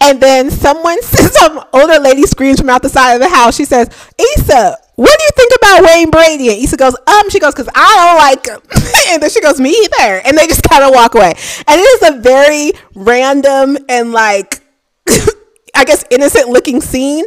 And 0.00 0.20
then 0.20 0.50
someone, 0.50 1.02
some 1.02 1.64
older 1.72 1.98
lady 1.98 2.22
screams 2.22 2.60
from 2.60 2.70
out 2.70 2.82
the 2.82 2.88
side 2.88 3.14
of 3.14 3.20
the 3.20 3.28
house. 3.28 3.56
She 3.56 3.64
says, 3.64 3.88
Issa, 4.18 4.76
what 4.94 5.18
do 5.18 5.24
you 5.24 5.30
think 5.34 5.52
about 5.56 5.82
Wayne 5.82 6.10
Brady? 6.10 6.48
And 6.50 6.62
Issa 6.62 6.76
goes, 6.76 6.96
um, 7.08 7.28
she 7.28 7.40
goes, 7.40 7.54
because 7.54 7.68
I 7.74 7.96
don't 7.96 8.18
like 8.18 8.46
him. 8.46 8.82
and 9.08 9.22
then 9.22 9.30
she 9.30 9.40
goes, 9.40 9.60
me 9.60 9.70
either. 9.70 10.22
And 10.24 10.38
they 10.38 10.46
just 10.46 10.62
kind 10.62 10.84
of 10.84 10.94
walk 10.94 11.16
away. 11.16 11.34
And 11.66 11.80
it 11.80 12.02
is 12.02 12.10
a 12.10 12.20
very 12.20 12.70
random 12.94 13.78
and 13.88 14.12
like, 14.12 14.60
I 15.74 15.84
guess, 15.84 16.04
innocent 16.10 16.50
looking 16.50 16.80
scene. 16.80 17.24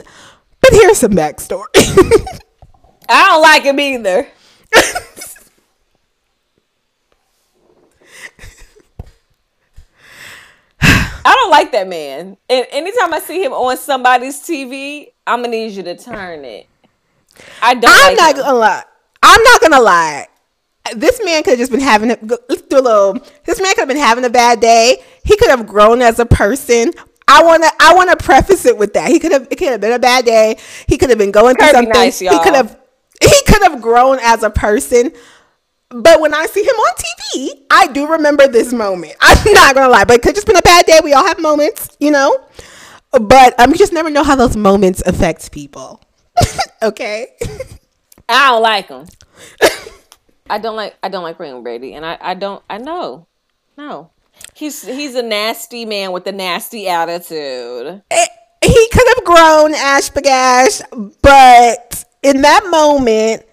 But 0.62 0.72
here's 0.72 1.00
some 1.00 1.12
backstory. 1.12 1.66
I 3.10 3.28
don't 3.28 3.42
like 3.42 3.64
him 3.64 3.80
either. 3.80 4.28
I 11.26 11.36
don't 11.36 11.52
like 11.52 11.72
that 11.74 11.88
man. 11.88 12.38
And 12.50 12.66
anytime 12.72 13.14
I 13.14 13.20
see 13.20 13.44
him 13.44 13.54
on 13.54 13.78
somebody's 13.78 14.40
TV, 14.42 15.12
I'm 15.26 15.42
gonna 15.42 15.52
need 15.52 15.74
you 15.74 15.84
to 15.84 15.96
turn 15.96 16.46
it. 16.46 16.68
I 17.62 17.74
don't. 17.74 17.92
I'm 17.92 18.16
like 18.16 18.18
not 18.18 18.36
him. 18.36 18.42
gonna 18.44 18.58
lie. 18.58 18.84
I'm 19.24 19.44
not 19.44 19.62
gonna 19.62 19.82
lie. 19.82 20.28
This 20.96 21.22
man 21.24 21.44
could 21.44 21.52
have 21.52 21.60
just 21.60 21.72
been 21.72 21.82
having 21.82 22.12
a, 22.12 22.18
let's 22.48 22.64
do 22.64 22.80
a 22.80 22.82
little. 22.82 23.14
This 23.46 23.62
man 23.62 23.74
could 23.74 23.82
have 23.82 23.88
been 23.88 23.98
having 23.98 24.26
a 24.26 24.30
bad 24.30 24.60
day. 24.60 25.04
He 25.24 25.38
could 25.38 25.50
have 25.50 25.68
grown 25.68 26.02
as 26.02 26.20
a 26.20 26.26
person. 26.26 26.92
I 27.28 27.44
wanna 27.44 27.68
I 27.80 27.94
wanna 27.94 28.16
preface 28.16 28.66
it 28.66 28.78
with 28.78 28.94
that. 28.94 29.10
He 29.10 29.20
could 29.20 29.32
have 29.32 29.48
it 29.52 29.58
could 29.58 29.68
have 29.70 29.82
been 29.82 29.92
a 29.92 30.00
bad 30.00 30.26
day. 30.26 30.58
He 30.88 30.98
could 30.98 31.10
have 31.10 31.20
been 31.20 31.32
going 31.32 31.56
through 31.56 31.70
something. 31.70 31.94
Nice, 31.94 32.20
he 32.20 32.28
could 32.28 32.56
have 32.56 32.80
he 33.22 33.44
could 33.46 33.62
have 33.62 33.82
grown 33.82 34.18
as 34.22 34.42
a 34.42 34.50
person. 34.50 35.12
But 35.90 36.22
when 36.22 36.34
I 36.34 36.46
see 36.46 36.62
him 36.62 36.76
on 36.76 36.94
TV, 36.96 37.64
I 37.72 37.88
do 37.88 38.08
remember 38.08 38.48
this 38.48 38.72
moment. 38.74 39.16
I'm 39.22 39.54
not 39.54 39.76
gonna 39.76 39.92
lie, 39.92 40.06
but 40.06 40.18
it 40.18 40.22
could 40.22 40.36
just 40.36 40.48
been 40.48 40.56
a 40.56 40.62
bad 40.62 40.86
day. 40.86 41.00
We 41.04 41.14
all 41.14 41.26
have 41.26 41.40
moments, 41.40 41.96
you 42.00 42.12
know. 42.12 42.46
But 43.12 43.60
um, 43.60 43.72
you 43.72 43.78
just 43.78 43.94
never 43.94 44.10
know 44.10 44.24
how 44.24 44.36
those 44.36 44.56
moments 44.56 45.02
affect 45.06 45.52
people. 45.52 46.02
okay. 46.84 47.28
I 48.30 48.52
don't 48.52 48.62
like 48.62 48.88
him. 48.88 49.08
I 50.50 50.60
don't 50.60 50.76
like 50.76 50.96
I 51.02 51.10
don't 51.10 51.24
like 51.24 51.40
Wayne 51.40 51.64
Brady, 51.64 51.94
and 51.94 52.06
I 52.06 52.18
I 52.22 52.34
don't 52.36 52.64
I 52.70 52.78
know, 52.78 53.28
no. 53.78 54.12
He's 54.54 54.86
he's 54.86 55.16
a 55.16 55.22
nasty 55.22 55.86
man 55.86 56.12
with 56.12 56.26
a 56.28 56.32
nasty 56.32 56.88
attitude. 56.88 58.04
It, 58.12 58.30
he 58.64 58.90
could 58.92 59.08
have 59.16 59.24
grown 59.26 59.74
Ash 59.74 60.10
Bagash, 60.12 60.82
but 61.22 62.06
in 62.24 62.42
that 62.42 62.68
moment, 62.70 63.44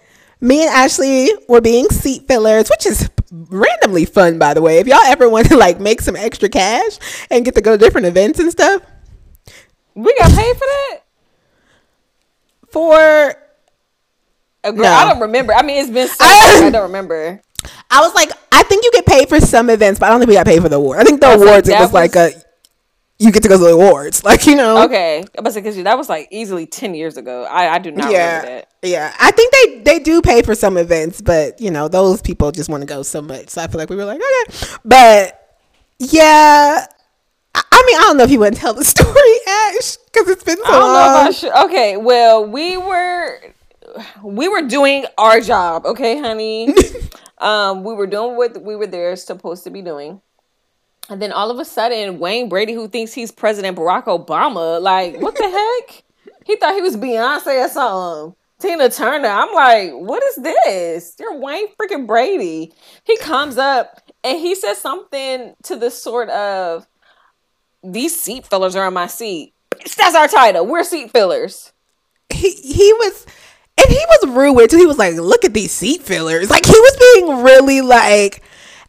me 0.41 0.63
and 0.63 0.71
Ashley 0.71 1.31
were 1.49 1.61
being 1.61 1.89
seat 1.89 2.27
fillers, 2.29 2.69
which 2.69 2.87
is 2.87 3.09
randomly 3.31 4.05
fun, 4.05 4.39
by 4.39 4.55
the 4.55 4.63
way. 4.63 4.79
If 4.79 4.87
y'all 4.87 4.99
ever 5.05 5.29
want 5.29 5.49
to 5.49 5.57
like 5.59 5.81
make 5.81 6.01
some 6.01 6.17
extra 6.17 6.49
cash 6.49 6.99
and 7.31 7.45
get 7.45 7.55
to 7.55 7.61
go 7.61 7.73
to 7.73 7.79
different 7.79 8.07
events 8.07 8.39
and 8.39 8.51
stuff, 8.51 8.83
we 9.95 10.15
got 10.19 10.31
paid 10.33 10.55
for 10.57 10.67
that. 10.67 10.99
For 12.69 13.35
a 14.65 14.73
girl, 14.73 14.83
no. 14.83 14.89
I 14.93 15.11
don't 15.11 15.21
remember. 15.21 15.55
I 15.55 15.63
mean, 15.63 15.81
it's 15.81 15.91
been 15.91 16.09
so 16.09 16.17
I, 16.21 16.59
long, 16.59 16.69
I 16.69 16.71
don't 16.71 16.83
remember. 16.83 17.41
I 17.91 18.01
was 18.01 18.15
like, 18.15 18.31
I 18.53 18.63
think 18.65 18.85
you 18.85 18.93
get 18.93 19.07
paid 19.07 19.29
for 19.29 19.41
some 19.41 19.71
events, 19.71 19.99
but 19.99 20.07
I 20.07 20.09
don't 20.11 20.21
think 20.21 20.29
we 20.29 20.35
got 20.35 20.47
paid 20.47 20.61
for 20.63 20.69
the 20.69 20.77
award. 20.77 20.99
I 20.99 21.05
think 21.05 21.21
the 21.21 21.29
I 21.29 21.35
awards 21.35 21.69
like, 21.69 21.79
it 21.79 21.81
was, 21.81 21.93
was 21.93 21.93
like 21.93 22.17
a 22.17 22.31
you 23.19 23.33
get 23.33 23.43
to 23.43 23.49
go 23.49 23.57
to 23.57 23.65
the 23.65 23.71
awards, 23.71 24.25
like 24.25 24.47
you 24.47 24.55
know. 24.55 24.85
Okay, 24.85 25.25
but 25.35 25.55
because 25.55 25.77
that 25.83 25.97
was 25.97 26.09
like 26.09 26.29
easily 26.31 26.67
ten 26.67 26.95
years 26.95 27.17
ago. 27.17 27.45
I, 27.45 27.75
I 27.75 27.79
do 27.79 27.91
not 27.91 28.11
yeah, 28.11 28.41
remember 28.41 28.47
that. 28.47 28.69
Yeah, 28.83 29.15
I 29.19 29.31
think 29.31 29.53
they 29.53 29.79
they 29.81 29.99
do 29.99 30.23
pay 30.23 30.43
for 30.43 30.55
some 30.55 30.77
events, 30.77 31.21
but 31.21 31.61
you 31.61 31.71
know 31.71 31.89
those 31.89 32.23
people 32.23 32.53
just 32.53 32.69
want 32.69 32.83
to 32.83 32.87
go 32.87 33.03
so 33.03 33.23
much. 33.23 33.51
So 33.51 33.63
I 33.63 33.67
feel 33.67 33.79
like 33.79 33.91
we 33.91 33.97
were 33.97 34.05
like 34.05 34.21
okay, 34.21 34.67
but 34.85 35.59
yeah. 35.99 36.87
I 37.55 37.85
mean, 37.87 37.97
I 37.97 38.01
don't 38.03 38.19
know 38.19 38.25
if 38.25 38.31
you 38.31 38.39
want 38.39 38.55
to 38.55 38.61
tell 38.61 38.75
the 38.75 38.85
story, 38.85 39.15
Ash, 39.47 39.97
because 39.97 40.29
it's 40.29 40.45
been 40.45 40.59
so 40.59 40.65
I 40.65 40.71
don't 40.73 40.81
long. 40.81 40.93
know 40.93 41.21
if 41.21 41.27
I 41.27 41.31
should. 41.31 41.53
Okay, 41.67 41.97
well, 41.97 42.45
we 42.45 42.77
were 42.77 43.41
we 44.23 44.49
were 44.49 44.63
doing 44.63 45.07
our 45.17 45.41
job, 45.41 45.87
okay, 45.87 46.19
honey. 46.19 46.75
um, 47.39 47.85
we 47.85 47.95
were 47.95 48.07
doing 48.07 48.37
what 48.37 48.61
we 48.63 48.77
were 48.77 48.87
there 48.87 49.17
supposed 49.17 49.65
to 49.65 49.71
be 49.71 49.83
doing. 49.83 50.21
And 51.09 51.23
then 51.23 51.33
all 51.33 51.51
of 51.51 51.59
a 51.59 51.65
sudden, 51.65 52.19
Wayne 52.19 52.49
Brady, 52.49 52.73
who 52.73 52.89
thinks 52.89 53.13
he's 53.13 53.31
President 53.31 53.77
Barack 53.77 54.05
Obama, 54.05 54.81
like, 54.81 55.21
what 55.21 55.37
the 55.37 55.49
heck? 55.49 56.03
He 56.45 56.57
thought 56.57 56.75
he 56.75 56.83
was 56.83 56.97
Beyonce 56.97 57.65
or 57.65 57.69
something. 57.69 58.37
Tina 58.59 58.89
Turner. 58.89 59.29
I'm 59.29 59.55
like, 59.55 59.93
what 59.93 60.23
is 60.25 60.37
this? 60.37 61.17
You're 61.19 61.39
Wayne 61.39 61.69
freaking 61.75 62.07
Brady. 62.07 62.73
He 63.05 63.19
comes 63.19 63.59
up 63.59 64.01
and 64.25 64.39
he 64.39 64.55
says 64.55 64.79
something 64.79 65.55
to 65.65 65.77
the 65.77 65.91
sort 65.91 66.29
of, 66.31 66.87
these 67.85 68.19
seat 68.19 68.47
fillers 68.47 68.75
are 68.75 68.87
on 68.87 68.95
my 68.95 69.07
seat. 69.07 69.53
That's 69.97 70.17
our 70.17 70.29
title. 70.29 70.67
We're 70.67 70.85
seat 70.85 71.11
fillers. 71.11 71.73
He 72.31 72.51
he 72.51 72.93
was 72.95 73.27
and 73.79 73.89
he 73.89 74.05
was 74.09 74.29
rude 74.31 74.71
too. 74.71 74.79
He 74.79 74.87
was 74.87 74.99
like, 74.99 75.15
look 75.15 75.45
at 75.45 75.55
these 75.55 75.71
seat 75.71 76.03
fillers. 76.03 76.51
Like 76.51 76.67
he 76.67 76.73
was 76.73 76.97
being 77.15 77.43
really 77.43 77.83
like 77.83 78.43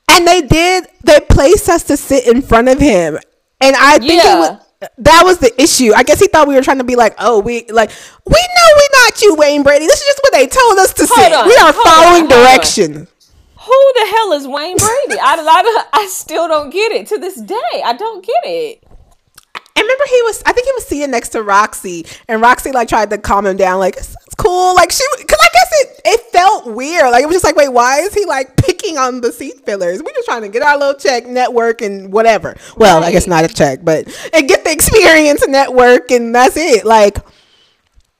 and 0.10 0.28
they 0.28 0.42
did. 0.42 0.88
They 1.04 1.20
placed 1.20 1.70
us 1.70 1.84
to 1.84 1.98
sit 1.98 2.28
in 2.28 2.42
front 2.42 2.70
of 2.70 2.80
him, 2.80 3.18
and 3.62 3.76
I 3.76 4.00
think 4.00 4.24
yeah. 4.24 4.36
it 4.36 4.40
was 4.40 4.68
that 5.00 5.24
was 5.26 5.40
the 5.40 5.52
issue. 5.62 5.94
I 5.96 6.04
guess 6.04 6.20
he 6.20 6.28
thought 6.28 6.48
we 6.48 6.56
were 6.56 6.62
trying 6.62 6.78
to 6.78 6.84
be 6.84 6.96
like, 6.96 7.16
oh, 7.20 7.40
we 7.40 7.66
like 7.70 7.90
we 8.26 8.32
know 8.32 8.68
we're 8.76 9.04
not 9.04 9.22
you, 9.22 9.36
Wayne 9.36 9.64
Brady. 9.64 9.86
This 9.86 10.00
is 10.00 10.08
just 10.08 10.20
what 10.22 10.34
they 10.34 10.48
told 10.48 10.78
us 10.78 10.94
to 10.94 11.06
hold 11.08 11.20
sit. 11.20 11.34
On, 11.34 11.48
we 11.48 11.56
are 11.56 11.74
following 11.74 12.24
on, 12.24 12.30
directions. 12.30 13.10
Who 13.60 13.94
the 13.96 14.08
hell 14.10 14.34
is 14.34 14.48
Wayne 14.48 14.78
Brady? 14.78 15.20
I, 15.20 15.36
I, 15.40 16.02
I 16.02 16.08
still 16.08 16.48
don't 16.48 16.70
get 16.70 16.92
it 16.94 17.08
to 17.08 17.18
this 17.18 17.42
day. 17.42 17.82
I 17.84 17.94
don't 17.98 18.26
get 18.26 18.42
it. 18.46 18.87
Remember 19.98 20.16
he 20.16 20.22
was. 20.24 20.44
I 20.46 20.54
think 20.54 20.68
he 20.68 20.74
was 20.74 20.86
seated 20.86 21.10
next 21.10 21.30
to 21.30 21.42
Roxy, 21.42 22.06
and 22.28 22.42
Roxy 22.42 22.72
like 22.72 22.88
tried 22.88 23.10
to 23.10 23.18
calm 23.18 23.46
him 23.46 23.58
down, 23.58 23.80
like 23.80 23.98
it's, 23.98 24.16
it's 24.26 24.36
cool. 24.36 24.76
Like 24.76 24.92
she, 24.92 25.04
because 25.18 25.40
I 25.42 25.50
guess 25.54 25.72
it 25.72 26.02
it 26.06 26.22
felt 26.32 26.68
weird. 26.68 27.10
Like 27.12 27.24
it 27.24 27.26
was 27.26 27.36
just 27.36 27.46
like, 27.46 27.56
wait, 27.56 27.70
why 27.70 28.00
is 28.02 28.14
he 28.14 28.26
like 28.26 28.56
picking 28.58 28.98
on 28.98 29.22
the 29.22 29.32
seat 29.32 29.66
fillers? 29.66 30.04
We're 30.04 30.14
just 30.14 30.28
trying 30.28 30.44
to 30.44 30.50
get 30.50 30.62
our 30.62 30.78
little 30.78 30.94
check, 30.94 31.26
network, 31.26 31.82
and 31.82 32.14
whatever. 32.14 32.56
Well, 32.78 33.00
right. 33.00 33.08
I 33.08 33.12
guess 33.12 33.26
not 33.26 33.44
a 33.44 33.48
check, 33.48 33.80
but 33.84 34.06
and 34.34 34.48
get 34.48 34.64
the 34.64 34.72
experience, 34.72 35.48
network, 35.48 36.12
and 36.12 36.34
that's 36.34 36.58
it. 36.58 36.86
Like 36.86 37.18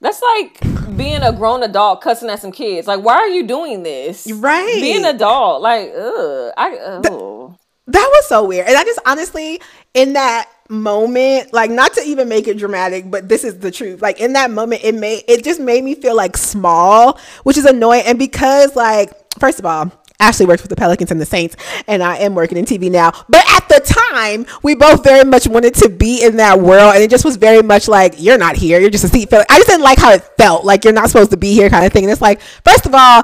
that's 0.00 0.20
like 0.20 0.96
being 0.96 1.22
a 1.22 1.32
grown 1.32 1.62
adult 1.62 2.00
cussing 2.00 2.28
at 2.28 2.40
some 2.40 2.52
kids. 2.52 2.88
Like, 2.88 3.04
why 3.04 3.14
are 3.14 3.28
you 3.28 3.46
doing 3.46 3.84
this? 3.84 4.28
Right, 4.32 4.80
being 4.80 5.04
an 5.04 5.14
adult. 5.14 5.62
Like, 5.62 5.92
ugh, 5.96 6.52
I. 6.56 6.76
Ugh. 6.76 7.06
Oh. 7.08 7.56
that 7.86 8.08
was 8.10 8.28
so 8.28 8.44
weird, 8.44 8.66
and 8.66 8.76
I 8.76 8.82
just 8.82 8.98
honestly 9.06 9.60
in 9.94 10.14
that 10.14 10.50
moment 10.68 11.52
like 11.52 11.70
not 11.70 11.94
to 11.94 12.02
even 12.02 12.28
make 12.28 12.46
it 12.46 12.58
dramatic 12.58 13.10
but 13.10 13.28
this 13.28 13.42
is 13.42 13.58
the 13.60 13.70
truth 13.70 14.02
like 14.02 14.20
in 14.20 14.34
that 14.34 14.50
moment 14.50 14.82
it 14.84 14.94
made 14.94 15.24
it 15.26 15.42
just 15.42 15.58
made 15.60 15.82
me 15.82 15.94
feel 15.94 16.14
like 16.14 16.36
small 16.36 17.18
which 17.44 17.56
is 17.56 17.64
annoying 17.64 18.02
and 18.04 18.18
because 18.18 18.76
like 18.76 19.10
first 19.38 19.58
of 19.58 19.64
all 19.64 19.90
Ashley 20.20 20.46
works 20.46 20.62
with 20.62 20.70
the 20.70 20.76
Pelicans 20.76 21.12
and 21.12 21.20
the 21.20 21.26
Saints, 21.26 21.54
and 21.86 22.02
I 22.02 22.16
am 22.16 22.34
working 22.34 22.58
in 22.58 22.64
TV 22.64 22.90
now. 22.90 23.12
But 23.28 23.44
at 23.48 23.68
the 23.68 23.80
time, 23.80 24.46
we 24.64 24.74
both 24.74 25.04
very 25.04 25.24
much 25.24 25.46
wanted 25.46 25.74
to 25.76 25.88
be 25.88 26.24
in 26.24 26.38
that 26.38 26.60
world, 26.60 26.94
and 26.94 27.02
it 27.04 27.08
just 27.08 27.24
was 27.24 27.36
very 27.36 27.62
much 27.62 27.86
like, 27.86 28.14
you're 28.18 28.36
not 28.36 28.56
here, 28.56 28.80
you're 28.80 28.90
just 28.90 29.04
a 29.04 29.08
seat 29.08 29.30
filler. 29.30 29.44
I 29.48 29.58
just 29.58 29.68
didn't 29.68 29.84
like 29.84 29.98
how 29.98 30.10
it 30.10 30.24
felt, 30.36 30.64
like 30.64 30.82
you're 30.82 30.92
not 30.92 31.08
supposed 31.08 31.30
to 31.30 31.36
be 31.36 31.54
here, 31.54 31.70
kind 31.70 31.86
of 31.86 31.92
thing. 31.92 32.02
And 32.02 32.10
it's 32.10 32.20
like, 32.20 32.40
first 32.40 32.84
of 32.84 32.94
all, 32.94 33.22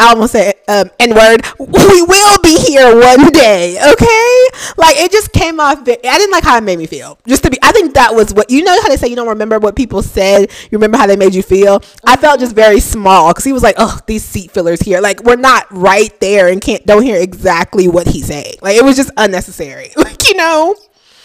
I 0.00 0.08
almost 0.08 0.32
said 0.32 0.54
um, 0.66 0.90
N 0.98 1.14
word. 1.14 1.44
We 1.58 2.02
will 2.02 2.40
be 2.40 2.56
here 2.56 2.98
one 2.98 3.30
day, 3.32 3.76
okay? 3.76 4.46
Like 4.78 4.96
it 4.96 5.12
just 5.12 5.30
came 5.32 5.60
off. 5.60 5.80
I 5.80 5.84
didn't 5.84 6.30
like 6.30 6.42
how 6.42 6.56
it 6.56 6.62
made 6.62 6.78
me 6.78 6.86
feel. 6.86 7.18
Just 7.26 7.44
to 7.44 7.50
be, 7.50 7.58
I 7.62 7.70
think 7.72 7.92
that 7.94 8.14
was 8.14 8.32
what 8.32 8.50
you 8.50 8.64
know 8.64 8.80
how 8.80 8.88
they 8.88 8.96
say 8.96 9.08
you 9.08 9.16
don't 9.16 9.28
remember 9.28 9.58
what 9.58 9.76
people 9.76 10.02
said. 10.02 10.50
You 10.70 10.78
remember 10.78 10.96
how 10.96 11.06
they 11.06 11.16
made 11.16 11.34
you 11.34 11.42
feel. 11.42 11.82
I 12.06 12.16
felt 12.16 12.40
just 12.40 12.54
very 12.56 12.80
small 12.80 13.28
because 13.28 13.44
he 13.44 13.52
was 13.52 13.62
like, 13.62 13.74
"Oh, 13.78 13.98
these 14.06 14.24
seat 14.24 14.50
fillers 14.50 14.80
here. 14.80 15.02
Like 15.02 15.22
we're 15.22 15.36
not 15.36 15.66
right 15.70 16.18
there 16.20 16.48
and 16.48 16.62
can't 16.62 16.84
don't 16.86 17.02
hear 17.02 17.20
exactly 17.20 17.86
what 17.86 18.06
he's 18.06 18.26
saying. 18.26 18.54
Like 18.62 18.76
it 18.76 18.84
was 18.84 18.96
just 18.96 19.10
unnecessary. 19.18 19.92
Like 20.00 20.26
you 20.28 20.34
know." 20.34 20.74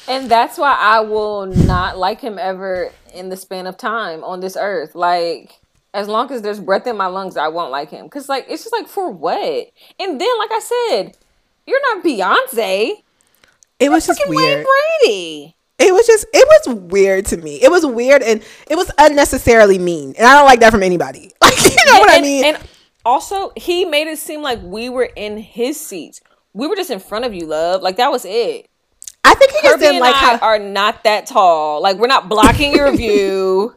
And 0.07 0.29
that's 0.29 0.57
why 0.57 0.75
I 0.77 0.99
will 0.99 1.45
not 1.45 1.97
like 1.97 2.21
him 2.21 2.37
ever 2.37 2.91
in 3.13 3.29
the 3.29 3.37
span 3.37 3.65
of 3.65 3.77
time 3.77 4.23
on 4.23 4.41
this 4.41 4.57
earth. 4.59 4.93
Like, 4.93 5.59
as 5.95 6.07
long 6.07 6.31
as 6.31 6.41
there's 6.41 6.59
breath 6.59 6.85
in 6.87 6.97
my 6.97 7.07
lungs, 7.07 7.37
I 7.37 7.47
won't 7.47 7.71
like 7.71 7.89
him. 7.89 8.07
Cause 8.09 8.29
like 8.29 8.45
it's 8.49 8.63
just 8.63 8.73
like 8.73 8.87
for 8.87 9.09
what? 9.09 9.71
And 9.99 10.19
then, 10.19 10.37
like 10.37 10.51
I 10.51 10.59
said, 10.59 11.17
you're 11.65 11.95
not 11.95 12.03
Beyonce. 12.03 13.01
It 13.79 13.89
was 13.89 14.05
just 14.05 14.21
weird. 14.27 14.57
Wayne 14.57 14.65
Brady. 15.01 15.55
It 15.77 15.93
was 15.93 16.05
just 16.07 16.25
it 16.33 16.47
was 16.47 16.75
weird 16.75 17.25
to 17.27 17.37
me. 17.37 17.61
It 17.61 17.71
was 17.71 17.85
weird 17.85 18.21
and 18.21 18.43
it 18.69 18.75
was 18.75 18.91
unnecessarily 18.97 19.79
mean. 19.79 20.13
And 20.17 20.27
I 20.27 20.35
don't 20.35 20.45
like 20.45 20.59
that 20.59 20.71
from 20.71 20.83
anybody. 20.83 21.31
Like 21.41 21.63
you 21.63 21.93
know 21.93 21.99
what 21.99 22.09
I 22.09 22.21
mean? 22.21 22.45
And 22.45 22.57
also, 23.05 23.51
he 23.55 23.85
made 23.85 24.07
it 24.07 24.17
seem 24.17 24.41
like 24.41 24.61
we 24.63 24.89
were 24.89 25.09
in 25.15 25.37
his 25.37 25.79
seats. 25.79 26.21
We 26.53 26.67
were 26.67 26.75
just 26.75 26.89
in 26.89 26.99
front 26.99 27.25
of 27.25 27.33
you, 27.33 27.45
love. 27.45 27.81
Like 27.81 27.97
that 27.97 28.11
was 28.11 28.25
it. 28.25 28.67
I 29.23 29.33
think 29.35 29.51
he 29.51 29.57
just 29.61 29.75
Kirby 29.75 29.79
didn't 29.81 29.95
and 29.95 30.01
like 30.01 30.15
I 30.15 30.37
how 30.37 30.45
are 30.45 30.59
not 30.59 31.03
that 31.03 31.25
tall. 31.27 31.81
Like 31.81 31.97
we're 31.97 32.07
not 32.07 32.29
blocking 32.29 32.73
your 32.73 32.91
view. 32.97 33.75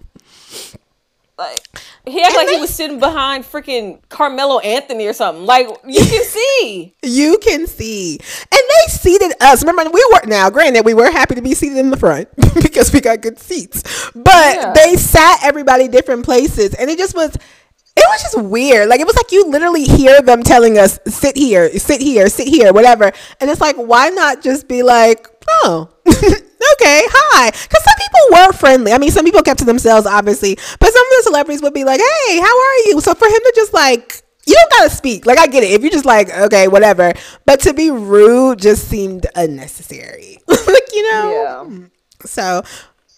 Like 1.39 1.61
he 2.05 2.21
acted 2.21 2.37
like 2.37 2.49
he 2.49 2.61
was 2.61 2.75
sitting 2.75 2.99
behind 2.99 3.45
freaking 3.45 4.01
Carmelo 4.09 4.59
Anthony 4.59 5.07
or 5.07 5.13
something. 5.13 5.47
Like 5.47 5.69
you 5.87 6.05
can 6.05 6.25
see. 6.61 6.95
you 7.05 7.39
can 7.41 7.67
see. 7.69 8.19
And 8.51 8.61
they 8.61 8.93
seated 8.93 9.33
us. 9.41 9.63
Remember, 9.65 9.89
we 9.91 10.05
were 10.13 10.27
now, 10.27 10.51
granted, 10.51 10.85
we 10.85 10.95
were 10.95 11.11
happy 11.11 11.37
to 11.37 11.43
be 11.43 11.55
seated 11.55 11.79
in 11.79 11.91
the 11.91 11.97
front 11.97 12.29
because 12.63 12.93
we 12.93 13.01
got 13.01 13.21
good 13.21 13.39
seats. 13.39 14.11
But 14.15 14.57
Yeah. 14.57 14.73
they 14.75 14.97
sat 14.97 15.39
everybody 15.45 15.87
different 15.87 16.25
places. 16.25 16.75
And 16.75 16.91
it 16.91 16.99
just 16.99 17.15
was 17.15 17.35
it 17.37 18.05
was 18.11 18.23
just 18.23 18.43
weird. 18.43 18.89
Like 18.89 19.01
it 19.01 19.07
was 19.07 19.17
like 19.17 19.31
you 19.33 19.49
literally 19.49 19.85
hear 19.85 20.21
them 20.23 20.43
telling 20.43 20.79
us, 20.79 20.99
sit 21.07 21.37
here, 21.37 21.69
sit 21.79 22.01
here, 22.01 22.29
sit 22.29 22.49
here, 22.49 22.73
whatever. 22.73 23.13
And 23.41 23.51
it's 23.51 23.61
like, 23.61 23.77
why 23.77 24.09
not 24.11 24.43
just 24.43 24.69
be 24.69 24.83
like, 24.83 25.27
oh, 25.49 25.89
okay, 26.81 27.03
hi. 27.11 27.51
Because 27.51 27.85
some 27.85 27.95
people 27.99 28.21
were 28.39 28.53
friendly. 28.53 28.93
I 28.93 28.99
mean, 28.99 29.11
some 29.11 29.25
people 29.25 29.43
kept 29.43 29.59
to 29.61 29.65
themselves, 29.65 30.07
obviously, 30.07 30.55
but 30.55 30.93
some 30.93 31.07
of 31.07 31.11
the 31.17 31.23
celebrities 31.25 31.63
would 31.63 31.75
be 31.75 31.85
like, 31.85 32.01
hey, 32.01 32.39
how 32.39 32.47
are 32.47 32.77
you? 32.87 33.01
So 33.01 33.15
for 33.15 33.27
him 33.27 33.35
to 33.35 33.53
just 33.55 33.75
like, 33.75 34.23
you 34.47 34.55
don't 34.55 34.71
gotta 34.71 34.91
speak. 34.91 35.27
Like 35.27 35.39
I 35.39 35.47
get 35.47 35.63
it. 35.63 35.73
If 35.73 35.83
you're 35.83 35.91
just 35.91 36.07
like, 36.07 36.31
okay, 36.31 36.69
whatever. 36.69 37.13
But 37.45 37.61
to 37.61 37.75
be 37.75 37.91
rude 37.91 38.61
just 38.61 38.89
seemed 38.89 39.27
unnecessary. 39.35 40.39
like, 40.49 40.89
you 40.95 41.13
know? 41.13 41.67
Yeah. 41.69 41.87
So, 42.25 42.63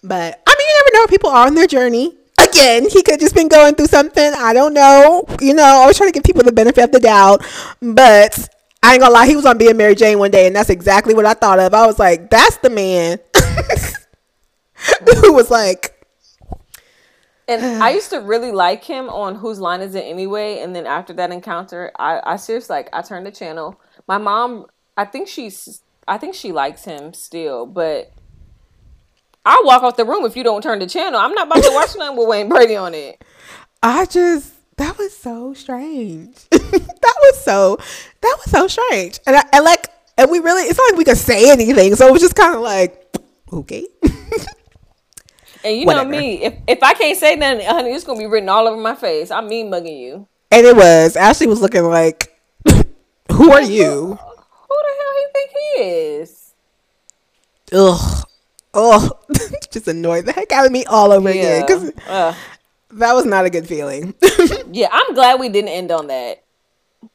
but 0.03 0.43
I 0.47 0.55
mean, 0.59 0.67
you 0.69 0.83
never 0.83 0.95
know. 0.95 1.01
where 1.01 1.09
People 1.09 1.31
are 1.31 1.47
on 1.47 1.55
their 1.55 1.69
journey. 1.69 2.17
Again, 2.43 2.89
he 2.89 3.03
could 3.03 3.21
just 3.21 3.35
been 3.35 3.49
going 3.49 3.75
through 3.75 3.87
something. 3.87 4.33
I 4.35 4.55
don't 4.55 4.73
know. 4.73 5.25
You 5.41 5.55
know, 5.55 5.63
I 5.63 5.87
was 5.87 5.97
trying 5.97 6.09
to 6.11 6.15
give 6.15 6.25
people 6.25 6.43
the 6.43 6.53
benefit 6.53 6.85
of 6.85 6.93
the 6.93 6.99
doubt, 6.99 7.45
but 7.83 8.49
I 8.83 8.95
ain't 8.95 9.03
gonna 9.03 9.13
lie. 9.13 9.27
He 9.27 9.37
was 9.37 9.45
on 9.45 9.59
being 9.59 9.77
Mary 9.77 9.95
Jane 9.95 10.19
one 10.19 10.31
day, 10.31 10.47
and 10.47 10.57
that's 10.57 10.71
exactly 10.71 11.13
what 11.13 11.27
I 11.27 11.35
thought 11.35 11.59
of. 11.59 11.75
I 11.75 11.87
was 11.87 11.99
like, 11.99 12.31
that's 12.31 12.57
the 12.59 12.71
man 12.71 13.19
who 15.21 15.33
was 15.33 15.51
like, 15.51 16.07
And 17.49 17.83
I 17.83 17.91
used 17.91 18.11
to 18.11 18.19
really 18.19 18.53
like 18.53 18.85
him 18.85 19.09
on 19.09 19.37
Whose 19.37 19.59
Line 19.59 19.81
Is 19.81 19.95
It 19.95 20.05
Anyway? 20.05 20.61
And 20.61 20.75
then 20.75 20.87
after 20.87 21.13
that 21.15 21.33
encounter, 21.33 21.91
I, 21.99 22.21
I 22.25 22.37
seriously 22.37 22.77
like 22.77 22.89
I 22.93 23.03
turned 23.03 23.27
the 23.27 23.33
channel. 23.33 23.81
My 24.07 24.19
mom, 24.19 24.67
I 24.97 25.05
think 25.05 25.29
she's, 25.29 25.83
I 26.07 26.19
think 26.19 26.35
she 26.35 26.53
likes 26.53 26.85
him 26.85 27.13
still, 27.13 27.67
but 27.67 28.13
I'll 29.45 29.65
walk 29.65 29.83
off 29.83 29.97
the 29.97 30.05
room 30.05 30.25
if 30.25 30.37
you 30.37 30.45
don't 30.45 30.63
turn 30.63 30.79
the 30.79 30.87
channel. 30.87 31.19
I'm 31.19 31.33
not 31.33 31.47
about 31.47 31.63
to 31.63 31.71
watch 31.73 31.97
nothing 31.97 32.17
with 32.17 32.29
Wayne 32.29 32.49
Brady 32.49 32.77
on 32.77 32.95
it. 32.95 33.23
I 33.83 34.05
just 34.07 34.55
that 34.77 34.99
was 34.99 35.17
so 35.17 35.55
strange. 35.55 36.37
that 36.51 37.17
was 37.21 37.43
so 37.43 37.79
that 38.21 38.37
was 38.39 38.51
so 38.51 38.69
strange, 38.69 39.21
and 39.27 39.37
I, 39.37 39.45
and 39.53 39.65
like, 39.65 39.89
and 40.19 40.31
we 40.31 40.39
really 40.39 40.63
it's 40.63 40.79
not 40.79 40.91
like 40.91 40.99
we 40.99 41.05
could 41.05 41.17
say 41.17 41.51
anything, 41.51 41.95
so 41.97 42.07
it 42.07 42.13
was 42.13 42.23
just 42.23 42.35
kind 42.35 42.55
of 42.55 42.61
like, 42.61 43.17
okay. 43.53 43.87
And 45.65 45.77
you 45.77 45.87
Whatever. 45.87 46.11
know 46.11 46.19
me, 46.19 46.43
if 46.43 46.55
if 46.67 46.83
I 46.83 46.95
can't 46.95 47.19
say 47.19 47.37
nothing, 47.37 47.67
honey, 47.67 47.91
it's 47.91 48.05
gonna 48.05 48.19
be 48.19 48.27
written 48.27 48.49
all 48.49 48.67
over 48.67 48.81
my 48.81 48.95
face. 48.95 49.31
I'm 49.31 49.49
mean 49.49 49.69
mugging 49.71 49.99
you. 49.99 50.27
And 50.51 50.67
it 50.67 50.75
was. 50.75 51.17
Ashley 51.17 51.47
was 51.47 51.61
looking 51.61 51.85
like, 51.85 52.35
"Who 53.33 53.53
are 53.53 53.63
you?" 53.63 54.19
Who 54.69 54.77
the 54.77 54.95
hell 54.99 55.15
he 55.17 55.27
think 55.33 55.51
he 55.51 55.83
is? 55.83 56.53
Ugh. 57.73 58.27
Oh, 58.73 59.11
just 59.71 59.89
annoyed 59.89 60.27
the 60.27 60.33
heck 60.33 60.53
out 60.53 60.65
of 60.67 60.73
me 60.73 60.85
all 60.87 61.13
over 61.13 61.29
again 61.29 61.61
Yeah. 61.61 61.67
because 61.67 61.93
Uh, 62.09 62.35
that 62.93 63.13
was 63.15 63.25
not 63.27 63.45
a 63.45 63.51
good 63.51 63.67
feeling. 63.69 64.15
yeah, 64.73 64.89
I'm 64.93 65.13
glad 65.15 65.41
we 65.41 65.49
didn't 65.49 65.71
end 65.71 65.91
on 65.91 66.07
that. 66.07 66.43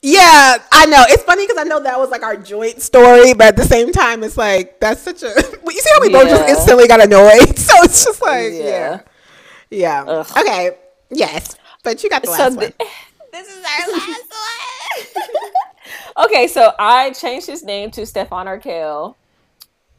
Yeah, 0.01 0.57
I 0.71 0.85
know. 0.87 1.03
It's 1.09 1.23
funny 1.23 1.45
because 1.45 1.59
I 1.59 1.63
know 1.63 1.79
that 1.81 1.99
was 1.99 2.09
like 2.09 2.23
our 2.23 2.35
joint 2.37 2.81
story, 2.81 3.33
but 3.33 3.47
at 3.47 3.55
the 3.55 3.63
same 3.63 3.91
time, 3.91 4.23
it's 4.23 4.37
like 4.37 4.79
that's 4.79 5.01
such 5.01 5.23
a. 5.23 5.27
You 5.65 5.81
see 5.81 5.89
how 5.93 6.01
we 6.01 6.09
both 6.09 6.29
just 6.29 6.47
instantly 6.49 6.87
got 6.87 7.03
annoyed? 7.03 7.57
So 7.59 7.73
it's 7.83 8.05
just 8.05 8.21
like, 8.21 8.53
yeah, 8.53 9.01
Yeah. 9.69 10.03
yeah. 10.05 10.23
Okay, 10.37 10.77
yes, 11.11 11.55
but 11.83 12.01
you 12.03 12.09
got 12.09 12.21
the 12.23 12.27
So 12.27 12.33
last 12.33 12.55
one. 12.57 12.73
this 13.31 13.47
is 13.47 13.63
our 13.63 13.91
last 13.91 14.29
one. 16.17 16.25
okay, 16.25 16.47
so 16.47 16.71
I 16.79 17.11
changed 17.11 17.47
his 17.47 17.63
name 17.63 17.91
to 17.91 18.05
Stefan 18.05 18.47
Urquelle. 18.47 19.17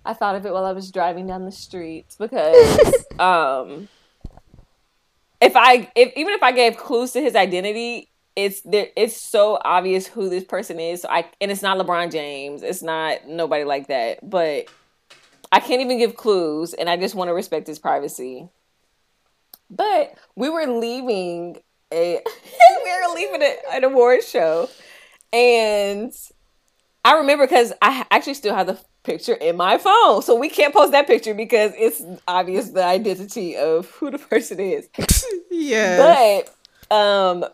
I 0.05 0.15
thought 0.15 0.37
of 0.37 0.47
it 0.47 0.53
while 0.53 0.65
I 0.65 0.73
was 0.73 0.91
driving 0.91 1.27
down 1.27 1.45
the 1.45 1.53
streets 1.53 2.17
because 2.17 3.05
um 3.19 3.89
if 5.41 5.55
I 5.57 5.91
if 5.95 6.13
even 6.17 6.33
if 6.33 6.43
I 6.43 6.53
gave 6.53 6.77
clues 6.77 7.13
to 7.13 7.21
his 7.21 7.35
identity, 7.37 8.09
it's 8.37 8.61
there 8.61 8.89
it's 8.97 9.17
so 9.17 9.59
obvious 9.65 10.07
who 10.07 10.29
this 10.29 10.45
person 10.45 10.79
is. 10.79 11.03
So 11.03 11.09
I 11.09 11.29
and 11.41 11.51
it's 11.51 11.63
not 11.63 11.79
LeBron 11.79 12.13
James. 12.13 12.63
It's 12.63 12.83
not 12.83 13.27
nobody 13.27 13.65
like 13.65 13.89
that. 13.89 14.29
But 14.29 14.67
I 15.51 15.61
can't 15.61 15.81
even 15.81 15.99
give 15.99 16.17
clues 16.17 16.75
and 16.75 16.89
I 16.89 16.97
just 16.97 17.15
want 17.15 17.29
to 17.29 17.35
respect 17.35 17.67
his 17.67 17.79
privacy. 17.79 18.49
But 19.71 20.15
we 20.37 20.51
were 20.51 20.67
leaving 20.67 21.57
a 21.93 22.21
we 22.85 22.93
were 22.93 23.15
leaving 23.15 23.43
a, 23.43 23.57
an 23.73 23.85
award 23.85 24.23
show 24.23 24.69
and 25.33 26.13
I 27.05 27.19
remember 27.19 27.47
because 27.47 27.73
I 27.81 28.05
actually 28.11 28.35
still 28.35 28.55
have 28.55 28.67
the 28.67 28.79
picture 29.03 29.35
in 29.35 29.57
my 29.57 29.79
phone. 29.79 30.21
So 30.23 30.35
we 30.35 30.51
can't 30.51 30.75
post 30.75 30.93
that 30.93 31.07
picture 31.07 31.35
because 31.35 31.73
it's 31.79 32.03
obvious 32.29 32.71
the 32.71 32.85
identity 32.85 33.57
of 33.57 33.89
who 33.93 34.11
the 34.11 34.19
person 34.19 34.61
is. 34.61 34.89
yeah, 35.51 36.43
But 36.91 36.95
um 36.95 37.47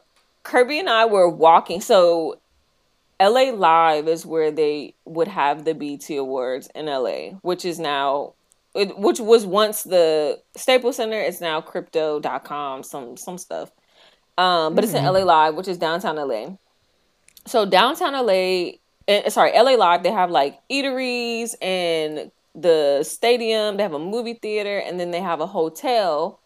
Kirby 0.43 0.79
and 0.79 0.89
I 0.89 1.07
were 1.07 1.29
walking. 1.29 1.81
So 1.81 2.39
LA 3.21 3.53
Live 3.53 4.09
is 4.09 4.27
where 4.27 4.51
they 4.51 4.95
would 5.05 5.29
have 5.29 5.65
the 5.65 5.75
BET 5.75 6.09
Awards 6.11 6.69
in 6.75 6.87
LA, 6.87 7.39
which 7.43 7.65
is 7.65 7.79
now 7.79 8.35
it, 8.75 8.99
which 8.99 9.21
was 9.21 9.47
once 9.47 9.83
the 9.83 10.41
Staples 10.57 10.97
Center, 10.97 11.21
it's 11.21 11.41
now 11.41 11.61
crypto.com, 11.61 12.83
some 12.83 13.17
some 13.17 13.39
stuff. 13.39 13.71
Um, 14.39 14.75
but 14.75 14.83
it's 14.83 14.95
in 14.95 15.05
LA 15.05 15.21
Live, 15.21 15.55
which 15.55 15.69
is 15.69 15.79
downtown 15.79 16.17
LA. 16.17 16.57
So 17.47 17.67
downtown 17.67 18.15
LA, 18.15 18.73
eh, 19.07 19.29
sorry, 19.29 19.53
LA 19.53 19.73
Live, 19.73 20.03
they 20.03 20.11
have 20.11 20.31
like 20.31 20.61
eateries 20.71 21.55
and 21.61 22.31
the 22.55 23.03
stadium, 23.05 23.77
they 23.77 23.83
have 23.83 23.93
a 23.93 23.99
movie 23.99 24.35
theater, 24.35 24.79
and 24.79 24.99
then 24.99 25.11
they 25.11 25.21
have 25.21 25.41
a 25.41 25.47
hotel 25.47 26.41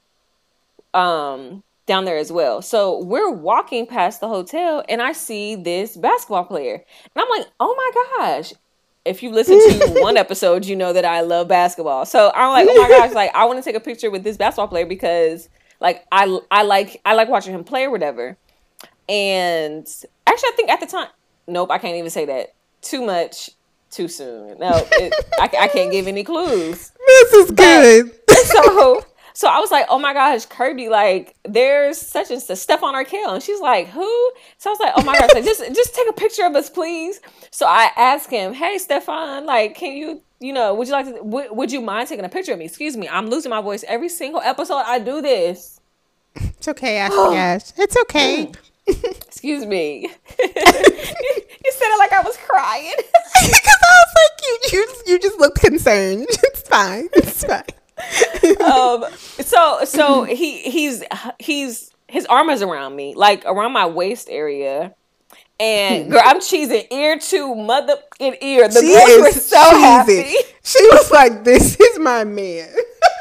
um 0.95 1.63
down 1.87 2.05
there 2.05 2.18
as 2.18 2.31
well. 2.31 2.61
So 2.62 3.03
we're 3.03 3.31
walking 3.31 3.87
past 3.87 4.20
the 4.20 4.29
hotel 4.29 4.85
and 4.88 5.01
I 5.01 5.12
see 5.12 5.55
this 5.55 5.96
basketball 5.96 6.44
player. 6.44 6.75
And 6.75 7.25
I'm 7.25 7.29
like, 7.31 7.46
"Oh 7.61 7.75
my 7.77 8.18
gosh." 8.18 8.53
If 9.05 9.22
you 9.22 9.31
listen 9.31 9.57
to 9.59 9.92
one 10.01 10.16
episode, 10.16 10.66
you 10.66 10.75
know 10.75 10.92
that 10.92 11.05
I 11.05 11.20
love 11.20 11.46
basketball. 11.46 12.05
So 12.07 12.33
I'm 12.35 12.51
like, 12.51 12.66
"Oh 12.68 12.83
my 12.83 12.88
gosh, 12.88 13.12
like 13.14 13.35
I 13.35 13.44
want 13.44 13.59
to 13.59 13.62
take 13.62 13.77
a 13.77 13.85
picture 13.85 14.11
with 14.11 14.25
this 14.25 14.37
basketball 14.37 14.68
player 14.68 14.87
because 14.87 15.49
like 15.81 16.05
I 16.11 16.38
I 16.51 16.62
like 16.64 17.01
I 17.05 17.14
like 17.14 17.29
watching 17.29 17.55
him 17.55 17.64
play 17.64 17.85
or 17.85 17.90
whatever." 17.90 18.37
And 19.09 19.87
actually 20.27 20.49
I 20.49 20.53
think 20.57 20.70
at 20.70 20.81
the 20.81 20.87
time 20.87 21.09
nope, 21.46 21.70
I 21.70 21.79
can't 21.79 21.96
even 21.96 22.11
say 22.11 22.25
that. 22.27 22.55
Too 22.83 23.05
much 23.05 23.51
too 23.90 24.09
soon. 24.09 24.59
No, 24.59 24.70
it, 24.92 25.14
I, 25.40 25.44
I 25.64 25.68
can't 25.68 25.90
give 25.92 26.07
any 26.07 26.25
clues 26.25 26.92
this 27.07 27.33
is 27.33 27.51
good. 27.53 28.12
so 28.31 29.05
so 29.37 29.49
I 29.49 29.59
was 29.59 29.70
like, 29.70 29.85
oh 29.90 29.99
my 29.99 30.14
gosh, 30.14 30.46
Kirby, 30.46 30.88
like 30.88 31.37
there's 31.44 31.99
such 31.99 32.31
and 32.31 32.40
such 32.40 32.57
Stefan 32.57 32.94
Urquelle. 32.94 33.35
And 33.35 33.42
she's 33.42 33.61
like, 33.61 33.87
who? 33.88 34.33
So 34.57 34.70
I 34.70 34.72
was 34.72 34.81
like, 34.81 34.92
oh 34.96 35.05
my 35.05 35.18
gosh, 35.18 35.29
like 35.35 35.44
just 35.44 35.61
just 35.75 35.94
take 35.94 36.09
a 36.09 36.14
picture 36.14 36.46
of 36.46 36.57
us, 36.57 36.70
please. 36.70 37.20
So 37.51 37.66
I 37.66 37.90
asked 37.99 38.31
him, 38.31 38.55
hey 38.55 38.79
Stefan, 38.79 39.44
like, 39.44 39.75
can 39.75 39.94
you, 39.94 40.22
you 40.40 40.55
know, 40.55 40.75
would 40.75 40.87
you 40.87 40.94
like 40.94 41.05
to 41.05 41.22
would, 41.22 41.51
would 41.51 41.70
you 41.70 41.83
mind 41.83 42.09
taking 42.09 42.25
a 42.25 42.31
picture 42.31 42.55
of 42.55 42.59
me? 42.59 42.64
Excuse 42.64 42.96
me, 42.96 43.11
I'm 43.11 43.29
losing 43.29 43.51
my 43.51 43.61
voice 43.61 43.85
every 43.87 44.09
single 44.09 44.40
episode 44.40 44.85
I 44.87 45.01
do 45.01 45.20
this. 45.20 45.83
It's 46.35 46.68
okay, 46.68 46.96
Ashley 47.05 47.37
Ash. 47.37 47.72
It's 47.77 47.96
okay. 48.05 48.46
Mm. 48.46 48.57
Excuse 49.27 49.67
me. 49.67 50.00
you 50.38 50.48
said 50.48 51.88
it 51.92 51.98
like 51.98 52.13
I 52.15 52.23
was 52.25 52.38
crying. 52.38 52.94
Because 53.37 53.77
I 53.83 54.02
was 54.02 54.15
like, 54.17 54.73
you, 54.73 54.79
you, 54.79 55.13
you 55.13 55.19
just 55.19 55.38
looked 55.38 55.61
concerned. 55.61 56.27
It's 56.42 56.63
fine. 56.63 57.08
It's 57.13 57.44
fine. 57.44 57.65
Um 58.65 59.05
so 59.40 59.81
so 59.85 60.25
he 60.25 60.61
he's 60.63 61.03
he's 61.38 61.90
his 62.09 62.27
arm 62.27 62.51
is 62.51 62.63
around 62.63 62.94
me 62.94 63.15
like 63.15 63.44
around 63.47 63.73
my 63.73 63.87
waist 63.87 64.29
area 64.31 64.94
And 65.59 66.11
girl, 66.11 66.21
I'm 66.25 66.40
cheesing 66.40 66.87
ear 66.92 67.19
to 67.19 67.55
mother 67.55 67.97
in 68.21 68.37
ear. 68.42 68.69
The 68.69 68.81
she 68.81 68.92
girls 68.92 69.21
were 69.23 69.33
so 69.40 69.71
cheesy. 69.71 69.81
happy. 69.81 70.35
She 70.63 70.83
was 70.92 71.11
like, 71.11 71.44
"This 71.44 71.81
is 71.81 71.99
my 71.99 72.25
man." 72.25 72.69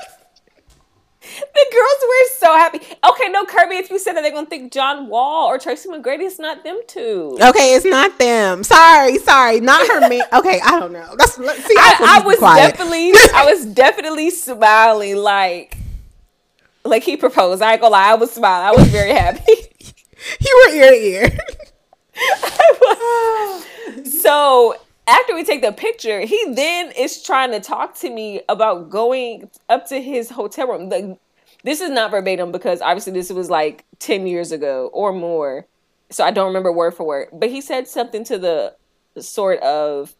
the 1.39 1.65
girls 1.71 1.99
were 2.01 2.37
so 2.37 2.57
happy. 2.57 2.79
Okay, 2.79 3.29
no, 3.29 3.45
Kirby, 3.45 3.75
if 3.75 3.89
you 3.89 3.99
said 3.99 4.13
that 4.13 4.21
they're 4.21 4.31
gonna 4.31 4.47
think 4.47 4.71
John 4.71 5.07
Wall 5.07 5.47
or 5.47 5.57
Tracy 5.57 5.89
McGrady, 5.89 6.21
it's 6.21 6.39
not 6.39 6.63
them 6.63 6.79
two. 6.87 7.37
Okay, 7.41 7.75
it's 7.75 7.85
not 7.85 8.17
them. 8.19 8.63
Sorry, 8.63 9.17
sorry, 9.19 9.59
not 9.59 9.87
her 9.87 10.07
man. 10.07 10.21
Okay, 10.33 10.59
I 10.63 10.79
don't 10.79 10.91
know. 10.91 11.15
That's 11.17 11.35
see, 11.35 11.43
I, 11.77 12.19
I 12.19 12.25
was 12.25 12.39
definitely, 12.39 13.11
I 13.33 13.45
was 13.45 13.65
definitely 13.73 14.29
smiling 14.29 15.17
like, 15.17 15.77
like 16.83 17.03
he 17.03 17.15
proposed. 17.17 17.61
I 17.61 17.73
ain't 17.73 17.81
gonna 17.81 17.91
lie, 17.93 18.11
I 18.11 18.15
was 18.15 18.31
smiling. 18.31 18.67
I 18.67 18.71
was 18.71 18.87
very 18.89 19.11
happy. 19.11 19.41
you 20.41 20.65
were 20.67 20.75
ear 20.75 20.89
to 20.89 20.95
ear. 20.95 21.37
so 24.05 24.75
after 25.07 25.35
we 25.35 25.43
take 25.43 25.61
the 25.61 25.71
picture, 25.71 26.21
he 26.21 26.53
then 26.53 26.91
is 26.91 27.21
trying 27.21 27.51
to 27.51 27.59
talk 27.59 27.95
to 27.95 28.09
me 28.09 28.41
about 28.49 28.89
going 28.89 29.49
up 29.69 29.87
to 29.89 30.01
his 30.01 30.29
hotel 30.29 30.67
room. 30.67 30.89
The, 30.89 31.17
this 31.65 31.81
is 31.81 31.89
not 31.89 32.11
verbatim 32.11 32.51
because 32.51 32.79
obviously 32.79 33.11
this 33.11 33.31
was 33.31 33.49
like 33.49 33.85
10 33.97 34.27
years 34.27 34.51
ago 34.51 34.91
or 34.93 35.11
more. 35.11 35.65
So 36.11 36.23
I 36.23 36.29
don't 36.29 36.45
remember 36.45 36.71
word 36.71 36.93
for 36.93 37.03
word. 37.05 37.29
But 37.33 37.49
he 37.49 37.59
said 37.59 37.87
something 37.87 38.23
to 38.25 38.37
the 38.37 38.75
sort 39.19 39.59
of, 39.61 40.15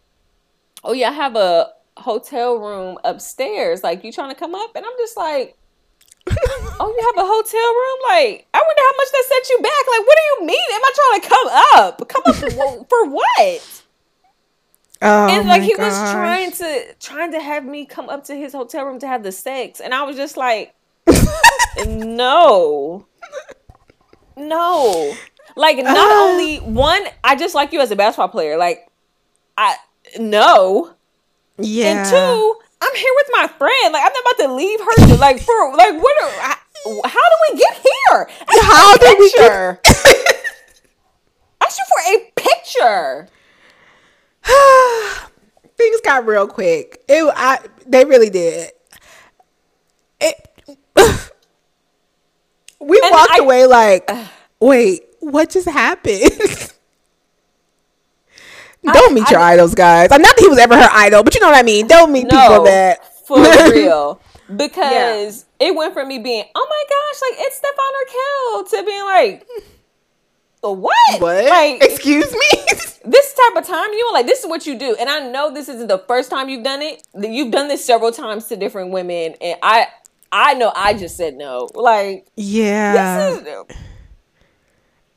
Oh, 0.84 0.94
yeah, 0.94 1.10
I 1.10 1.14
have 1.14 1.36
a 1.36 1.70
hotel 1.98 2.58
room 2.58 2.98
upstairs. 3.04 3.84
Like, 3.84 4.04
you 4.04 4.12
trying 4.12 4.30
to 4.30 4.36
come 4.36 4.56
up? 4.56 4.76
And 4.76 4.86
I'm 4.86 4.92
just 4.98 5.18
like, 5.18 5.56
oh, 6.30 6.96
you 6.98 7.14
have 7.14 7.24
a 7.24 7.28
hotel 7.28 7.74
room? 7.74 8.00
Like, 8.10 8.48
I 8.52 8.58
wonder 8.58 8.82
how 8.82 8.98
much 8.98 9.12
that 9.12 9.26
set 9.28 9.50
you 9.50 9.62
back. 9.62 9.88
Like, 9.88 10.08
what 10.08 10.18
do 10.18 10.44
you 10.44 10.48
mean? 10.48 10.68
Am 10.74 10.82
I 10.84 10.92
trying 10.96 11.22
to 11.22 11.28
come 11.30 11.48
up? 11.76 12.10
Come 12.10 12.24
up 12.26 12.36
for, 12.36 12.86
for 12.90 13.10
what? 13.10 13.72
Oh 15.02 15.28
and 15.28 15.48
like 15.50 15.62
he 15.62 15.76
gosh. 15.76 15.92
was 15.92 16.12
trying 16.14 16.52
to 16.54 16.96
trying 17.02 17.34
to 17.34 17.42
have 17.42 17.66
me 17.66 17.86
come 17.86 18.08
up 18.08 18.24
to 18.24 18.34
his 18.34 18.54
hotel 18.54 18.86
room 18.86 18.98
to 19.00 19.08
have 19.08 19.24
the 19.24 19.32
sex, 19.32 19.82
and 19.82 19.94
I 19.94 20.04
was 20.04 20.16
just 20.16 20.38
like, 20.38 20.74
no, 21.88 23.06
no. 24.38 25.16
Like 25.56 25.78
not 25.78 26.12
uh, 26.12 26.24
only 26.24 26.58
one, 26.58 27.02
I 27.24 27.36
just 27.36 27.56
like 27.56 27.72
you 27.72 27.80
as 27.80 27.92
a 27.92 27.96
basketball 27.96 28.28
player. 28.30 28.58
Like 28.58 28.90
I 29.58 29.76
no, 30.20 30.94
yeah. 31.58 32.02
And 32.02 32.10
two, 32.10 32.56
I'm 32.82 32.96
here 32.96 33.12
with 33.16 33.28
my 33.32 33.48
friend. 33.48 33.94
Like 33.94 34.04
I'm 34.04 34.12
not 34.12 34.22
about 34.22 34.38
to 34.48 34.54
leave 34.54 34.80
her. 34.80 35.08
To, 35.08 35.16
like 35.16 35.40
for 35.40 35.76
like 35.76 35.94
what? 36.02 36.24
Are, 36.24 36.58
how 36.86 37.30
do 37.30 37.36
we 37.52 37.58
get 37.58 37.74
here? 37.76 38.30
how 38.62 38.98
did 38.98 39.18
we 39.18 39.32
get? 39.32 39.86
Ask 41.62 41.80
you 41.80 41.86
for 41.88 42.02
a 42.14 42.32
picture. 42.36 43.28
Things 45.78 46.02
got 46.02 46.26
real 46.26 46.48
quick. 46.48 47.04
It, 47.08 47.24
I, 47.36 47.60
they 47.86 48.06
really 48.06 48.30
did. 48.30 48.72
It, 50.22 50.45
we 52.80 53.02
and 53.02 53.12
walked 53.12 53.32
I, 53.34 53.40
away 53.40 53.66
like, 53.66 54.10
wait, 54.60 55.04
what 55.20 55.50
just 55.50 55.68
happened? 55.68 56.22
Don't 58.84 59.12
I, 59.12 59.14
meet 59.16 59.30
your 59.32 59.40
I, 59.40 59.54
idols, 59.54 59.74
guys. 59.74 60.10
I'm 60.12 60.22
not 60.22 60.36
that 60.36 60.42
he 60.42 60.48
was 60.48 60.60
ever 60.60 60.78
her 60.78 60.90
idol, 60.92 61.24
but 61.24 61.34
you 61.34 61.42
know 61.42 61.48
what 61.48 61.58
I 61.58 61.64
mean. 61.64 61.88
Don't 61.88 62.12
meet 62.12 62.28
no, 62.28 62.40
people 62.40 62.64
that 62.66 63.26
for 63.26 63.40
real. 63.72 64.22
Because 64.48 65.46
yeah. 65.60 65.70
it 65.70 65.76
went 65.76 65.96
from 65.96 66.08
me 66.08 66.20
being, 66.20 66.44
oh 66.54 66.68
my 66.70 66.84
gosh, 66.88 67.22
like 67.32 67.48
it's 67.48 67.58
Stefan 67.58 67.94
Urquelle 68.04 68.64
to 68.66 68.86
being 68.86 69.04
like, 69.04 69.48
what? 70.62 71.22
What? 71.22 71.46
Like, 71.46 71.82
excuse 71.84 72.32
me. 72.32 72.64
this 73.06 73.34
type 73.34 73.56
of 73.56 73.68
time, 73.68 73.92
you 73.94 74.10
like 74.14 74.28
this 74.28 74.44
is 74.44 74.48
what 74.48 74.68
you 74.68 74.78
do, 74.78 74.96
and 75.00 75.10
I 75.10 75.32
know 75.32 75.52
this 75.52 75.68
isn't 75.70 75.88
the 75.88 75.98
first 75.98 76.30
time 76.30 76.50
you've 76.50 76.64
done 76.64 76.84
it. 76.84 77.02
You've 77.20 77.52
done 77.52 77.68
this 77.68 77.84
several 77.84 78.12
times 78.12 78.46
to 78.48 78.56
different 78.56 78.92
women, 78.92 79.36
and 79.42 79.58
I, 79.64 79.88
I 80.32 80.54
know 80.56 80.72
I 80.76 80.94
just 80.94 81.18
said 81.18 81.36
no. 81.36 81.70
Like, 81.74 82.28
yeah, 82.36 83.30
is, 83.30 83.48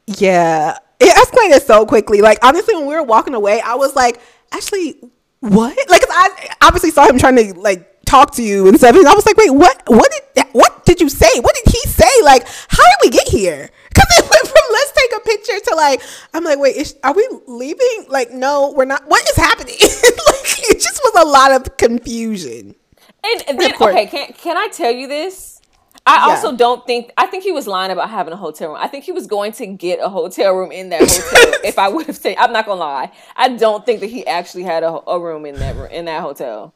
yeah. 0.06 0.78
It 1.00 1.14
escalated 1.14 1.64
so 1.64 1.86
quickly. 1.86 2.20
Like, 2.20 2.38
honestly, 2.42 2.74
when 2.74 2.86
we 2.86 2.94
were 2.94 3.02
walking 3.02 3.34
away, 3.34 3.61
I 3.61 3.74
was 3.74 3.94
like, 3.94 4.20
actually, 4.52 5.00
what? 5.40 5.76
Like, 5.88 6.02
I 6.09 6.54
obviously 6.62 6.90
saw 6.90 7.09
him 7.09 7.18
trying 7.18 7.36
to 7.36 7.54
like 7.59 8.02
talk 8.04 8.32
to 8.32 8.42
you 8.42 8.68
and 8.68 8.78
stuff, 8.78 8.96
and 8.96 9.06
I 9.06 9.14
was 9.14 9.26
like, 9.26 9.36
wait, 9.36 9.50
what? 9.50 9.82
What 9.86 10.11
did? 10.11 10.46
What 10.52 10.84
did 10.86 11.00
you 11.00 11.09
say? 11.09 11.40
What 11.40 11.54
did 11.54 11.72
he 11.72 11.80
say? 11.88 12.22
Like, 12.22 12.46
how 12.68 12.82
did 12.82 12.98
we 13.02 13.11
get 13.11 13.28
here? 13.28 13.70
Because 13.98 14.18
it 14.18 14.30
went 14.30 14.46
from 14.46 14.62
let's 14.72 14.92
take 14.92 15.12
a 15.16 15.20
picture 15.20 15.70
to 15.70 15.74
like, 15.74 16.00
I'm 16.32 16.44
like, 16.44 16.61
wait, 16.61 16.76
is, 16.76 16.94
are 17.02 17.12
we 17.12 17.28
leaving? 17.48 18.06
Like, 18.09 18.30
no, 18.30 18.72
we're 18.76 18.84
not. 18.84 19.09
What 19.09 19.28
is 19.28 19.34
happening? 19.34 19.74
like, 19.80 20.70
it 20.70 20.80
just 20.80 21.00
was 21.02 21.24
a 21.24 21.28
lot 21.28 21.50
of 21.50 21.76
confusion. 21.76 22.76
And 23.24 23.58
then, 23.58 23.72
okay, 23.80 24.06
can 24.06 24.32
can 24.32 24.56
I 24.56 24.68
tell 24.68 24.92
you 24.92 25.08
this? 25.08 25.60
I 26.06 26.26
yeah. 26.26 26.34
also 26.34 26.56
don't 26.56 26.86
think 26.86 27.12
I 27.18 27.26
think 27.26 27.44
he 27.44 27.52
was 27.52 27.66
lying 27.66 27.90
about 27.90 28.08
having 28.08 28.32
a 28.32 28.36
hotel 28.36 28.68
room. 28.68 28.78
I 28.80 28.88
think 28.88 29.04
he 29.04 29.12
was 29.12 29.26
going 29.26 29.52
to 29.52 29.66
get 29.66 29.98
a 30.00 30.08
hotel 30.08 30.54
room 30.54 30.72
in 30.72 30.88
that 30.88 31.00
hotel. 31.00 31.60
if 31.64 31.78
I 31.78 31.88
would 31.88 32.06
have 32.06 32.16
said, 32.16 32.36
I'm 32.38 32.52
not 32.52 32.66
gonna 32.66 32.80
lie, 32.80 33.12
I 33.36 33.50
don't 33.50 33.84
think 33.84 34.00
that 34.00 34.06
he 34.06 34.26
actually 34.26 34.62
had 34.62 34.82
a, 34.82 35.00
a 35.08 35.20
room 35.20 35.44
in 35.44 35.56
that 35.56 35.92
in 35.92 36.06
that 36.06 36.22
hotel. 36.22 36.72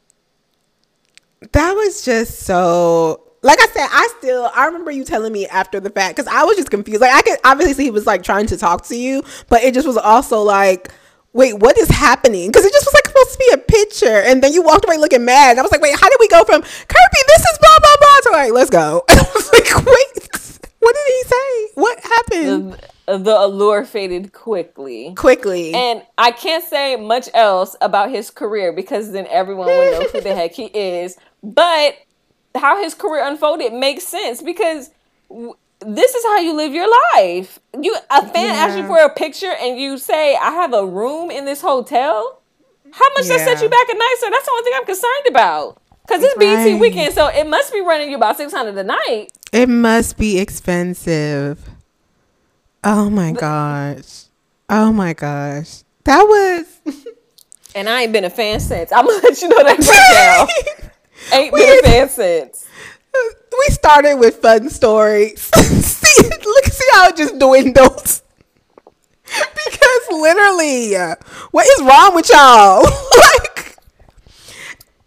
That 1.51 1.73
was 1.73 2.05
just 2.05 2.41
so 2.41 3.33
like 3.41 3.59
I 3.59 3.67
said, 3.67 3.87
I 3.91 4.13
still 4.19 4.51
I 4.53 4.65
remember 4.65 4.91
you 4.91 5.03
telling 5.03 5.33
me 5.33 5.47
after 5.47 5.79
the 5.79 5.89
fact 5.89 6.15
because 6.15 6.31
I 6.31 6.43
was 6.43 6.55
just 6.55 6.69
confused. 6.69 7.01
Like 7.01 7.13
I 7.13 7.21
could 7.21 7.39
obviously 7.43 7.73
see 7.73 7.83
he 7.85 7.91
was 7.91 8.05
like 8.05 8.23
trying 8.23 8.45
to 8.47 8.57
talk 8.57 8.85
to 8.85 8.95
you, 8.95 9.23
but 9.49 9.63
it 9.63 9.73
just 9.73 9.87
was 9.87 9.97
also 9.97 10.41
like, 10.41 10.91
wait, 11.33 11.59
what 11.59 11.77
is 11.77 11.89
happening? 11.89 12.49
Because 12.49 12.65
it 12.65 12.71
just 12.71 12.85
was 12.85 12.93
like 12.93 13.07
supposed 13.07 13.33
to 13.33 13.37
be 13.39 13.51
a 13.53 13.57
picture, 13.57 14.21
and 14.21 14.41
then 14.41 14.53
you 14.53 14.61
walked 14.61 14.85
away 14.85 14.97
looking 14.97 15.25
mad. 15.25 15.51
And 15.51 15.59
I 15.59 15.63
was 15.63 15.71
like, 15.71 15.81
wait, 15.81 15.99
how 15.99 16.09
did 16.09 16.17
we 16.19 16.27
go 16.27 16.43
from 16.43 16.61
Kirby? 16.61 17.21
This 17.27 17.41
is 17.41 17.57
blah 17.59 17.79
blah 17.79 17.95
blah 17.99 18.19
to 18.23 18.29
like, 18.31 18.53
let's 18.53 18.69
go. 18.69 19.03
I 19.09 19.31
was 19.33 19.51
like, 19.51 19.85
wait, 19.85 20.69
what 20.79 20.95
did 20.95 21.07
he 21.07 21.23
say? 21.23 21.67
What 21.75 21.99
happened? 21.99 22.73
The, 23.05 23.17
the 23.17 23.39
allure 23.39 23.85
faded 23.85 24.33
quickly. 24.33 25.13
Quickly. 25.15 25.73
And 25.73 26.03
I 26.17 26.31
can't 26.31 26.63
say 26.63 26.95
much 26.95 27.29
else 27.33 27.75
about 27.81 28.09
his 28.09 28.29
career 28.29 28.71
because 28.71 29.11
then 29.11 29.27
everyone 29.29 29.67
would 29.67 29.91
know 29.91 30.07
who 30.07 30.21
the 30.21 30.35
heck 30.35 30.53
he 30.53 30.65
is. 30.65 31.17
But 31.41 31.97
how 32.55 32.81
his 32.81 32.93
career 32.93 33.25
unfolded 33.25 33.73
makes 33.73 34.05
sense 34.05 34.41
because 34.41 34.91
this 35.85 36.15
is 36.15 36.23
how 36.25 36.39
you 36.39 36.55
live 36.55 36.73
your 36.73 36.89
life. 37.13 37.59
You 37.79 37.95
a 38.09 38.27
fan 38.27 38.53
yeah. 38.53 38.61
asks 38.61 38.77
you 38.77 38.85
for 38.87 38.99
a 38.99 39.09
picture 39.09 39.51
and 39.51 39.77
you 39.77 39.97
say, 39.97 40.35
"I 40.35 40.51
have 40.51 40.73
a 40.73 40.85
room 40.85 41.31
in 41.31 41.45
this 41.45 41.61
hotel." 41.61 42.39
How 42.91 43.09
much 43.15 43.25
yeah. 43.25 43.37
that 43.37 43.45
set 43.45 43.61
you 43.63 43.69
back 43.69 43.89
a 43.89 43.93
night, 43.93 44.15
sir? 44.19 44.29
That's 44.29 44.45
the 44.45 44.51
only 44.51 44.63
thing 44.63 44.73
I'm 44.75 44.85
concerned 44.85 45.27
about. 45.27 45.81
Cause 46.07 46.21
it's 46.21 46.37
right. 46.37 46.65
BET 46.65 46.79
weekend, 46.79 47.13
so 47.13 47.27
it 47.27 47.47
must 47.47 47.71
be 47.71 47.79
running 47.79 48.09
you 48.09 48.17
about 48.17 48.37
six 48.37 48.51
hundred 48.51 48.77
a 48.77 48.83
night. 48.83 49.29
It 49.51 49.69
must 49.69 50.17
be 50.17 50.37
expensive. 50.37 51.69
Oh 52.83 53.09
my 53.09 53.31
gosh. 53.31 54.25
Oh 54.69 54.91
my 54.91 55.13
gosh. 55.13 55.83
That 56.03 56.23
was. 56.23 56.81
and 57.75 57.87
I 57.87 58.03
ain't 58.03 58.11
been 58.11 58.25
a 58.25 58.29
fan 58.29 58.59
since. 58.59 58.91
I'm 58.91 59.05
gonna 59.05 59.21
let 59.23 59.41
you 59.41 59.47
know 59.47 59.63
that 59.63 59.79
right 59.79 60.87
now. 61.29 61.37
Ain't 61.37 61.53
been 61.53 61.79
a 61.79 61.81
fan 61.83 62.09
since. 62.09 62.67
We 63.13 63.73
started 63.73 64.15
with 64.15 64.37
fun 64.37 64.69
stories. 64.69 65.49
See, 66.13 66.29
look, 66.45 66.65
see 66.65 66.87
how 66.91 67.07
it 67.07 67.17
just 67.17 67.39
dwindles. 67.39 68.23
because 69.25 70.07
literally, 70.11 70.93
what 71.51 71.65
is 71.67 71.81
wrong 71.85 72.15
with 72.15 72.29
y'all? 72.29 72.83
like, 73.17 73.77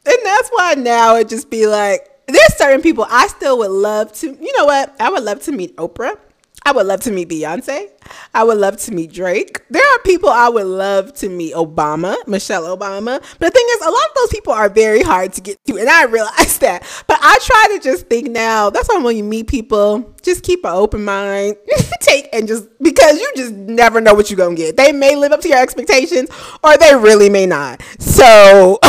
and 0.06 0.18
that's 0.24 0.50
why 0.50 0.74
now 0.76 1.16
it 1.16 1.28
just 1.28 1.50
be 1.50 1.66
like, 1.66 2.08
there's 2.26 2.56
certain 2.56 2.82
people 2.82 3.06
I 3.08 3.28
still 3.28 3.58
would 3.58 3.70
love 3.70 4.12
to. 4.14 4.26
You 4.26 4.56
know 4.58 4.64
what? 4.64 4.94
I 5.00 5.10
would 5.10 5.22
love 5.22 5.42
to 5.44 5.52
meet 5.52 5.76
Oprah. 5.76 6.18
I 6.66 6.72
would 6.72 6.86
love 6.86 6.98
to 7.02 7.12
meet 7.12 7.28
Beyonce. 7.28 7.90
I 8.34 8.42
would 8.42 8.58
love 8.58 8.76
to 8.78 8.92
meet 8.92 9.12
Drake. 9.12 9.62
There 9.70 9.94
are 9.94 9.98
people 10.00 10.28
I 10.28 10.48
would 10.48 10.66
love 10.66 11.14
to 11.14 11.28
meet 11.28 11.54
Obama, 11.54 12.16
Michelle 12.26 12.76
Obama. 12.76 13.22
But 13.38 13.38
the 13.38 13.50
thing 13.52 13.66
is, 13.70 13.82
a 13.82 13.90
lot 13.90 14.04
of 14.04 14.14
those 14.16 14.30
people 14.30 14.52
are 14.52 14.68
very 14.68 15.00
hard 15.00 15.32
to 15.34 15.40
get 15.40 15.64
to, 15.66 15.78
and 15.78 15.88
I 15.88 16.02
realize 16.06 16.58
that. 16.58 16.82
But 17.06 17.20
I 17.22 17.38
try 17.40 17.76
to 17.76 17.78
just 17.80 18.08
think 18.08 18.32
now. 18.32 18.70
That's 18.70 18.88
why 18.88 18.98
when 18.98 19.16
you 19.16 19.22
meet 19.22 19.46
people, 19.46 20.12
just 20.22 20.42
keep 20.42 20.64
an 20.64 20.72
open 20.72 21.04
mind, 21.04 21.54
take 22.00 22.28
and 22.32 22.48
just 22.48 22.68
because 22.82 23.20
you 23.20 23.32
just 23.36 23.52
never 23.52 24.00
know 24.00 24.14
what 24.14 24.28
you're 24.28 24.36
gonna 24.36 24.56
get. 24.56 24.76
They 24.76 24.90
may 24.90 25.14
live 25.14 25.30
up 25.30 25.42
to 25.42 25.48
your 25.48 25.62
expectations, 25.62 26.30
or 26.64 26.76
they 26.76 26.96
really 26.96 27.28
may 27.28 27.46
not. 27.46 27.80
So. 28.00 28.80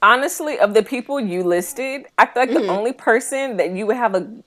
Honestly, 0.00 0.58
of 0.58 0.72
the 0.72 0.82
people 0.82 1.20
you 1.20 1.44
listed, 1.44 2.06
I 2.16 2.24
feel 2.24 2.42
like 2.42 2.50
mm-hmm. 2.50 2.66
the 2.66 2.72
only 2.72 2.92
person 2.92 3.58
that 3.58 3.72
you 3.72 3.86
would 3.86 3.96
have 3.96 4.14
a 4.14 4.42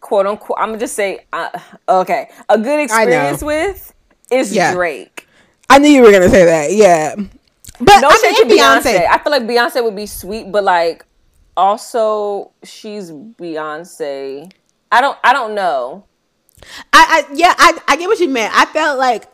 quote 0.00 0.26
unquote, 0.26 0.58
I'm 0.60 0.68
gonna 0.68 0.78
just 0.78 0.94
say, 0.94 1.26
uh, 1.32 1.50
okay, 1.88 2.30
a 2.48 2.58
good 2.58 2.80
experience 2.80 3.42
with 3.42 3.92
is 4.30 4.54
yeah. 4.54 4.74
Drake. 4.74 5.26
I 5.70 5.78
knew 5.78 5.88
you 5.88 6.02
were 6.02 6.12
gonna 6.12 6.30
say 6.30 6.44
that. 6.44 6.72
Yeah, 6.72 7.14
but 7.80 8.00
no 8.00 8.08
I 8.10 8.18
mean, 8.22 8.58
Beyonce. 8.58 8.82
Beyonce. 8.82 9.06
I 9.08 9.18
feel 9.18 9.32
like 9.32 9.42
Beyonce 9.42 9.84
would 9.84 9.96
be 9.96 10.06
sweet, 10.06 10.50
but 10.50 10.64
like 10.64 11.04
also 11.56 12.52
she's 12.62 13.10
Beyonce. 13.10 14.50
I 14.90 15.00
don't. 15.00 15.18
I 15.22 15.32
don't 15.32 15.54
know. 15.54 16.04
I, 16.92 17.24
I 17.30 17.34
yeah. 17.34 17.54
I, 17.56 17.78
I 17.88 17.96
get 17.96 18.08
what 18.08 18.18
you 18.18 18.28
meant. 18.28 18.52
I 18.54 18.64
felt 18.66 18.98
like 18.98 19.26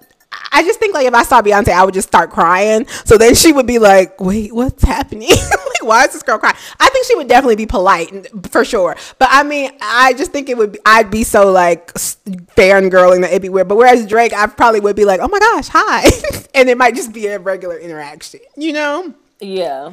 I 0.52 0.62
just 0.62 0.78
think 0.78 0.94
like 0.94 1.06
if 1.06 1.14
I 1.14 1.22
saw 1.24 1.42
Beyonce, 1.42 1.68
I 1.68 1.84
would 1.84 1.94
just 1.94 2.08
start 2.08 2.30
crying. 2.30 2.86
So 3.04 3.18
then 3.18 3.34
she 3.34 3.52
would 3.52 3.66
be 3.66 3.78
like, 3.78 4.20
"Wait, 4.20 4.54
what's 4.54 4.84
happening? 4.84 5.28
like, 5.30 5.82
why 5.82 6.04
is 6.04 6.12
this 6.12 6.22
girl 6.22 6.38
crying?" 6.38 6.56
I 6.78 6.88
think 6.90 7.06
she 7.06 7.14
would 7.16 7.28
definitely 7.28 7.56
be 7.56 7.66
polite 7.66 8.28
for 8.50 8.64
sure. 8.64 8.96
But 9.18 9.28
I 9.30 9.42
mean, 9.42 9.72
I 9.80 10.14
just 10.14 10.32
think 10.32 10.48
it 10.48 10.56
would. 10.56 10.72
Be, 10.72 10.78
I'd 10.86 11.10
be 11.10 11.24
so 11.24 11.50
like 11.50 11.92
fangirling 11.94 13.22
that 13.22 13.30
it'd 13.30 13.42
be 13.42 13.48
weird. 13.48 13.68
But 13.68 13.76
whereas 13.76 14.06
Drake, 14.06 14.32
I 14.32 14.46
probably 14.46 14.80
would 14.80 14.96
be 14.96 15.04
like, 15.04 15.20
"Oh 15.20 15.28
my 15.28 15.38
gosh, 15.38 15.68
hi," 15.68 16.08
and 16.54 16.68
it 16.68 16.78
might 16.78 16.94
just 16.94 17.12
be 17.12 17.26
a 17.26 17.38
regular 17.38 17.78
interaction, 17.78 18.40
you 18.56 18.72
know? 18.72 19.12
Yeah. 19.40 19.92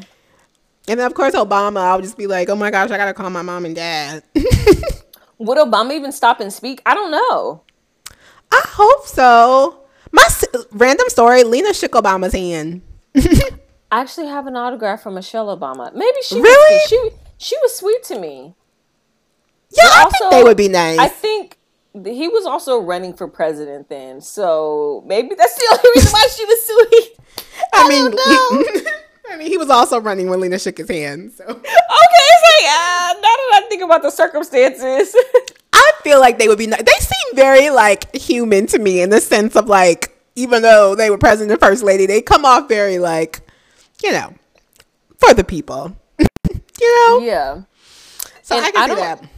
And 0.87 0.99
then 0.99 1.07
of 1.07 1.13
course 1.13 1.33
Obama, 1.33 1.79
I 1.79 1.95
would 1.95 2.03
just 2.03 2.17
be 2.17 2.27
like, 2.27 2.49
"Oh 2.49 2.55
my 2.55 2.71
gosh, 2.71 2.91
I 2.91 2.97
gotta 2.97 3.13
call 3.13 3.29
my 3.29 3.41
mom 3.41 3.65
and 3.65 3.75
dad." 3.75 4.23
would 5.37 5.57
Obama 5.57 5.93
even 5.93 6.11
stop 6.11 6.39
and 6.39 6.51
speak? 6.51 6.81
I 6.85 6.93
don't 6.93 7.11
know. 7.11 7.63
I 8.51 8.61
hope 8.65 9.07
so. 9.07 9.80
My 10.11 10.27
random 10.71 11.07
story: 11.09 11.43
Lena 11.43 11.73
shook 11.73 11.91
Obama's 11.91 12.33
hand. 12.33 12.81
I 13.91 13.99
actually 13.99 14.27
have 14.27 14.47
an 14.47 14.55
autograph 14.55 15.01
from 15.01 15.15
Michelle 15.15 15.55
Obama. 15.55 15.93
Maybe 15.93 16.17
she 16.23 16.35
really 16.35 16.75
was, 16.75 16.89
she 16.89 17.09
she 17.37 17.57
was 17.61 17.75
sweet 17.75 18.03
to 18.03 18.19
me. 18.19 18.55
Yeah, 19.71 19.83
but 19.83 19.91
I 19.91 20.03
also, 20.03 20.17
think 20.17 20.31
they 20.31 20.43
would 20.43 20.57
be 20.57 20.69
nice. 20.69 20.99
I 20.99 21.07
think 21.07 21.57
he 22.05 22.27
was 22.27 22.45
also 22.45 22.79
running 22.79 23.13
for 23.13 23.27
president 23.27 23.89
then, 23.89 24.21
so 24.21 25.03
maybe 25.05 25.35
that's 25.35 25.55
the 25.55 25.67
only 25.71 25.89
reason 25.95 26.11
why 26.11 26.27
she 26.35 26.45
was 26.45 26.65
sweet. 26.65 27.17
I, 27.73 27.83
I 27.83 27.89
mean, 27.89 28.11
he, 28.11 28.87
I 29.33 29.37
mean, 29.37 29.47
he 29.47 29.57
was 29.57 29.69
also 29.69 29.99
running 29.99 30.29
when 30.29 30.39
Lena 30.39 30.59
shook 30.59 30.77
his 30.77 30.89
hand. 30.89 31.31
So 31.33 31.43
okay, 31.45 31.59
it's 31.61 31.63
like 31.63 32.69
uh, 32.69 33.13
now 33.13 33.21
that 33.21 33.61
I 33.63 33.65
think 33.69 33.81
about 33.81 34.01
the 34.01 34.11
circumstances. 34.11 35.15
I 35.91 36.03
feel 36.03 36.19
like 36.19 36.37
they 36.37 36.47
would 36.47 36.57
be. 36.57 36.65
They 36.65 36.75
seem 36.75 37.35
very 37.35 37.69
like 37.69 38.15
human 38.15 38.67
to 38.67 38.79
me 38.79 39.01
in 39.01 39.09
the 39.09 39.21
sense 39.21 39.55
of 39.55 39.67
like, 39.67 40.17
even 40.35 40.61
though 40.61 40.95
they 40.95 41.09
were 41.09 41.17
president 41.17 41.51
and 41.51 41.59
first 41.59 41.83
lady, 41.83 42.05
they 42.05 42.21
come 42.21 42.45
off 42.45 42.67
very 42.67 42.99
like, 42.99 43.41
you 44.03 44.11
know, 44.11 44.33
for 45.19 45.33
the 45.33 45.43
people. 45.43 45.95
you 46.19 46.59
know. 46.81 47.19
Yeah. 47.19 47.61
So 48.41 48.57
and 48.57 48.65
I 48.65 48.71
can 48.71 48.91
I 48.91 48.95
see 48.95 49.01
that. 49.01 49.29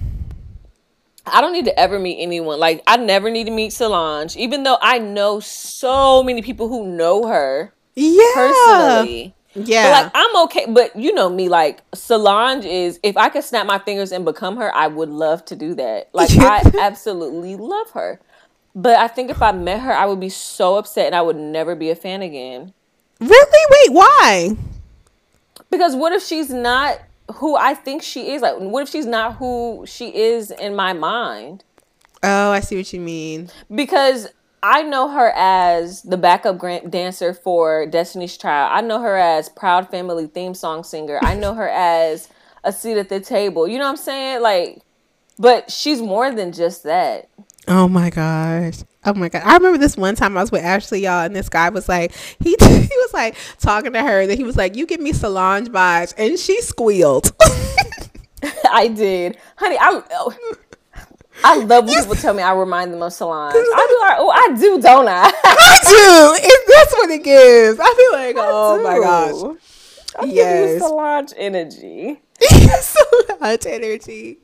I 1.26 1.42
don't 1.42 1.54
need 1.54 1.66
to 1.66 1.80
ever 1.80 2.00
meet 2.00 2.22
anyone. 2.22 2.60
Like 2.60 2.84
I 2.88 2.98
never 2.98 3.30
need 3.30 3.46
to 3.46 3.52
meet 3.52 3.72
Solange, 3.72 4.36
even 4.36 4.64
though 4.64 4.78
I 4.82 5.00
know 5.00 5.40
so 5.40 6.24
many 6.24 6.42
people 6.42 6.68
who 6.68 6.88
know 6.88 7.28
her. 7.28 7.74
Yeah. 7.96 8.32
Personally. 8.34 9.36
Yeah. 9.56 9.84
But 9.84 10.04
like 10.04 10.12
I'm 10.16 10.44
okay, 10.46 10.66
but 10.68 10.96
you 10.96 11.14
know 11.14 11.30
me, 11.30 11.50
like 11.50 11.84
Solange 11.94 12.66
is 12.66 13.00
if 13.04 13.18
I 13.18 13.30
could 13.30 13.44
snap 13.44 13.66
my 13.66 13.80
fingers 13.80 14.12
and 14.12 14.26
become 14.26 14.58
her, 14.58 14.74
I 14.74 14.88
would 14.88 15.10
love 15.10 15.46
to 15.46 15.56
do 15.56 15.76
that. 15.76 16.10
Like 16.14 16.32
I 16.38 16.64
absolutely 16.80 17.56
love 17.56 17.92
her. 17.92 18.20
But 18.76 18.98
I 18.98 19.08
think 19.08 19.30
if 19.30 19.42
I 19.42 19.52
met 19.52 19.82
her, 19.82 19.94
I 19.94 20.06
would 20.06 20.20
be 20.20 20.30
so 20.30 20.78
upset 20.78 21.08
and 21.08 21.16
I 21.16 21.22
would 21.22 21.36
never 21.36 21.76
be 21.76 21.92
a 21.92 21.96
fan 21.96 22.24
again. 22.24 22.74
Really? 23.20 23.90
Wait, 23.90 23.94
why? 23.94 24.58
Because 25.70 25.96
what 25.96 26.12
if 26.12 26.24
she's 26.24 26.50
not 26.50 27.00
who 27.36 27.56
I 27.56 27.76
think 27.76 28.02
she 28.02 28.32
is? 28.32 28.42
Like 28.42 28.58
what 28.58 28.84
if 28.84 28.90
she's 28.90 29.06
not 29.06 29.36
who 29.36 29.86
she 29.88 30.16
is 30.16 30.50
in 30.50 30.76
my 30.76 30.94
mind? 30.94 31.64
Oh, 32.24 32.52
I 32.52 32.62
see 32.62 32.78
what 32.78 32.92
you 32.94 33.02
mean. 33.02 33.50
Because 33.74 34.30
I 34.64 34.82
know 34.82 35.10
her 35.10 35.34
as 35.36 36.04
the 36.04 36.16
backup 36.16 36.62
dancer 36.90 37.34
for 37.34 37.86
Destiny's 37.86 38.38
Child. 38.38 38.72
I 38.72 38.80
know 38.80 39.02
her 39.02 39.18
as 39.18 39.50
Proud 39.50 39.92
Family 39.92 40.26
theme 40.28 40.54
song 40.54 40.86
singer. 40.86 41.20
I 41.22 41.36
know 41.36 41.54
her 41.54 41.68
as 41.68 42.30
a 42.64 42.72
seat 42.72 42.98
at 42.98 43.10
the 43.10 43.20
table. 43.20 43.68
You 43.68 43.78
know 43.78 43.84
what 43.84 43.92
I'm 43.92 43.98
saying? 43.98 44.42
Like, 44.42 44.82
but 45.38 45.70
she's 45.70 46.02
more 46.02 46.34
than 46.34 46.54
just 46.54 46.84
that. 46.84 47.30
Oh 47.68 47.90
my 47.90 48.10
gosh. 48.10 48.84
Oh 49.06 49.14
my 49.14 49.28
god! 49.28 49.42
I 49.44 49.54
remember 49.56 49.78
this 49.78 49.98
one 49.98 50.16
time 50.16 50.38
I 50.38 50.42
was 50.42 50.52
with 50.52 50.64
Ashley, 50.64 51.02
y'all, 51.02 51.26
and 51.26 51.36
this 51.36 51.50
guy 51.50 51.68
was 51.68 51.90
like, 51.90 52.14
he 52.40 52.56
he 52.62 52.98
was 52.98 53.14
like 53.14 53.36
talking 53.60 53.92
to 53.92 54.02
her, 54.02 54.22
and 54.22 54.32
he 54.32 54.46
was 54.46 54.56
like, 54.56 54.78
"You 54.78 54.86
give 54.86 55.02
me 55.02 55.12
Solange 55.12 55.68
vibes," 55.68 56.14
and 56.18 56.40
she 56.40 56.62
squealed. 56.62 57.34
I 58.70 58.88
did, 58.88 59.38
honey. 59.58 59.78
I 59.80 60.02
oh, 60.12 60.36
I 61.44 61.58
love 61.58 61.86
when 61.86 62.00
people 62.00 62.16
tell 62.16 62.34
me 62.34 62.42
I 62.42 62.54
remind 62.54 62.94
them 62.94 63.02
of 63.02 63.14
Solange. 63.14 63.54
I 63.56 63.88
be 63.90 64.06
like, 64.06 64.18
oh, 64.20 64.30
I 64.30 64.56
do, 64.58 64.82
don't 64.82 65.08
I? 65.08 65.32
I 65.44 65.80
do. 65.84 66.48
It, 66.48 66.68
that's 66.68 66.94
what 66.94 67.10
it 67.10 67.24
gives. 67.24 67.80
I 67.80 67.94
feel 67.94 68.12
like, 68.14 68.36
I 68.38 68.50
oh 68.52 68.78
do. 68.78 68.84
my 68.84 69.00
gosh. 69.00 69.58
I 70.20 70.26
yes. 70.26 70.80
Solange 70.80 71.34
energy. 71.38 72.22
Solange 72.82 73.66
energy. 73.66 74.38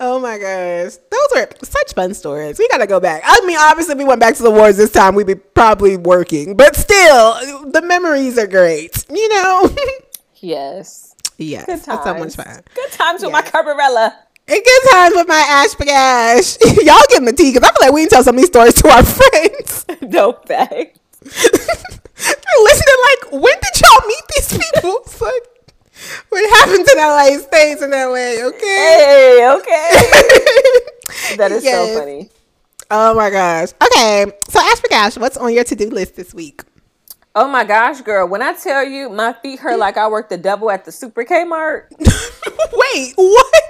Oh 0.00 0.20
my 0.20 0.38
gosh. 0.38 0.96
Those 1.10 1.28
were 1.34 1.48
such 1.62 1.94
fun 1.94 2.14
stories. 2.14 2.58
We 2.58 2.68
got 2.68 2.78
to 2.78 2.86
go 2.86 3.00
back. 3.00 3.22
I 3.24 3.44
mean, 3.46 3.56
obviously, 3.58 3.96
we 3.96 4.04
went 4.04 4.20
back 4.20 4.34
to 4.36 4.42
the 4.42 4.50
wars 4.50 4.76
this 4.76 4.92
time. 4.92 5.14
We'd 5.14 5.26
be 5.26 5.34
probably 5.34 5.96
working, 5.96 6.56
but 6.56 6.76
still, 6.76 7.34
the 7.70 7.82
memories 7.84 8.38
are 8.38 8.46
great, 8.46 9.04
you 9.10 9.28
know? 9.30 9.74
yes. 10.36 11.14
Yes. 11.36 11.66
Good 11.66 11.84
times. 11.84 11.86
That's 11.86 12.04
so 12.04 12.14
much 12.14 12.48
fun. 12.48 12.62
Good 12.74 12.92
times 12.92 13.22
with 13.22 13.32
my 13.32 13.42
Carbarella. 13.42 14.14
It 14.50 14.64
gets 14.64 14.92
times 14.92 15.14
with 15.14 15.28
my 15.28 15.44
Ash 15.46 15.74
Bagash. 15.74 16.56
Y'all 16.84 17.04
give 17.10 17.22
the 17.24 17.34
tea 17.34 17.52
because 17.52 17.68
I 17.68 17.72
feel 17.72 17.86
like 17.86 17.92
we 17.92 18.02
can 18.02 18.08
tell 18.08 18.22
some 18.22 18.34
of 18.34 18.40
these 18.40 18.48
stories 18.48 18.72
to 18.74 18.88
our 18.88 19.04
friends. 19.04 19.84
no 20.02 20.32
facts. 20.32 20.98
They're 21.20 22.62
listening 22.62 22.98
like, 23.04 23.32
when 23.32 23.54
did 23.60 23.80
y'all 23.82 24.08
meet 24.08 24.24
these 24.34 24.52
people? 24.52 25.00
It's 25.04 25.20
like, 25.20 25.42
what 26.30 26.50
happens 26.60 26.90
in 26.90 26.96
LA 26.96 27.38
stays 27.46 27.82
in 27.82 27.90
LA, 27.90 28.48
okay? 28.48 28.66
Hey, 28.66 29.50
okay. 29.52 29.90
that 31.36 31.52
is 31.52 31.62
yes. 31.62 31.92
so 31.92 31.98
funny. 31.98 32.30
Oh 32.90 33.14
my 33.14 33.28
gosh. 33.28 33.68
Okay, 33.82 34.32
so 34.48 34.60
Ash 34.60 34.80
Bagash, 34.80 35.18
what's 35.20 35.36
on 35.36 35.52
your 35.52 35.64
to 35.64 35.76
do 35.76 35.90
list 35.90 36.16
this 36.16 36.32
week? 36.32 36.62
Oh 37.34 37.46
my 37.46 37.64
gosh, 37.64 38.00
girl. 38.00 38.26
When 38.26 38.40
I 38.40 38.54
tell 38.54 38.82
you 38.82 39.10
my 39.10 39.34
feet 39.34 39.60
hurt 39.60 39.78
like 39.78 39.98
I 39.98 40.08
worked 40.08 40.30
the 40.30 40.38
double 40.38 40.70
at 40.70 40.86
the 40.86 40.92
Super 40.92 41.24
Kmart. 41.24 41.90
Wait, 42.72 43.12
what? 43.16 43.67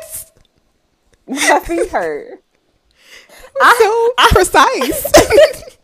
My 1.28 1.60
feet 1.60 1.90
hurt. 1.90 2.42
I, 3.60 4.14
so 4.18 4.28
precise. 4.30 5.12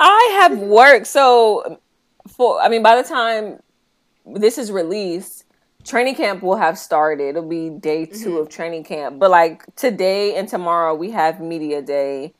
I 0.00 0.38
have 0.40 0.58
worked 0.58 1.06
so 1.06 1.80
for. 2.28 2.60
I 2.60 2.68
mean, 2.68 2.82
by 2.82 3.00
the 3.00 3.08
time 3.08 3.60
this 4.26 4.58
is 4.58 4.72
released, 4.72 5.44
training 5.84 6.16
camp 6.16 6.42
will 6.42 6.56
have 6.56 6.76
started. 6.76 7.30
It'll 7.30 7.48
be 7.48 7.70
day 7.70 8.06
2 8.06 8.12
mm-hmm. 8.12 8.36
of 8.38 8.48
training 8.48 8.84
camp. 8.84 9.18
But 9.18 9.30
like 9.30 9.64
today 9.76 10.34
and 10.34 10.48
tomorrow, 10.48 10.94
we 10.94 11.12
have 11.12 11.40
media 11.40 11.82
day, 11.82 12.34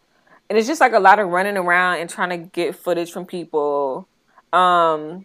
and 0.50 0.58
it's 0.58 0.66
just 0.66 0.80
like 0.80 0.92
a 0.92 1.00
lot 1.00 1.18
of 1.20 1.28
running 1.28 1.56
around 1.56 1.98
and 1.98 2.10
trying 2.10 2.30
to 2.30 2.38
get 2.38 2.74
footage 2.74 3.12
from 3.12 3.26
people. 3.26 4.08
Um, 4.52 5.24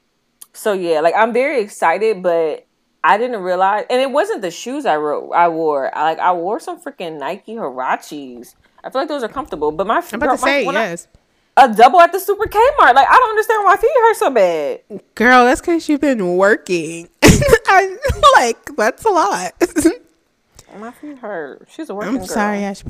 so 0.54 0.74
yeah, 0.74 1.00
like 1.00 1.16
I'm 1.18 1.34
very 1.34 1.62
excited, 1.62 2.22
but 2.22 2.67
I 3.08 3.18
didn't 3.18 3.42
realize, 3.42 3.86
and 3.90 4.02
it 4.02 4.12
wasn't 4.12 4.42
the 4.42 4.52
shoes 4.52 4.86
I 4.86 4.98
wrote. 4.98 5.32
I 5.32 5.48
wore 5.48 5.96
I, 5.98 6.04
like 6.04 6.20
I 6.20 6.34
wore 6.34 6.60
some 6.60 6.78
freaking 6.78 7.18
Nike 7.18 7.56
Huaraches. 7.56 8.54
I 8.84 8.90
feel 8.90 9.02
like 9.02 9.08
those 9.08 9.24
are 9.24 9.30
comfortable, 9.30 9.72
but 9.72 9.88
my 9.88 10.04
I'm 10.12 10.22
about 10.22 10.34
to 10.34 10.38
say 10.38 10.66
yes. 10.66 11.08
I, 11.56 11.66
a 11.68 11.74
double 11.74 12.02
at 12.02 12.12
the 12.12 12.20
Super 12.20 12.44
Kmart. 12.44 12.94
Like 12.94 13.08
I 13.08 13.16
don't 13.16 13.30
understand 13.30 13.64
why 13.64 13.76
my 13.76 13.82
feet 13.82 13.92
hurt 13.96 14.16
so 14.18 14.30
bad. 14.30 14.82
Girl, 15.16 15.46
that's 15.46 15.62
because 15.62 15.88
you've 15.88 16.02
been 16.02 16.36
working. 16.36 17.08
I 17.24 17.98
like 18.36 18.76
that's 18.76 19.06
a 19.06 19.10
lot. 19.10 19.54
my 20.78 20.92
feet 20.92 21.18
hurt. 21.20 21.66
She's 21.72 21.90
a 21.90 21.96
working. 21.96 22.10
I'm 22.10 22.18
girl. 22.18 22.28
sorry, 22.28 22.64
Ash 22.66 22.84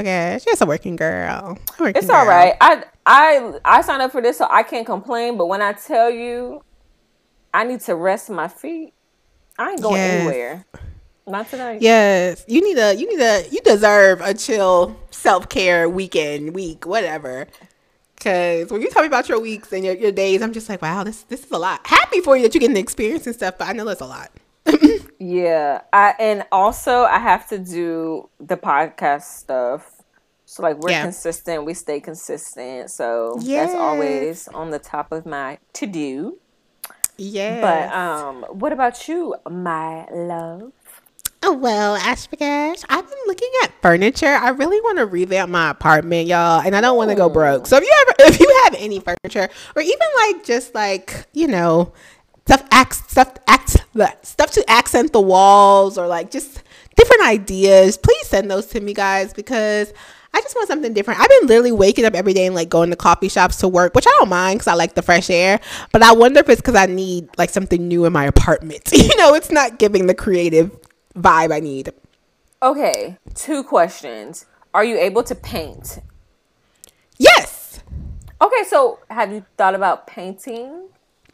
She's 0.43 0.61
a 0.61 0.65
working 0.65 0.95
girl. 0.95 1.59
Working 1.79 1.95
it's 1.95 2.09
all 2.09 2.25
girl. 2.25 2.33
right. 2.33 2.55
I 2.59 2.83
I 3.05 3.59
I 3.63 3.81
signed 3.81 4.01
up 4.01 4.11
for 4.11 4.23
this, 4.23 4.39
so 4.39 4.47
I 4.49 4.63
can't 4.63 4.87
complain. 4.87 5.37
But 5.37 5.45
when 5.45 5.61
I 5.61 5.73
tell 5.73 6.09
you, 6.09 6.63
I 7.53 7.65
need 7.65 7.81
to 7.81 7.95
rest 7.95 8.31
my 8.31 8.47
feet. 8.47 8.95
I 9.57 9.71
ain't 9.71 9.81
going 9.81 9.95
yes. 9.95 10.21
anywhere. 10.21 10.65
Not 11.25 11.49
tonight. 11.49 11.81
Yes, 11.81 12.45
you 12.47 12.61
need 12.61 12.77
a 12.77 12.93
you 12.95 13.09
need 13.09 13.21
a 13.21 13.47
you 13.49 13.59
deserve 13.61 14.21
a 14.21 14.33
chill 14.33 14.97
self 15.11 15.49
care 15.49 15.89
weekend 15.89 16.55
week 16.55 16.85
whatever. 16.85 17.47
Cause 18.19 18.71
when 18.71 18.81
you 18.81 18.89
tell 18.89 19.03
me 19.03 19.07
about 19.07 19.29
your 19.29 19.39
weeks 19.39 19.71
and 19.73 19.85
your, 19.85 19.93
your 19.93 20.11
days, 20.11 20.41
I'm 20.41 20.51
just 20.51 20.69
like, 20.69 20.81
wow, 20.81 21.03
this 21.03 21.23
this 21.23 21.43
is 21.43 21.51
a 21.51 21.57
lot. 21.57 21.85
Happy 21.85 22.21
for 22.21 22.35
you 22.37 22.43
that 22.43 22.53
you 22.53 22.59
get 22.59 22.73
the 22.73 22.79
experience 22.79 23.27
and 23.27 23.35
stuff, 23.35 23.55
but 23.57 23.67
I 23.67 23.73
know 23.73 23.87
it's 23.89 24.01
a 24.01 24.05
lot. 24.05 24.31
yeah, 25.19 25.81
I 25.91 26.15
and 26.17 26.45
also 26.51 27.03
I 27.03 27.19
have 27.19 27.47
to 27.49 27.59
do 27.59 28.29
the 28.39 28.57
podcast 28.57 29.23
stuff. 29.23 30.01
So 30.45 30.63
like 30.63 30.77
we're 30.77 30.91
yeah. 30.91 31.03
consistent, 31.03 31.65
we 31.65 31.73
stay 31.73 31.99
consistent. 31.99 32.89
So 32.89 33.37
yes. 33.41 33.67
that's 33.67 33.79
always 33.79 34.47
on 34.47 34.69
the 34.69 34.79
top 34.79 35.11
of 35.11 35.25
my 35.25 35.59
to 35.73 35.85
do. 35.85 36.37
Yeah. 37.17 37.61
But 37.61 37.95
um, 37.95 38.43
what 38.59 38.71
about 38.71 39.07
you, 39.07 39.35
my 39.49 40.05
love? 40.11 40.71
Oh 41.43 41.53
well, 41.53 41.95
Ash 41.95 42.27
Bagash, 42.27 42.83
I've 42.89 43.07
been 43.07 43.19
looking 43.27 43.51
at 43.63 43.71
furniture. 43.81 44.25
I 44.25 44.49
really 44.49 44.81
want 44.81 44.97
to 44.97 45.05
revamp 45.05 45.51
my 45.51 45.69
apartment, 45.69 46.27
y'all, 46.27 46.61
and 46.61 46.75
I 46.75 46.81
don't 46.81 46.97
want 46.97 47.11
to 47.11 47.15
go 47.15 47.29
broke. 47.29 47.67
So 47.67 47.77
if 47.77 47.83
you 47.83 47.93
ever, 48.01 48.13
if 48.33 48.39
you 48.39 48.61
have 48.65 48.75
any 48.77 48.99
furniture, 48.99 49.47
or 49.75 49.81
even 49.81 50.07
like 50.17 50.43
just 50.43 50.73
like 50.73 51.27
you 51.33 51.47
know, 51.47 51.93
stuff 52.47 52.63
act 52.71 52.95
stuff 52.95 53.33
act 53.47 53.77
the 53.93 54.13
stuff 54.23 54.51
to 54.51 54.69
accent 54.69 55.13
the 55.13 55.21
walls, 55.21 55.97
or 55.97 56.07
like 56.07 56.31
just 56.31 56.63
different 56.95 57.23
ideas, 57.23 57.97
please 57.97 58.27
send 58.27 58.49
those 58.49 58.65
to 58.67 58.79
me, 58.79 58.93
guys, 58.93 59.33
because 59.33 59.93
I 60.37 60.41
just 60.41 60.55
want 60.55 60.67
something 60.67 60.93
different. 60.93 61.19
I've 61.19 61.29
been 61.29 61.47
literally 61.47 61.71
waking 61.71 62.05
up 62.05 62.13
every 62.13 62.31
day 62.31 62.45
and 62.45 62.53
like 62.53 62.69
going 62.69 62.91
to 62.91 62.95
coffee 62.95 63.27
shops 63.27 63.57
to 63.57 63.67
work, 63.67 63.95
which 63.95 64.05
I 64.05 64.11
don't 64.19 64.29
mind 64.29 64.59
because 64.59 64.67
I 64.67 64.75
like 64.75 64.93
the 64.93 65.01
fresh 65.01 65.31
air. 65.31 65.59
But 65.91 66.03
I 66.03 66.13
wonder 66.13 66.39
if 66.41 66.47
it's 66.47 66.61
because 66.61 66.75
I 66.75 66.85
need 66.85 67.27
like 67.39 67.49
something 67.49 67.87
new 67.87 68.05
in 68.05 68.13
my 68.13 68.25
apartment. 68.25 68.87
you 68.93 69.17
know, 69.17 69.33
it's 69.33 69.49
not 69.49 69.79
giving 69.79 70.05
the 70.05 70.13
creative 70.13 70.77
vibe 71.15 71.51
I 71.51 71.59
need. 71.59 71.91
Okay, 72.61 73.17
two 73.33 73.63
questions. 73.63 74.45
Are 74.75 74.83
you 74.83 74.99
able 74.99 75.23
to 75.23 75.33
paint? 75.33 76.01
Yes. 77.17 77.81
Okay, 78.39 78.63
so 78.67 78.99
have 79.09 79.33
you 79.33 79.43
thought 79.57 79.73
about 79.73 80.05
painting? 80.05 80.89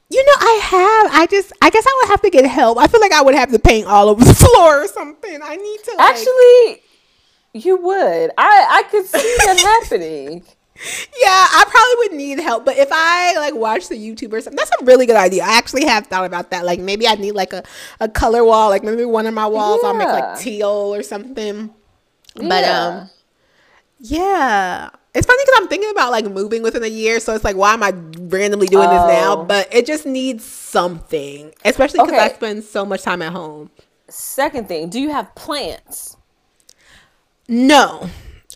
You 0.09 0.25
know, 0.25 0.33
I 0.39 0.59
have. 0.63 1.11
I 1.11 1.25
just, 1.25 1.51
I 1.61 1.69
guess 1.69 1.85
I 1.85 1.99
would 2.01 2.09
have 2.09 2.21
to 2.21 2.29
get 2.29 2.45
help. 2.45 2.77
I 2.77 2.87
feel 2.87 3.01
like 3.01 3.11
I 3.11 3.21
would 3.21 3.35
have 3.35 3.51
to 3.51 3.59
paint 3.59 3.85
all 3.85 4.07
over 4.07 4.23
the 4.23 4.33
floor 4.33 4.83
or 4.83 4.87
something. 4.87 5.39
I 5.43 5.57
need 5.57 5.79
to. 5.83 5.95
Like... 5.97 6.09
Actually, 6.09 6.83
you 7.53 7.77
would. 7.77 8.31
I, 8.37 8.67
I 8.69 8.83
could 8.89 9.05
see 9.05 9.35
that 9.45 9.59
happening. 9.83 10.43
Yeah, 10.75 11.29
I 11.29 11.65
probably 11.69 11.95
would 11.99 12.17
need 12.17 12.39
help, 12.39 12.65
but 12.65 12.77
if 12.77 12.89
I 12.91 13.35
like 13.37 13.53
watch 13.55 13.89
the 13.89 13.95
YouTube 13.95 14.33
or 14.33 14.41
something, 14.41 14.57
that's 14.57 14.71
a 14.81 14.85
really 14.85 15.05
good 15.05 15.15
idea. 15.15 15.43
I 15.43 15.57
actually 15.57 15.85
have 15.85 16.07
thought 16.07 16.25
about 16.25 16.49
that. 16.49 16.65
Like 16.65 16.79
maybe 16.79 17.07
I 17.07 17.13
need 17.13 17.33
like 17.33 17.53
a, 17.53 17.63
a 17.99 18.09
color 18.09 18.43
wall, 18.43 18.69
like 18.69 18.83
maybe 18.83 19.05
one 19.05 19.27
of 19.27 19.35
my 19.35 19.45
walls 19.45 19.81
yeah. 19.83 19.89
I'll 19.89 19.95
make 19.95 20.07
like 20.07 20.39
teal 20.39 20.67
or 20.67 21.03
something. 21.03 21.69
Yeah. 22.35 22.49
But 22.49 22.63
um 22.65 23.09
yeah. 23.99 24.89
It's 25.13 25.27
funny 25.27 25.43
because 25.45 25.61
I'm 25.61 25.67
thinking 25.67 25.91
about 25.91 26.11
like 26.11 26.25
moving 26.25 26.63
within 26.63 26.83
a 26.83 26.87
year, 26.87 27.19
so 27.19 27.35
it's 27.35 27.43
like, 27.43 27.55
why 27.55 27.73
am 27.73 27.83
I 27.83 27.91
randomly 27.91 28.65
doing 28.65 28.87
oh. 28.87 28.91
this 28.91 29.15
now? 29.15 29.37
Oh. 29.37 29.45
But 29.45 29.71
it 29.71 29.85
just 29.85 30.07
needs 30.07 30.43
something, 30.43 31.53
especially 31.63 31.99
because 31.99 32.13
okay. 32.13 32.25
I 32.25 32.29
spend 32.29 32.63
so 32.63 32.83
much 32.83 33.03
time 33.03 33.21
at 33.21 33.31
home. 33.31 33.69
Second 34.09 34.67
thing, 34.67 34.89
do 34.89 34.99
you 34.99 35.11
have 35.11 35.33
plants? 35.35 36.17
No. 37.47 38.09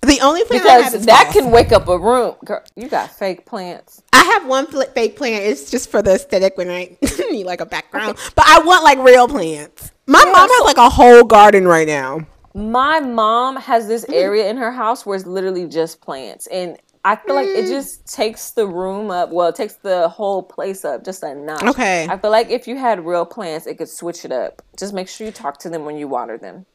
The 0.05 0.19
only 0.21 0.43
plant 0.45 0.63
because 0.63 1.05
that 1.05 1.31
can 1.33 1.51
wake 1.51 1.71
up 1.71 1.87
a 1.87 1.97
room. 1.97 2.35
Girl, 2.45 2.63
you 2.75 2.87
got 2.87 3.11
fake 3.11 3.45
plants. 3.45 4.03
I 4.13 4.23
have 4.23 4.45
one 4.45 4.67
fake 4.67 5.15
plant. 5.15 5.43
It's 5.43 5.71
just 5.71 5.89
for 5.89 6.01
the 6.01 6.15
aesthetic 6.15 6.55
when 6.57 6.69
I 6.69 6.95
need 7.31 7.45
like 7.45 7.61
a 7.61 7.65
background. 7.65 8.11
Okay. 8.11 8.29
But 8.35 8.45
I 8.47 8.59
want 8.59 8.83
like 8.83 8.99
real 8.99 9.27
plants. 9.27 9.91
My 10.05 10.23
yeah, 10.23 10.31
mom 10.31 10.47
so- 10.47 10.55
has 10.55 10.65
like 10.65 10.77
a 10.77 10.89
whole 10.89 11.23
garden 11.23 11.67
right 11.67 11.87
now. 11.87 12.25
My 12.53 12.99
mom 12.99 13.55
has 13.57 13.87
this 13.87 14.05
mm. 14.05 14.13
area 14.13 14.49
in 14.49 14.57
her 14.57 14.71
house 14.71 15.05
where 15.05 15.15
it's 15.15 15.27
literally 15.27 15.67
just 15.67 16.01
plants. 16.01 16.47
And 16.47 16.77
I 17.05 17.15
feel 17.15 17.35
like 17.35 17.47
it 17.47 17.65
mm. 17.65 17.69
just 17.69 18.11
takes 18.11 18.51
the 18.51 18.65
room 18.65 19.11
up. 19.11 19.31
Well, 19.31 19.49
it 19.49 19.55
takes 19.55 19.75
the 19.75 20.09
whole 20.09 20.41
place 20.41 20.83
up 20.83 21.05
just 21.05 21.21
a 21.23 21.35
notch. 21.35 21.63
Okay. 21.63 22.07
I 22.09 22.17
feel 22.17 22.31
like 22.31 22.49
if 22.49 22.67
you 22.67 22.77
had 22.77 23.05
real 23.05 23.25
plants, 23.25 23.67
it 23.67 23.77
could 23.77 23.89
switch 23.89 24.25
it 24.25 24.31
up. 24.31 24.61
Just 24.77 24.93
make 24.93 25.07
sure 25.07 25.27
you 25.27 25.31
talk 25.31 25.59
to 25.59 25.69
them 25.69 25.85
when 25.85 25.97
you 25.97 26.07
water 26.07 26.37
them. 26.37 26.65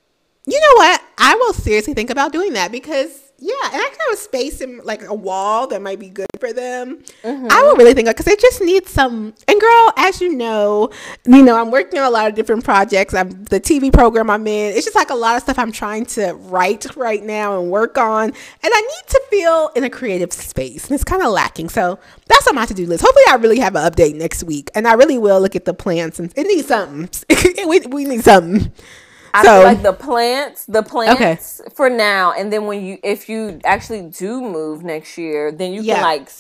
You 0.47 0.61
know 0.61 0.75
what? 0.75 1.03
I 1.19 1.35
will 1.37 1.53
seriously 1.53 1.95
think 1.95 2.11
about 2.11 2.33
doing 2.33 2.55
that 2.55 2.73
because 2.73 3.33
yeah, 3.45 3.55
and 3.65 3.75
I 3.75 3.89
can 3.89 3.99
have 4.07 4.15
a 4.15 4.17
space 4.17 4.61
in 4.61 4.79
like 4.85 5.03
a 5.03 5.15
wall 5.15 5.67
that 5.67 5.83
might 5.83 5.99
be 5.99 6.09
good 6.09 6.29
for 6.39 6.53
them. 6.53 7.03
Mm-hmm. 7.25 7.49
I 7.51 7.63
will 7.63 7.75
really 7.75 7.93
think 7.93 8.07
because 8.07 8.25
they 8.25 8.37
just 8.37 8.61
need 8.61 8.87
some. 8.87 9.35
And 9.49 9.61
girl, 9.61 9.93
as 9.97 10.21
you 10.21 10.33
know, 10.33 10.91
you 11.27 11.43
know 11.43 11.61
I'm 11.61 11.73
working 11.73 11.99
on 11.99 12.07
a 12.07 12.11
lot 12.11 12.29
of 12.29 12.37
different 12.37 12.63
projects. 12.63 13.15
I'm 13.15 13.31
the 13.45 13.61
TV 13.61 13.93
program 13.93 14.31
I'm 14.31 14.47
in. 14.47 14.77
It's 14.77 14.85
just 14.85 14.95
like 14.95 15.11
a 15.11 15.17
lot 15.17 15.35
of 15.35 15.43
stuff 15.43 15.59
I'm 15.59 15.73
trying 15.73 16.07
to 16.07 16.35
write 16.35 16.95
right 16.95 17.23
now 17.23 17.61
and 17.61 17.69
work 17.69 17.99
on, 17.99 18.27
and 18.27 18.35
I 18.63 18.81
need 18.81 19.09
to 19.09 19.23
feel 19.29 19.71
in 19.75 19.83
a 19.83 19.91
creative 19.91 20.33
space, 20.33 20.87
and 20.87 20.95
it's 20.95 21.03
kind 21.03 21.23
of 21.23 21.33
lacking. 21.33 21.69
So 21.69 21.99
that's 22.29 22.47
on 22.47 22.55
my 22.55 22.65
to 22.67 22.75
do 22.75 22.87
list. 22.87 23.03
Hopefully, 23.05 23.25
I 23.29 23.35
really 23.37 23.59
have 23.59 23.75
an 23.75 23.91
update 23.91 24.15
next 24.15 24.45
week, 24.45 24.71
and 24.77 24.87
I 24.87 24.93
really 24.93 25.19
will 25.19 25.41
look 25.41 25.57
at 25.57 25.65
the 25.65 25.75
plants 25.75 26.21
and 26.21 26.33
it 26.37 26.47
needs 26.47 26.69
something. 26.69 27.11
we, 27.69 27.81
we 27.81 28.05
need 28.05 28.23
something. 28.23 28.73
I 29.35 29.45
so, 29.45 29.57
feel 29.57 29.63
like 29.65 29.83
the 29.83 29.93
plants, 29.93 30.67
the 30.67 30.83
plants 30.83 31.61
okay. 31.61 31.71
for 31.75 31.89
now, 31.89 32.33
and 32.33 32.53
then 32.53 32.67
when 32.67 32.85
you, 32.85 32.99
if 33.03 33.29
you 33.29 33.61
actually 33.65 34.03
do 34.03 34.41
move 34.41 34.83
next 34.83 35.17
year, 35.17 35.51
then 35.51 35.73
you 35.73 35.83
yeah. 35.83 35.95
can 35.95 36.03
like 36.03 36.31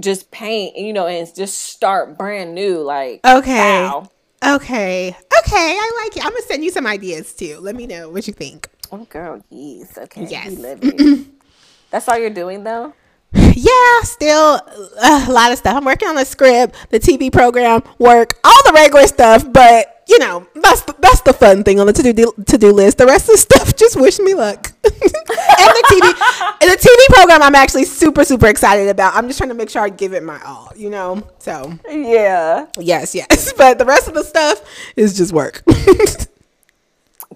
just 0.00 0.30
paint, 0.30 0.76
you 0.76 0.92
know, 0.92 1.06
and 1.06 1.32
just 1.34 1.58
start 1.58 2.18
brand 2.18 2.54
new. 2.54 2.80
Like, 2.80 3.20
okay, 3.24 3.84
wow. 3.84 4.10
okay, 4.44 5.08
okay, 5.08 5.78
I 5.78 6.02
like 6.04 6.16
it. 6.16 6.24
I'm 6.24 6.32
gonna 6.32 6.42
send 6.42 6.64
you 6.64 6.70
some 6.70 6.86
ideas 6.86 7.32
too. 7.32 7.58
Let 7.60 7.76
me 7.76 7.86
know 7.86 8.10
what 8.10 8.26
you 8.26 8.32
think. 8.32 8.68
Oh, 8.90 9.04
girl, 9.04 9.42
yes, 9.50 9.96
okay, 9.96 10.26
yes. 10.26 11.26
That's 11.90 12.08
all 12.08 12.18
you're 12.18 12.30
doing 12.30 12.64
though. 12.64 12.94
Yeah, 13.60 14.00
still 14.02 14.60
uh, 15.02 15.26
a 15.28 15.32
lot 15.32 15.52
of 15.52 15.58
stuff. 15.58 15.76
I'm 15.76 15.84
working 15.84 16.08
on 16.08 16.14
the 16.14 16.24
script, 16.24 16.74
the 16.90 16.98
TV 16.98 17.30
program, 17.30 17.82
work, 17.98 18.38
all 18.42 18.62
the 18.64 18.72
regular 18.72 19.06
stuff, 19.06 19.44
but 19.52 20.02
you 20.08 20.18
know, 20.18 20.46
that's 20.54 20.82
the, 20.82 20.94
that's 20.98 21.20
the 21.20 21.32
fun 21.32 21.62
thing 21.62 21.78
on 21.78 21.86
the 21.86 21.92
to 21.92 22.12
do 22.12 22.32
to 22.46 22.58
do 22.58 22.72
list. 22.72 22.98
The 22.98 23.06
rest 23.06 23.28
of 23.28 23.34
the 23.34 23.38
stuff, 23.50 23.76
just 23.76 24.00
wish 24.00 24.18
me 24.18 24.34
luck. 24.34 24.72
and 24.84 24.92
the 24.92 25.84
TV, 25.88 26.56
and 26.60 26.70
the 26.70 26.76
TV 26.76 27.14
program, 27.14 27.42
I'm 27.42 27.54
actually 27.54 27.84
super 27.84 28.24
super 28.24 28.46
excited 28.46 28.88
about. 28.88 29.14
I'm 29.14 29.28
just 29.28 29.38
trying 29.38 29.50
to 29.50 29.54
make 29.54 29.70
sure 29.70 29.82
I 29.82 29.88
give 29.88 30.14
it 30.14 30.22
my 30.22 30.40
all, 30.42 30.72
you 30.74 30.90
know. 30.90 31.22
So 31.38 31.72
yeah, 31.88 32.66
yes, 32.78 33.14
yes. 33.14 33.52
But 33.52 33.78
the 33.78 33.84
rest 33.84 34.08
of 34.08 34.14
the 34.14 34.24
stuff 34.24 34.64
is 34.96 35.16
just 35.16 35.32
work. 35.32 35.62
girl, 35.66 35.76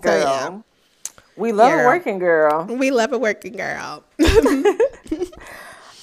so, 0.03 0.19
yeah. 0.19 0.59
we 1.37 1.53
love 1.53 1.73
a 1.81 1.85
working 1.85 2.19
girl. 2.19 2.65
We 2.65 2.91
love 2.91 3.13
a 3.13 3.19
working 3.19 3.53
girl. 3.53 4.03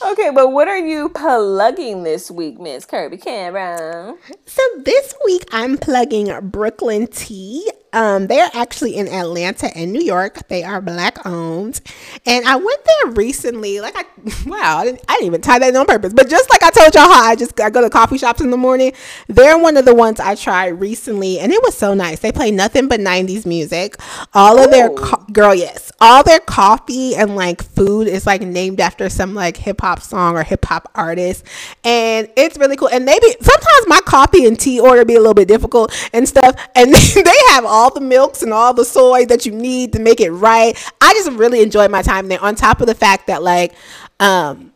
Okay, 0.04 0.32
but 0.34 0.50
what 0.52 0.68
are 0.68 0.80
you 0.80 1.10
plugging 1.10 2.02
this 2.04 2.32
week, 2.32 2.60
Miss 2.60 2.86
Kirby 2.86 3.18
Cameron? 3.18 4.18
So 4.48 4.64
this 4.80 5.14
week 5.26 5.44
I'm 5.52 5.78
plugging 5.78 6.32
Brooklyn 6.50 7.06
Tea. 7.06 7.70
Um, 7.94 8.28
they 8.28 8.40
are 8.40 8.50
actually 8.54 8.96
in 8.96 9.08
Atlanta 9.08 9.76
and 9.76 9.92
New 9.92 10.02
York. 10.02 10.48
They 10.48 10.64
are 10.64 10.82
black 10.82 11.26
owned, 11.26 11.82
and 12.26 12.46
I 12.46 12.56
went 12.56 12.80
there 12.86 13.12
recently. 13.12 13.82
Like 13.82 13.96
I, 13.98 14.06
wow, 14.46 14.78
I 14.78 14.86
didn't, 14.86 15.02
I 15.10 15.14
didn't 15.16 15.28
even 15.28 15.42
tie 15.42 15.60
that 15.60 15.70
in 15.70 15.76
on 15.76 15.86
purpose. 15.86 16.14
But 16.14 16.30
just 16.30 16.50
like 16.50 16.64
I 16.64 16.70
told 16.70 16.94
y'all, 16.96 17.12
how 17.12 17.30
I 17.30 17.36
just 17.36 17.60
I 17.60 17.70
go 17.70 17.82
to 17.82 17.90
coffee 17.90 18.18
shops 18.18 18.40
in 18.40 18.50
the 18.50 18.58
morning. 18.58 18.94
They're 19.28 19.58
one 19.58 19.76
of 19.76 19.86
the 19.86 19.94
ones 19.94 20.20
I 20.20 20.36
tried 20.36 20.80
recently, 20.80 21.40
and 21.40 21.52
it 21.52 21.62
was 21.62 21.76
so 21.76 21.94
nice. 21.94 22.20
They 22.20 22.32
play 22.32 22.52
nothing 22.52 22.88
but 22.88 23.00
'90s 23.00 23.46
music. 23.46 23.98
All 24.34 24.58
of 24.58 24.68
Ooh. 24.68 24.72
their 24.72 24.90
co- 24.90 25.26
girl, 25.34 25.54
yes, 25.54 25.92
all 26.00 26.24
their 26.24 26.40
coffee 26.40 27.16
and 27.16 27.36
like 27.36 27.62
food 27.62 28.08
is 28.08 28.26
like 28.26 28.42
named 28.42 28.80
after 28.80 29.10
some 29.10 29.34
like 29.34 29.58
hip 29.58 29.82
hop 29.82 30.02
song 30.02 30.38
or 30.38 30.44
hip 30.44 30.64
hop 30.64 30.90
artist, 30.96 31.46
and 31.84 32.30
it's 32.38 32.58
really 32.58 32.78
cool. 32.78 32.90
And 32.90 33.04
maybe 33.04 33.28
sometimes 33.42 33.88
my 33.88 34.00
coffee 34.06 34.46
and 34.46 34.58
tea 34.58 34.80
order 34.80 35.04
be 35.04 35.16
a 35.16 35.20
little 35.20 35.34
bit 35.34 35.48
difficult 35.48 35.94
and 36.14 36.28
stuff, 36.28 36.56
and 36.76 36.94
they 37.16 37.38
have 37.50 37.66
all 37.66 37.81
all 37.82 37.94
the 37.94 38.02
milks 38.02 38.44
and 38.44 38.54
all 38.54 38.74
the 38.74 38.86
soy 38.86 39.26
that 39.26 39.46
you 39.46 39.52
need 39.52 39.94
to 39.94 40.00
make 40.00 40.22
it 40.22 40.32
right. 40.32 40.78
I 41.02 41.14
just 41.14 41.32
really 41.32 41.62
enjoyed 41.62 41.90
my 41.90 42.02
time 42.02 42.28
there. 42.28 42.42
On 42.42 42.56
top 42.56 42.80
of 42.82 42.88
the 42.88 42.96
fact 42.96 43.28
that 43.28 43.42
like, 43.42 43.74
um, 44.20 44.72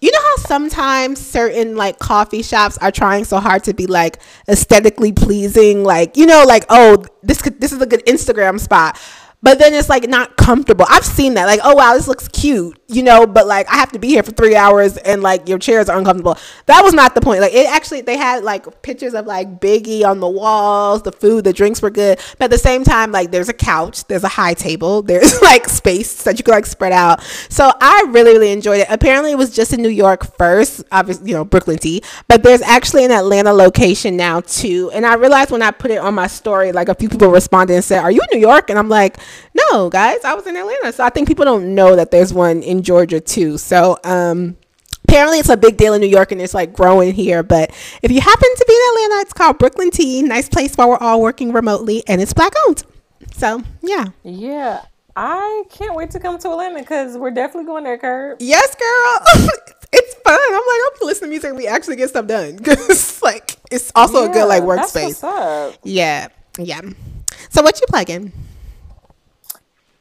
you 0.00 0.10
know 0.10 0.20
how 0.22 0.36
sometimes 0.36 1.20
certain 1.20 1.76
like 1.76 1.98
coffee 1.98 2.42
shops 2.42 2.78
are 2.78 2.90
trying 2.90 3.24
so 3.24 3.38
hard 3.38 3.64
to 3.64 3.74
be 3.74 3.86
like 3.86 4.18
aesthetically 4.48 5.12
pleasing, 5.12 5.84
like 5.84 6.16
you 6.16 6.24
know, 6.24 6.44
like 6.46 6.64
oh 6.70 7.04
this 7.22 7.42
could 7.42 7.60
this 7.60 7.72
is 7.72 7.82
a 7.82 7.86
good 7.86 8.04
Instagram 8.06 8.58
spot 8.58 8.98
but 9.42 9.58
then 9.58 9.72
it's 9.72 9.88
like 9.88 10.08
not 10.08 10.36
comfortable. 10.36 10.84
I've 10.88 11.04
seen 11.04 11.34
that. 11.34 11.46
Like, 11.46 11.60
oh 11.64 11.74
wow, 11.74 11.94
this 11.94 12.06
looks 12.06 12.28
cute, 12.28 12.78
you 12.90 13.02
know, 13.02 13.26
but 13.26 13.46
like 13.46 13.68
I 13.68 13.76
have 13.76 13.92
to 13.92 13.98
be 13.98 14.08
here 14.08 14.22
for 14.22 14.32
three 14.32 14.56
hours 14.56 14.96
and 14.98 15.22
like 15.22 15.48
your 15.48 15.58
chairs 15.58 15.88
are 15.88 15.98
uncomfortable. 15.98 16.36
That 16.66 16.82
was 16.82 16.92
not 16.92 17.14
the 17.14 17.20
point. 17.20 17.40
Like 17.40 17.54
it 17.54 17.66
actually 17.68 18.02
they 18.02 18.16
had 18.16 18.44
like 18.44 18.82
pictures 18.82 19.14
of 19.14 19.26
like 19.26 19.60
Biggie 19.60 20.04
on 20.04 20.20
the 20.20 20.28
walls, 20.28 21.02
the 21.02 21.12
food, 21.12 21.44
the 21.44 21.52
drinks 21.52 21.82
were 21.82 21.90
good. 21.90 22.18
But 22.38 22.46
at 22.46 22.50
the 22.50 22.58
same 22.58 22.84
time, 22.84 23.12
like 23.12 23.30
there's 23.30 23.48
a 23.48 23.54
couch, 23.54 24.04
there's 24.06 24.24
a 24.24 24.28
high 24.28 24.54
table, 24.54 25.02
there's 25.10 25.40
like 25.42 25.68
space 25.68 26.22
that 26.24 26.38
you 26.38 26.44
could 26.44 26.52
like 26.52 26.66
spread 26.66 26.92
out. 26.92 27.22
So 27.48 27.72
I 27.80 28.04
really, 28.08 28.32
really 28.32 28.52
enjoyed 28.52 28.80
it. 28.80 28.86
Apparently 28.90 29.32
it 29.32 29.38
was 29.38 29.54
just 29.54 29.72
in 29.72 29.82
New 29.82 29.88
York 29.88 30.36
first, 30.36 30.84
obviously, 30.92 31.30
you 31.30 31.36
know, 31.36 31.44
Brooklyn 31.44 31.78
Tea, 31.78 32.02
but 32.28 32.42
there's 32.42 32.62
actually 32.62 33.04
an 33.04 33.10
Atlanta 33.10 33.52
location 33.52 34.16
now 34.16 34.40
too. 34.40 34.90
And 34.92 35.06
I 35.06 35.14
realized 35.14 35.50
when 35.50 35.62
I 35.62 35.70
put 35.70 35.90
it 35.90 35.98
on 35.98 36.14
my 36.14 36.26
story, 36.26 36.72
like 36.72 36.88
a 36.88 36.94
few 36.94 37.08
people 37.08 37.28
responded 37.28 37.74
and 37.74 37.84
said, 37.84 38.00
Are 38.00 38.10
you 38.10 38.20
in 38.20 38.38
New 38.38 38.46
York? 38.46 38.70
And 38.70 38.78
I'm 38.78 38.88
like, 38.88 39.16
no, 39.54 39.90
guys, 39.90 40.24
I 40.24 40.34
was 40.34 40.46
in 40.46 40.56
Atlanta. 40.56 40.92
So 40.92 41.04
I 41.04 41.10
think 41.10 41.28
people 41.28 41.44
don't 41.44 41.74
know 41.74 41.96
that 41.96 42.10
there's 42.10 42.32
one 42.32 42.62
in 42.62 42.79
Georgia 42.82 43.20
too. 43.20 43.58
So 43.58 43.98
um, 44.04 44.56
apparently 45.04 45.38
it's 45.38 45.48
a 45.48 45.56
big 45.56 45.76
deal 45.76 45.94
in 45.94 46.00
New 46.00 46.06
York 46.06 46.32
and 46.32 46.40
it's 46.40 46.54
like 46.54 46.72
growing 46.72 47.14
here. 47.14 47.42
But 47.42 47.70
if 48.02 48.10
you 48.10 48.20
happen 48.20 48.48
to 48.56 48.64
be 48.66 48.74
in 48.74 48.80
Atlanta, 48.88 49.22
it's 49.22 49.32
called 49.32 49.58
Brooklyn 49.58 49.90
Tea. 49.90 50.22
Nice 50.22 50.48
place 50.48 50.74
while 50.76 50.90
we're 50.90 50.98
all 50.98 51.20
working 51.20 51.52
remotely 51.52 52.02
and 52.06 52.20
it's 52.20 52.32
black 52.32 52.52
owned. 52.66 52.84
So 53.34 53.62
yeah. 53.82 54.06
Yeah. 54.22 54.82
I 55.16 55.64
can't 55.70 55.94
wait 55.94 56.12
to 56.12 56.20
come 56.20 56.38
to 56.38 56.50
Atlanta 56.50 56.78
because 56.78 57.18
we're 57.18 57.32
definitely 57.32 57.66
going 57.66 57.84
there, 57.84 57.98
Kurt. 57.98 58.40
Yes, 58.40 58.74
girl. 58.74 59.48
it's 59.92 60.14
fun. 60.14 60.38
I'm 60.38 60.54
like, 60.54 60.62
I'm 60.62 61.06
listening 61.06 61.28
to 61.28 61.30
music 61.30 61.48
and 61.50 61.58
we 61.58 61.66
actually 61.66 61.96
get 61.96 62.10
stuff 62.10 62.26
done 62.26 62.56
because 62.58 63.20
like 63.22 63.56
it's 63.70 63.90
also 63.94 64.22
yeah, 64.22 64.30
a 64.30 64.32
good 64.32 64.46
like 64.46 64.62
workspace. 64.62 65.76
Yeah, 65.82 66.28
yeah. 66.58 66.80
So 67.50 67.62
what 67.62 67.80
you 67.80 67.86
plugging? 67.88 68.32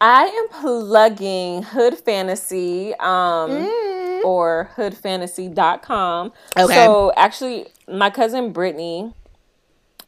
I 0.01 0.23
am 0.23 0.61
plugging 0.61 1.63
Hood 1.63 1.97
Fantasy 1.97 2.93
um, 2.95 3.49
mm. 3.51 4.23
or 4.23 4.71
hoodfantasy.com. 4.75 6.31
Okay. 6.57 6.73
So 6.73 7.11
actually, 7.15 7.67
my 7.87 8.09
cousin 8.09 8.53
Brittany 8.53 9.13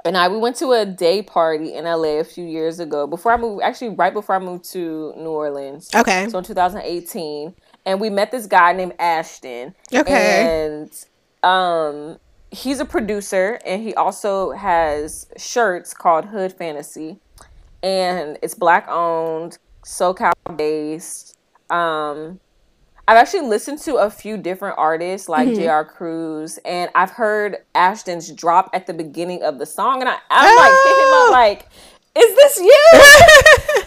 and 0.05 0.17
I 0.17 0.27
we 0.27 0.37
went 0.37 0.55
to 0.57 0.71
a 0.71 0.85
day 0.85 1.21
party 1.21 1.73
in 1.73 1.85
LA 1.85 2.19
a 2.19 2.23
few 2.23 2.45
years 2.45 2.79
ago 2.79 3.05
before 3.07 3.33
I 3.33 3.37
moved 3.37 3.63
actually 3.63 3.89
right 3.89 4.13
before 4.13 4.35
I 4.35 4.39
moved 4.39 4.65
to 4.71 5.13
New 5.17 5.29
Orleans. 5.29 5.89
Okay. 5.93 6.27
So 6.29 6.37
in 6.37 6.43
2018 6.43 7.53
and 7.85 7.99
we 7.99 8.09
met 8.09 8.31
this 8.31 8.47
guy 8.47 8.73
named 8.73 8.93
Ashton. 8.99 9.75
Okay. 9.93 10.73
And 10.73 11.05
um 11.43 12.17
he's 12.51 12.79
a 12.79 12.85
producer 12.85 13.59
and 13.65 13.81
he 13.81 13.93
also 13.95 14.51
has 14.51 15.27
shirts 15.37 15.93
called 15.93 16.25
Hood 16.25 16.53
Fantasy. 16.53 17.19
And 17.83 18.37
it's 18.43 18.53
black 18.53 18.87
owned, 18.87 19.57
SoCal 19.91 20.33
based. 20.55 21.37
Um 21.69 22.39
I've 23.07 23.17
actually 23.17 23.47
listened 23.47 23.79
to 23.79 23.95
a 23.95 24.09
few 24.09 24.37
different 24.37 24.77
artists 24.77 25.27
like 25.27 25.49
mm-hmm. 25.49 25.57
J.R. 25.57 25.83
Cruz, 25.83 26.59
and 26.63 26.89
I've 26.95 27.09
heard 27.09 27.57
Ashton's 27.75 28.31
drop 28.31 28.69
at 28.73 28.87
the 28.87 28.93
beginning 28.93 29.43
of 29.43 29.57
the 29.57 29.65
song, 29.65 29.99
and 29.99 30.07
I, 30.07 30.17
I'm 30.29 30.47
oh. 30.47 31.29
like, 31.33 31.59
up 31.59 31.67
like, 31.67 31.69
is 32.15 32.35
this 32.35 32.57
you? 32.59 32.87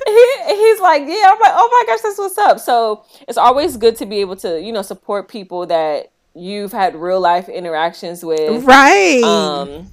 he, 0.07 0.57
he's 0.57 0.81
like, 0.81 1.03
yeah. 1.03 1.31
I'm 1.33 1.41
like, 1.41 1.53
oh 1.55 1.69
my 1.71 1.93
gosh, 1.93 2.03
that's 2.03 2.19
what's 2.19 2.39
up. 2.39 2.59
So 2.59 3.05
it's 3.29 3.39
always 3.39 3.77
good 3.77 3.97
to 3.97 4.07
be 4.07 4.19
able 4.19 4.37
to, 4.37 4.61
you 4.61 4.73
know, 4.73 4.83
support 4.83 5.29
people 5.29 5.67
that 5.67 6.11
you've 6.35 6.73
had 6.73 6.95
real 6.97 7.21
life 7.21 7.49
interactions 7.49 8.25
with, 8.25 8.65
right? 8.65 9.23
Um, 9.23 9.91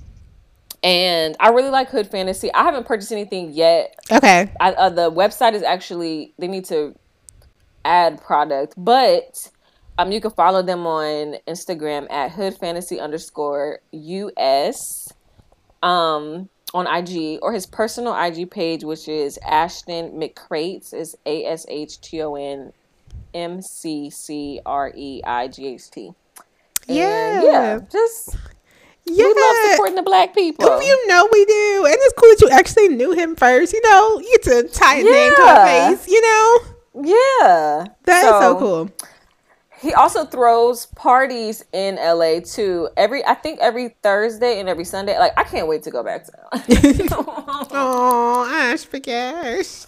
and 0.84 1.36
I 1.40 1.50
really 1.50 1.70
like 1.70 1.90
Hood 1.90 2.08
Fantasy. 2.08 2.54
I 2.54 2.64
haven't 2.64 2.86
purchased 2.86 3.12
anything 3.12 3.52
yet. 3.52 3.96
Okay. 4.12 4.52
I, 4.60 4.72
uh, 4.74 4.90
the 4.90 5.12
website 5.12 5.54
is 5.54 5.64
actually 5.64 6.34
they 6.38 6.48
need 6.48 6.66
to 6.66 6.96
add 7.86 8.22
product, 8.22 8.74
but 8.78 9.50
um, 9.98 10.12
you 10.12 10.22
can 10.22 10.32
follow 10.32 10.62
them 10.62 10.88
on 10.88 11.36
Instagram 11.48 12.10
at 12.12 12.32
Hood 12.32 12.58
Fantasy 12.58 13.00
underscore 13.00 13.80
US. 13.92 15.12
Um, 15.84 16.50
on 16.74 16.88
IG 16.88 17.40
or 17.42 17.52
his 17.54 17.66
personal 17.66 18.16
IG 18.16 18.50
page, 18.50 18.84
which 18.84 19.08
is 19.08 19.38
Ashton 19.46 20.12
McCreight, 20.12 20.94
is 20.94 21.16
A 21.26 21.46
S 21.46 21.66
H 21.68 22.00
T 22.02 22.22
O 22.22 22.36
N 22.36 22.72
M 23.34 23.62
C 23.62 24.10
C 24.10 24.62
R 24.66 24.92
E 24.96 25.22
I 25.26 25.48
G 25.48 25.68
H 25.68 25.90
T. 25.92 26.12
Yeah, 26.88 27.44
yeah, 27.44 27.80
just 27.92 28.36
yeah. 29.06 29.26
we 29.26 29.34
love 29.34 29.72
supporting 29.72 29.96
the 29.96 30.04
black 30.04 30.34
people. 30.34 30.68
Oh, 30.70 30.80
you 30.80 31.08
know 31.08 31.28
we 31.32 31.46
do, 31.46 31.86
and 31.86 31.96
it's 32.00 32.14
cool 32.18 32.30
that 32.30 32.42
you 32.42 32.50
actually 32.50 32.90
knew 32.90 33.12
him 33.12 33.36
first. 33.36 33.74
You 33.74 33.82
know, 33.82 34.20
you 34.20 34.38
get 34.38 34.44
to 34.44 34.68
tie 34.70 34.96
a 34.96 35.04
yeah. 35.04 35.12
name 35.12 35.34
to 35.36 35.42
a 35.42 35.66
face. 35.66 36.08
You 36.08 36.22
know, 36.22 36.60
yeah, 37.04 37.86
that 38.06 38.22
so, 38.22 38.36
is 38.36 38.42
so 38.42 38.60
cool 38.60 38.92
he 39.82 39.94
also 39.96 40.26
throws 40.26 40.86
parties 40.86 41.66
in 41.74 41.96
LA 41.96 42.40
too. 42.40 42.88
Every 42.96 43.26
I 43.26 43.34
think 43.34 43.60
every 43.60 43.96
Thursday 44.04 44.60
and 44.60 44.70
every 44.70 44.86
Sunday. 44.86 45.18
Like 45.18 45.34
I 45.38 45.44
can't 45.44 45.68
wait 45.68 45.82
to 45.84 45.92
go 45.92 46.04
back 46.04 46.26
to 46.26 46.32
Oh, 47.72 48.48
Ash 48.54 48.86
gosh. 48.86 49.86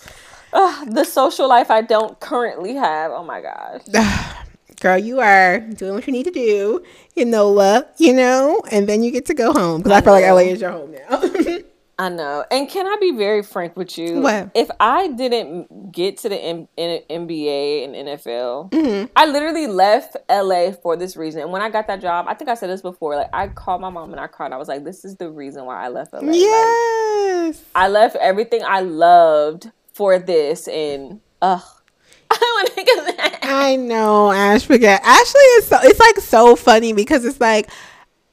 Uh, 0.52 0.86
the 0.86 1.04
social 1.04 1.48
life 1.48 1.70
I 1.70 1.82
don't 1.82 2.20
currently 2.20 2.74
have. 2.74 3.12
Oh 3.12 3.24
my 3.24 3.42
gosh. 3.42 3.82
Girl, 4.80 4.98
you 4.98 5.20
are 5.20 5.60
doing 5.60 5.94
what 5.94 6.08
you 6.08 6.14
need 6.14 6.26
to 6.26 6.32
do 6.32 6.84
in 7.16 7.32
NOLA, 7.32 7.88
you 7.98 8.14
know, 8.14 8.62
and 8.72 8.88
then 8.88 9.04
you 9.04 9.12
get 9.12 9.26
to 9.28 9.34
go 9.34 9.54
home 9.54 9.82
because 9.82 9.92
I, 9.94 9.98
I 9.98 10.02
feel 10.02 10.14
like 10.14 10.26
LA 10.26 10.52
is 10.52 10.62
your 10.62 10.72
home 10.72 10.92
now. 10.92 11.60
I 12.00 12.10
know. 12.10 12.44
And 12.50 12.68
can 12.68 12.88
I 12.88 12.98
be 13.00 13.12
very 13.12 13.44
frank 13.44 13.78
with 13.78 13.98
you? 13.98 14.22
What? 14.22 14.50
If 14.56 14.70
I 14.80 15.10
didn't 15.10 15.92
get 15.92 16.18
to 16.20 16.30
the 16.30 16.38
M- 16.38 16.68
N- 16.78 17.04
NBA 17.10 17.84
and 17.86 17.96
NFL, 17.96 18.72
mm-hmm. 18.72 19.06
I 19.16 19.26
literally 19.28 19.68
left 19.68 20.18
LA 20.28 20.72
for 20.72 20.98
this 20.98 21.16
reason. 21.16 21.42
And 21.42 21.52
when 21.52 21.62
I 21.62 21.70
got 21.70 21.88
that 21.88 22.02
job, 22.02 22.26
I 22.28 22.34
think 22.34 22.50
I 22.50 22.56
said 22.56 22.70
this 22.70 22.82
before. 22.82 23.16
Like 23.16 23.30
I 23.32 23.48
called 23.48 23.82
my 23.82 23.90
mom 23.90 24.12
and 24.12 24.20
I 24.20 24.28
cried. 24.28 24.52
I 24.52 24.58
was 24.58 24.68
like, 24.68 24.84
"This 24.84 25.06
is 25.06 25.18
the 25.18 25.30
reason 25.30 25.66
why 25.66 25.86
I 25.86 25.90
left 25.90 26.14
LA." 26.14 26.32
Yes. 26.32 27.58
Like, 27.58 27.66
I 27.76 27.88
left 27.90 28.16
everything 28.16 28.64
I 28.66 28.82
loved 28.82 29.72
for 29.94 30.18
this, 30.18 30.68
and 30.68 31.22
ugh. 31.42 31.62
I, 32.42 33.40
I 33.44 33.76
know, 33.76 34.32
Ash. 34.32 34.66
Forget. 34.66 35.02
Ashley 35.04 35.42
is 35.42 35.68
so. 35.68 35.78
It's 35.82 36.00
like 36.00 36.18
so 36.18 36.56
funny 36.56 36.94
because 36.94 37.26
it's 37.26 37.40
like, 37.40 37.70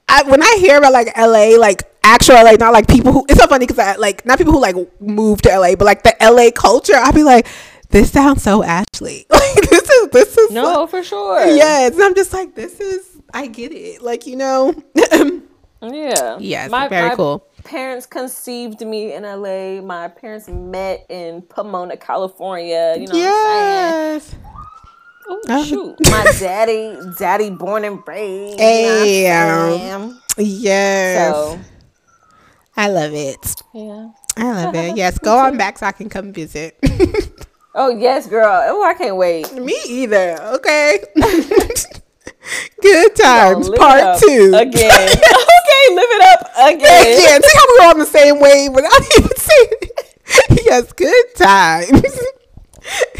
I 0.09 0.23
when 0.25 0.43
I 0.43 0.57
hear 0.61 0.79
about 0.79 0.93
like 0.93 1.17
LA, 1.17 1.57
like 1.59 1.83
actual 2.05 2.37
LA, 2.37 2.53
not 2.53 2.73
like 2.73 2.89
people 2.89 3.13
who. 3.13 3.27
It's 3.29 3.41
so 3.41 3.47
funny 3.47 3.67
because 3.67 3.79
I 3.79 3.97
like 3.97 4.25
not 4.25 4.39
people 4.39 4.53
who 4.53 4.61
like 4.61 4.77
move 5.01 5.43
to 5.43 5.49
LA, 5.59 5.75
but 5.77 5.85
like 5.85 6.03
the 6.03 6.15
LA 6.21 6.51
culture. 6.51 6.95
I'd 6.97 7.15
be 7.15 7.23
like, 7.23 7.47
this 7.91 8.13
sounds 8.13 8.43
so 8.43 8.63
Ashley. 8.63 9.27
Like 9.41 9.69
this 9.69 9.91
is 9.91 10.09
this 10.11 10.39
is 10.39 10.51
no 10.53 10.63
like, 10.63 10.91
for 10.91 11.03
sure. 11.03 11.45
Yes, 11.45 11.95
and 11.95 12.03
I'm 12.03 12.15
just 12.15 12.33
like 12.33 12.55
this 12.55 12.79
is. 12.79 13.19
I 13.33 13.49
get 13.49 13.73
it. 13.73 14.01
Like 14.01 14.27
you 14.27 14.37
know. 14.37 14.75
yeah. 15.83 16.39
Yes. 16.39 16.71
My, 16.71 16.89
very 16.89 17.09
my 17.09 17.15
cool. 17.17 17.45
Parents 17.65 18.07
conceived 18.07 18.81
me 18.81 19.13
in 19.13 19.23
LA. 19.23 19.81
My 19.81 20.09
parents 20.09 20.49
met 20.49 21.07
in 21.09 21.43
Pomona, 21.43 21.97
California. 21.97 22.97
You 22.99 23.07
know. 23.07 23.15
Yes. 23.15 24.35
Oh, 25.29 25.41
oh 25.49 25.65
shoot! 25.65 25.97
My 26.11 26.25
daddy, 26.41 26.99
daddy, 27.19 27.51
born 27.51 27.85
and 27.85 28.03
raised. 28.07 28.59
Hey, 28.59 29.31
um, 29.91 30.21
yes. 30.37 31.33
So 31.33 31.61
I 32.77 32.89
love 32.89 33.13
it. 33.15 33.55
Yeah. 33.73 34.11
I 34.37 34.65
love 34.65 34.75
it. 34.75 34.97
Yes, 34.97 35.19
go 35.19 35.39
on 35.39 35.57
back 35.57 35.79
so 35.79 35.87
I 35.87 35.93
can 35.93 36.09
come 36.09 36.33
visit. 36.33 36.79
oh 37.75 37.91
yes, 37.91 38.27
girl. 38.27 38.49
Oh, 38.67 38.83
I 38.83 38.95
can't 38.95 39.17
wait. 39.17 39.53
Me 39.53 39.77
either. 39.87 40.41
Okay. 40.55 41.05
Good 42.83 43.17
times, 43.17 43.69
part 43.71 44.19
two. 44.21 44.53
Again. 44.55 45.09
okay, 45.09 45.95
live 45.95 46.11
it 46.11 46.23
up 46.23 46.51
again. 46.69 47.19
Again. 47.19 47.43
See 47.43 47.59
how 47.59 47.65
we're 47.69 47.91
on 47.91 47.99
the 47.99 48.07
same 48.07 48.41
wave 48.41 48.73
without 48.73 49.01
even 49.19 49.37
saying 49.37 49.69
it. 49.83 50.65
Yes, 50.65 50.93
good 50.93 51.35
times. 51.35 52.21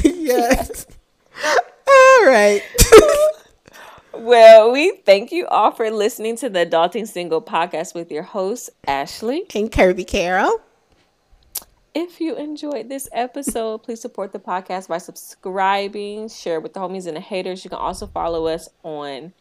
yes. 0.05 0.87
All 1.45 2.27
right. 2.27 2.63
Well, 4.13 4.71
we 4.71 4.97
thank 5.05 5.33
you 5.33 5.47
all 5.47 5.71
for 5.71 5.91
listening 5.91 6.37
to 6.37 6.49
the 6.49 6.67
Adulting 6.67 7.09
Single 7.09 7.43
podcast 7.43 7.95
with 7.95 8.13
your 8.13 8.23
host, 8.23 8.71
Ashley 8.87 9.45
and 9.55 9.73
Kirby 9.73 10.05
Carroll. 10.05 10.61
If 11.95 12.21
you 12.21 12.37
enjoyed 12.37 12.89
this 12.89 13.09
episode, 13.13 13.83
please 13.83 14.01
support 14.01 14.33
the 14.33 14.39
podcast 14.39 14.87
by 14.89 14.99
subscribing, 14.99 16.29
share 16.29 16.61
with 16.61 16.73
the 16.73 16.81
homies 16.81 17.07
and 17.07 17.17
the 17.17 17.21
haters. 17.21 17.65
You 17.65 17.71
can 17.71 17.81
also 17.81 18.07
follow 18.07 18.47
us 18.47 18.69
on 18.85 19.33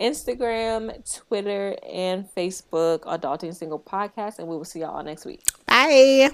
Instagram, 0.00 1.04
Twitter, 1.26 1.76
and 1.86 2.26
Facebook, 2.34 3.00
Adulting 3.00 3.54
Single 3.54 3.80
Podcast, 3.80 4.38
and 4.38 4.48
we 4.48 4.56
will 4.56 4.64
see 4.64 4.80
y'all 4.80 5.02
next 5.02 5.26
week. 5.26 5.42
Bye. 5.66 6.30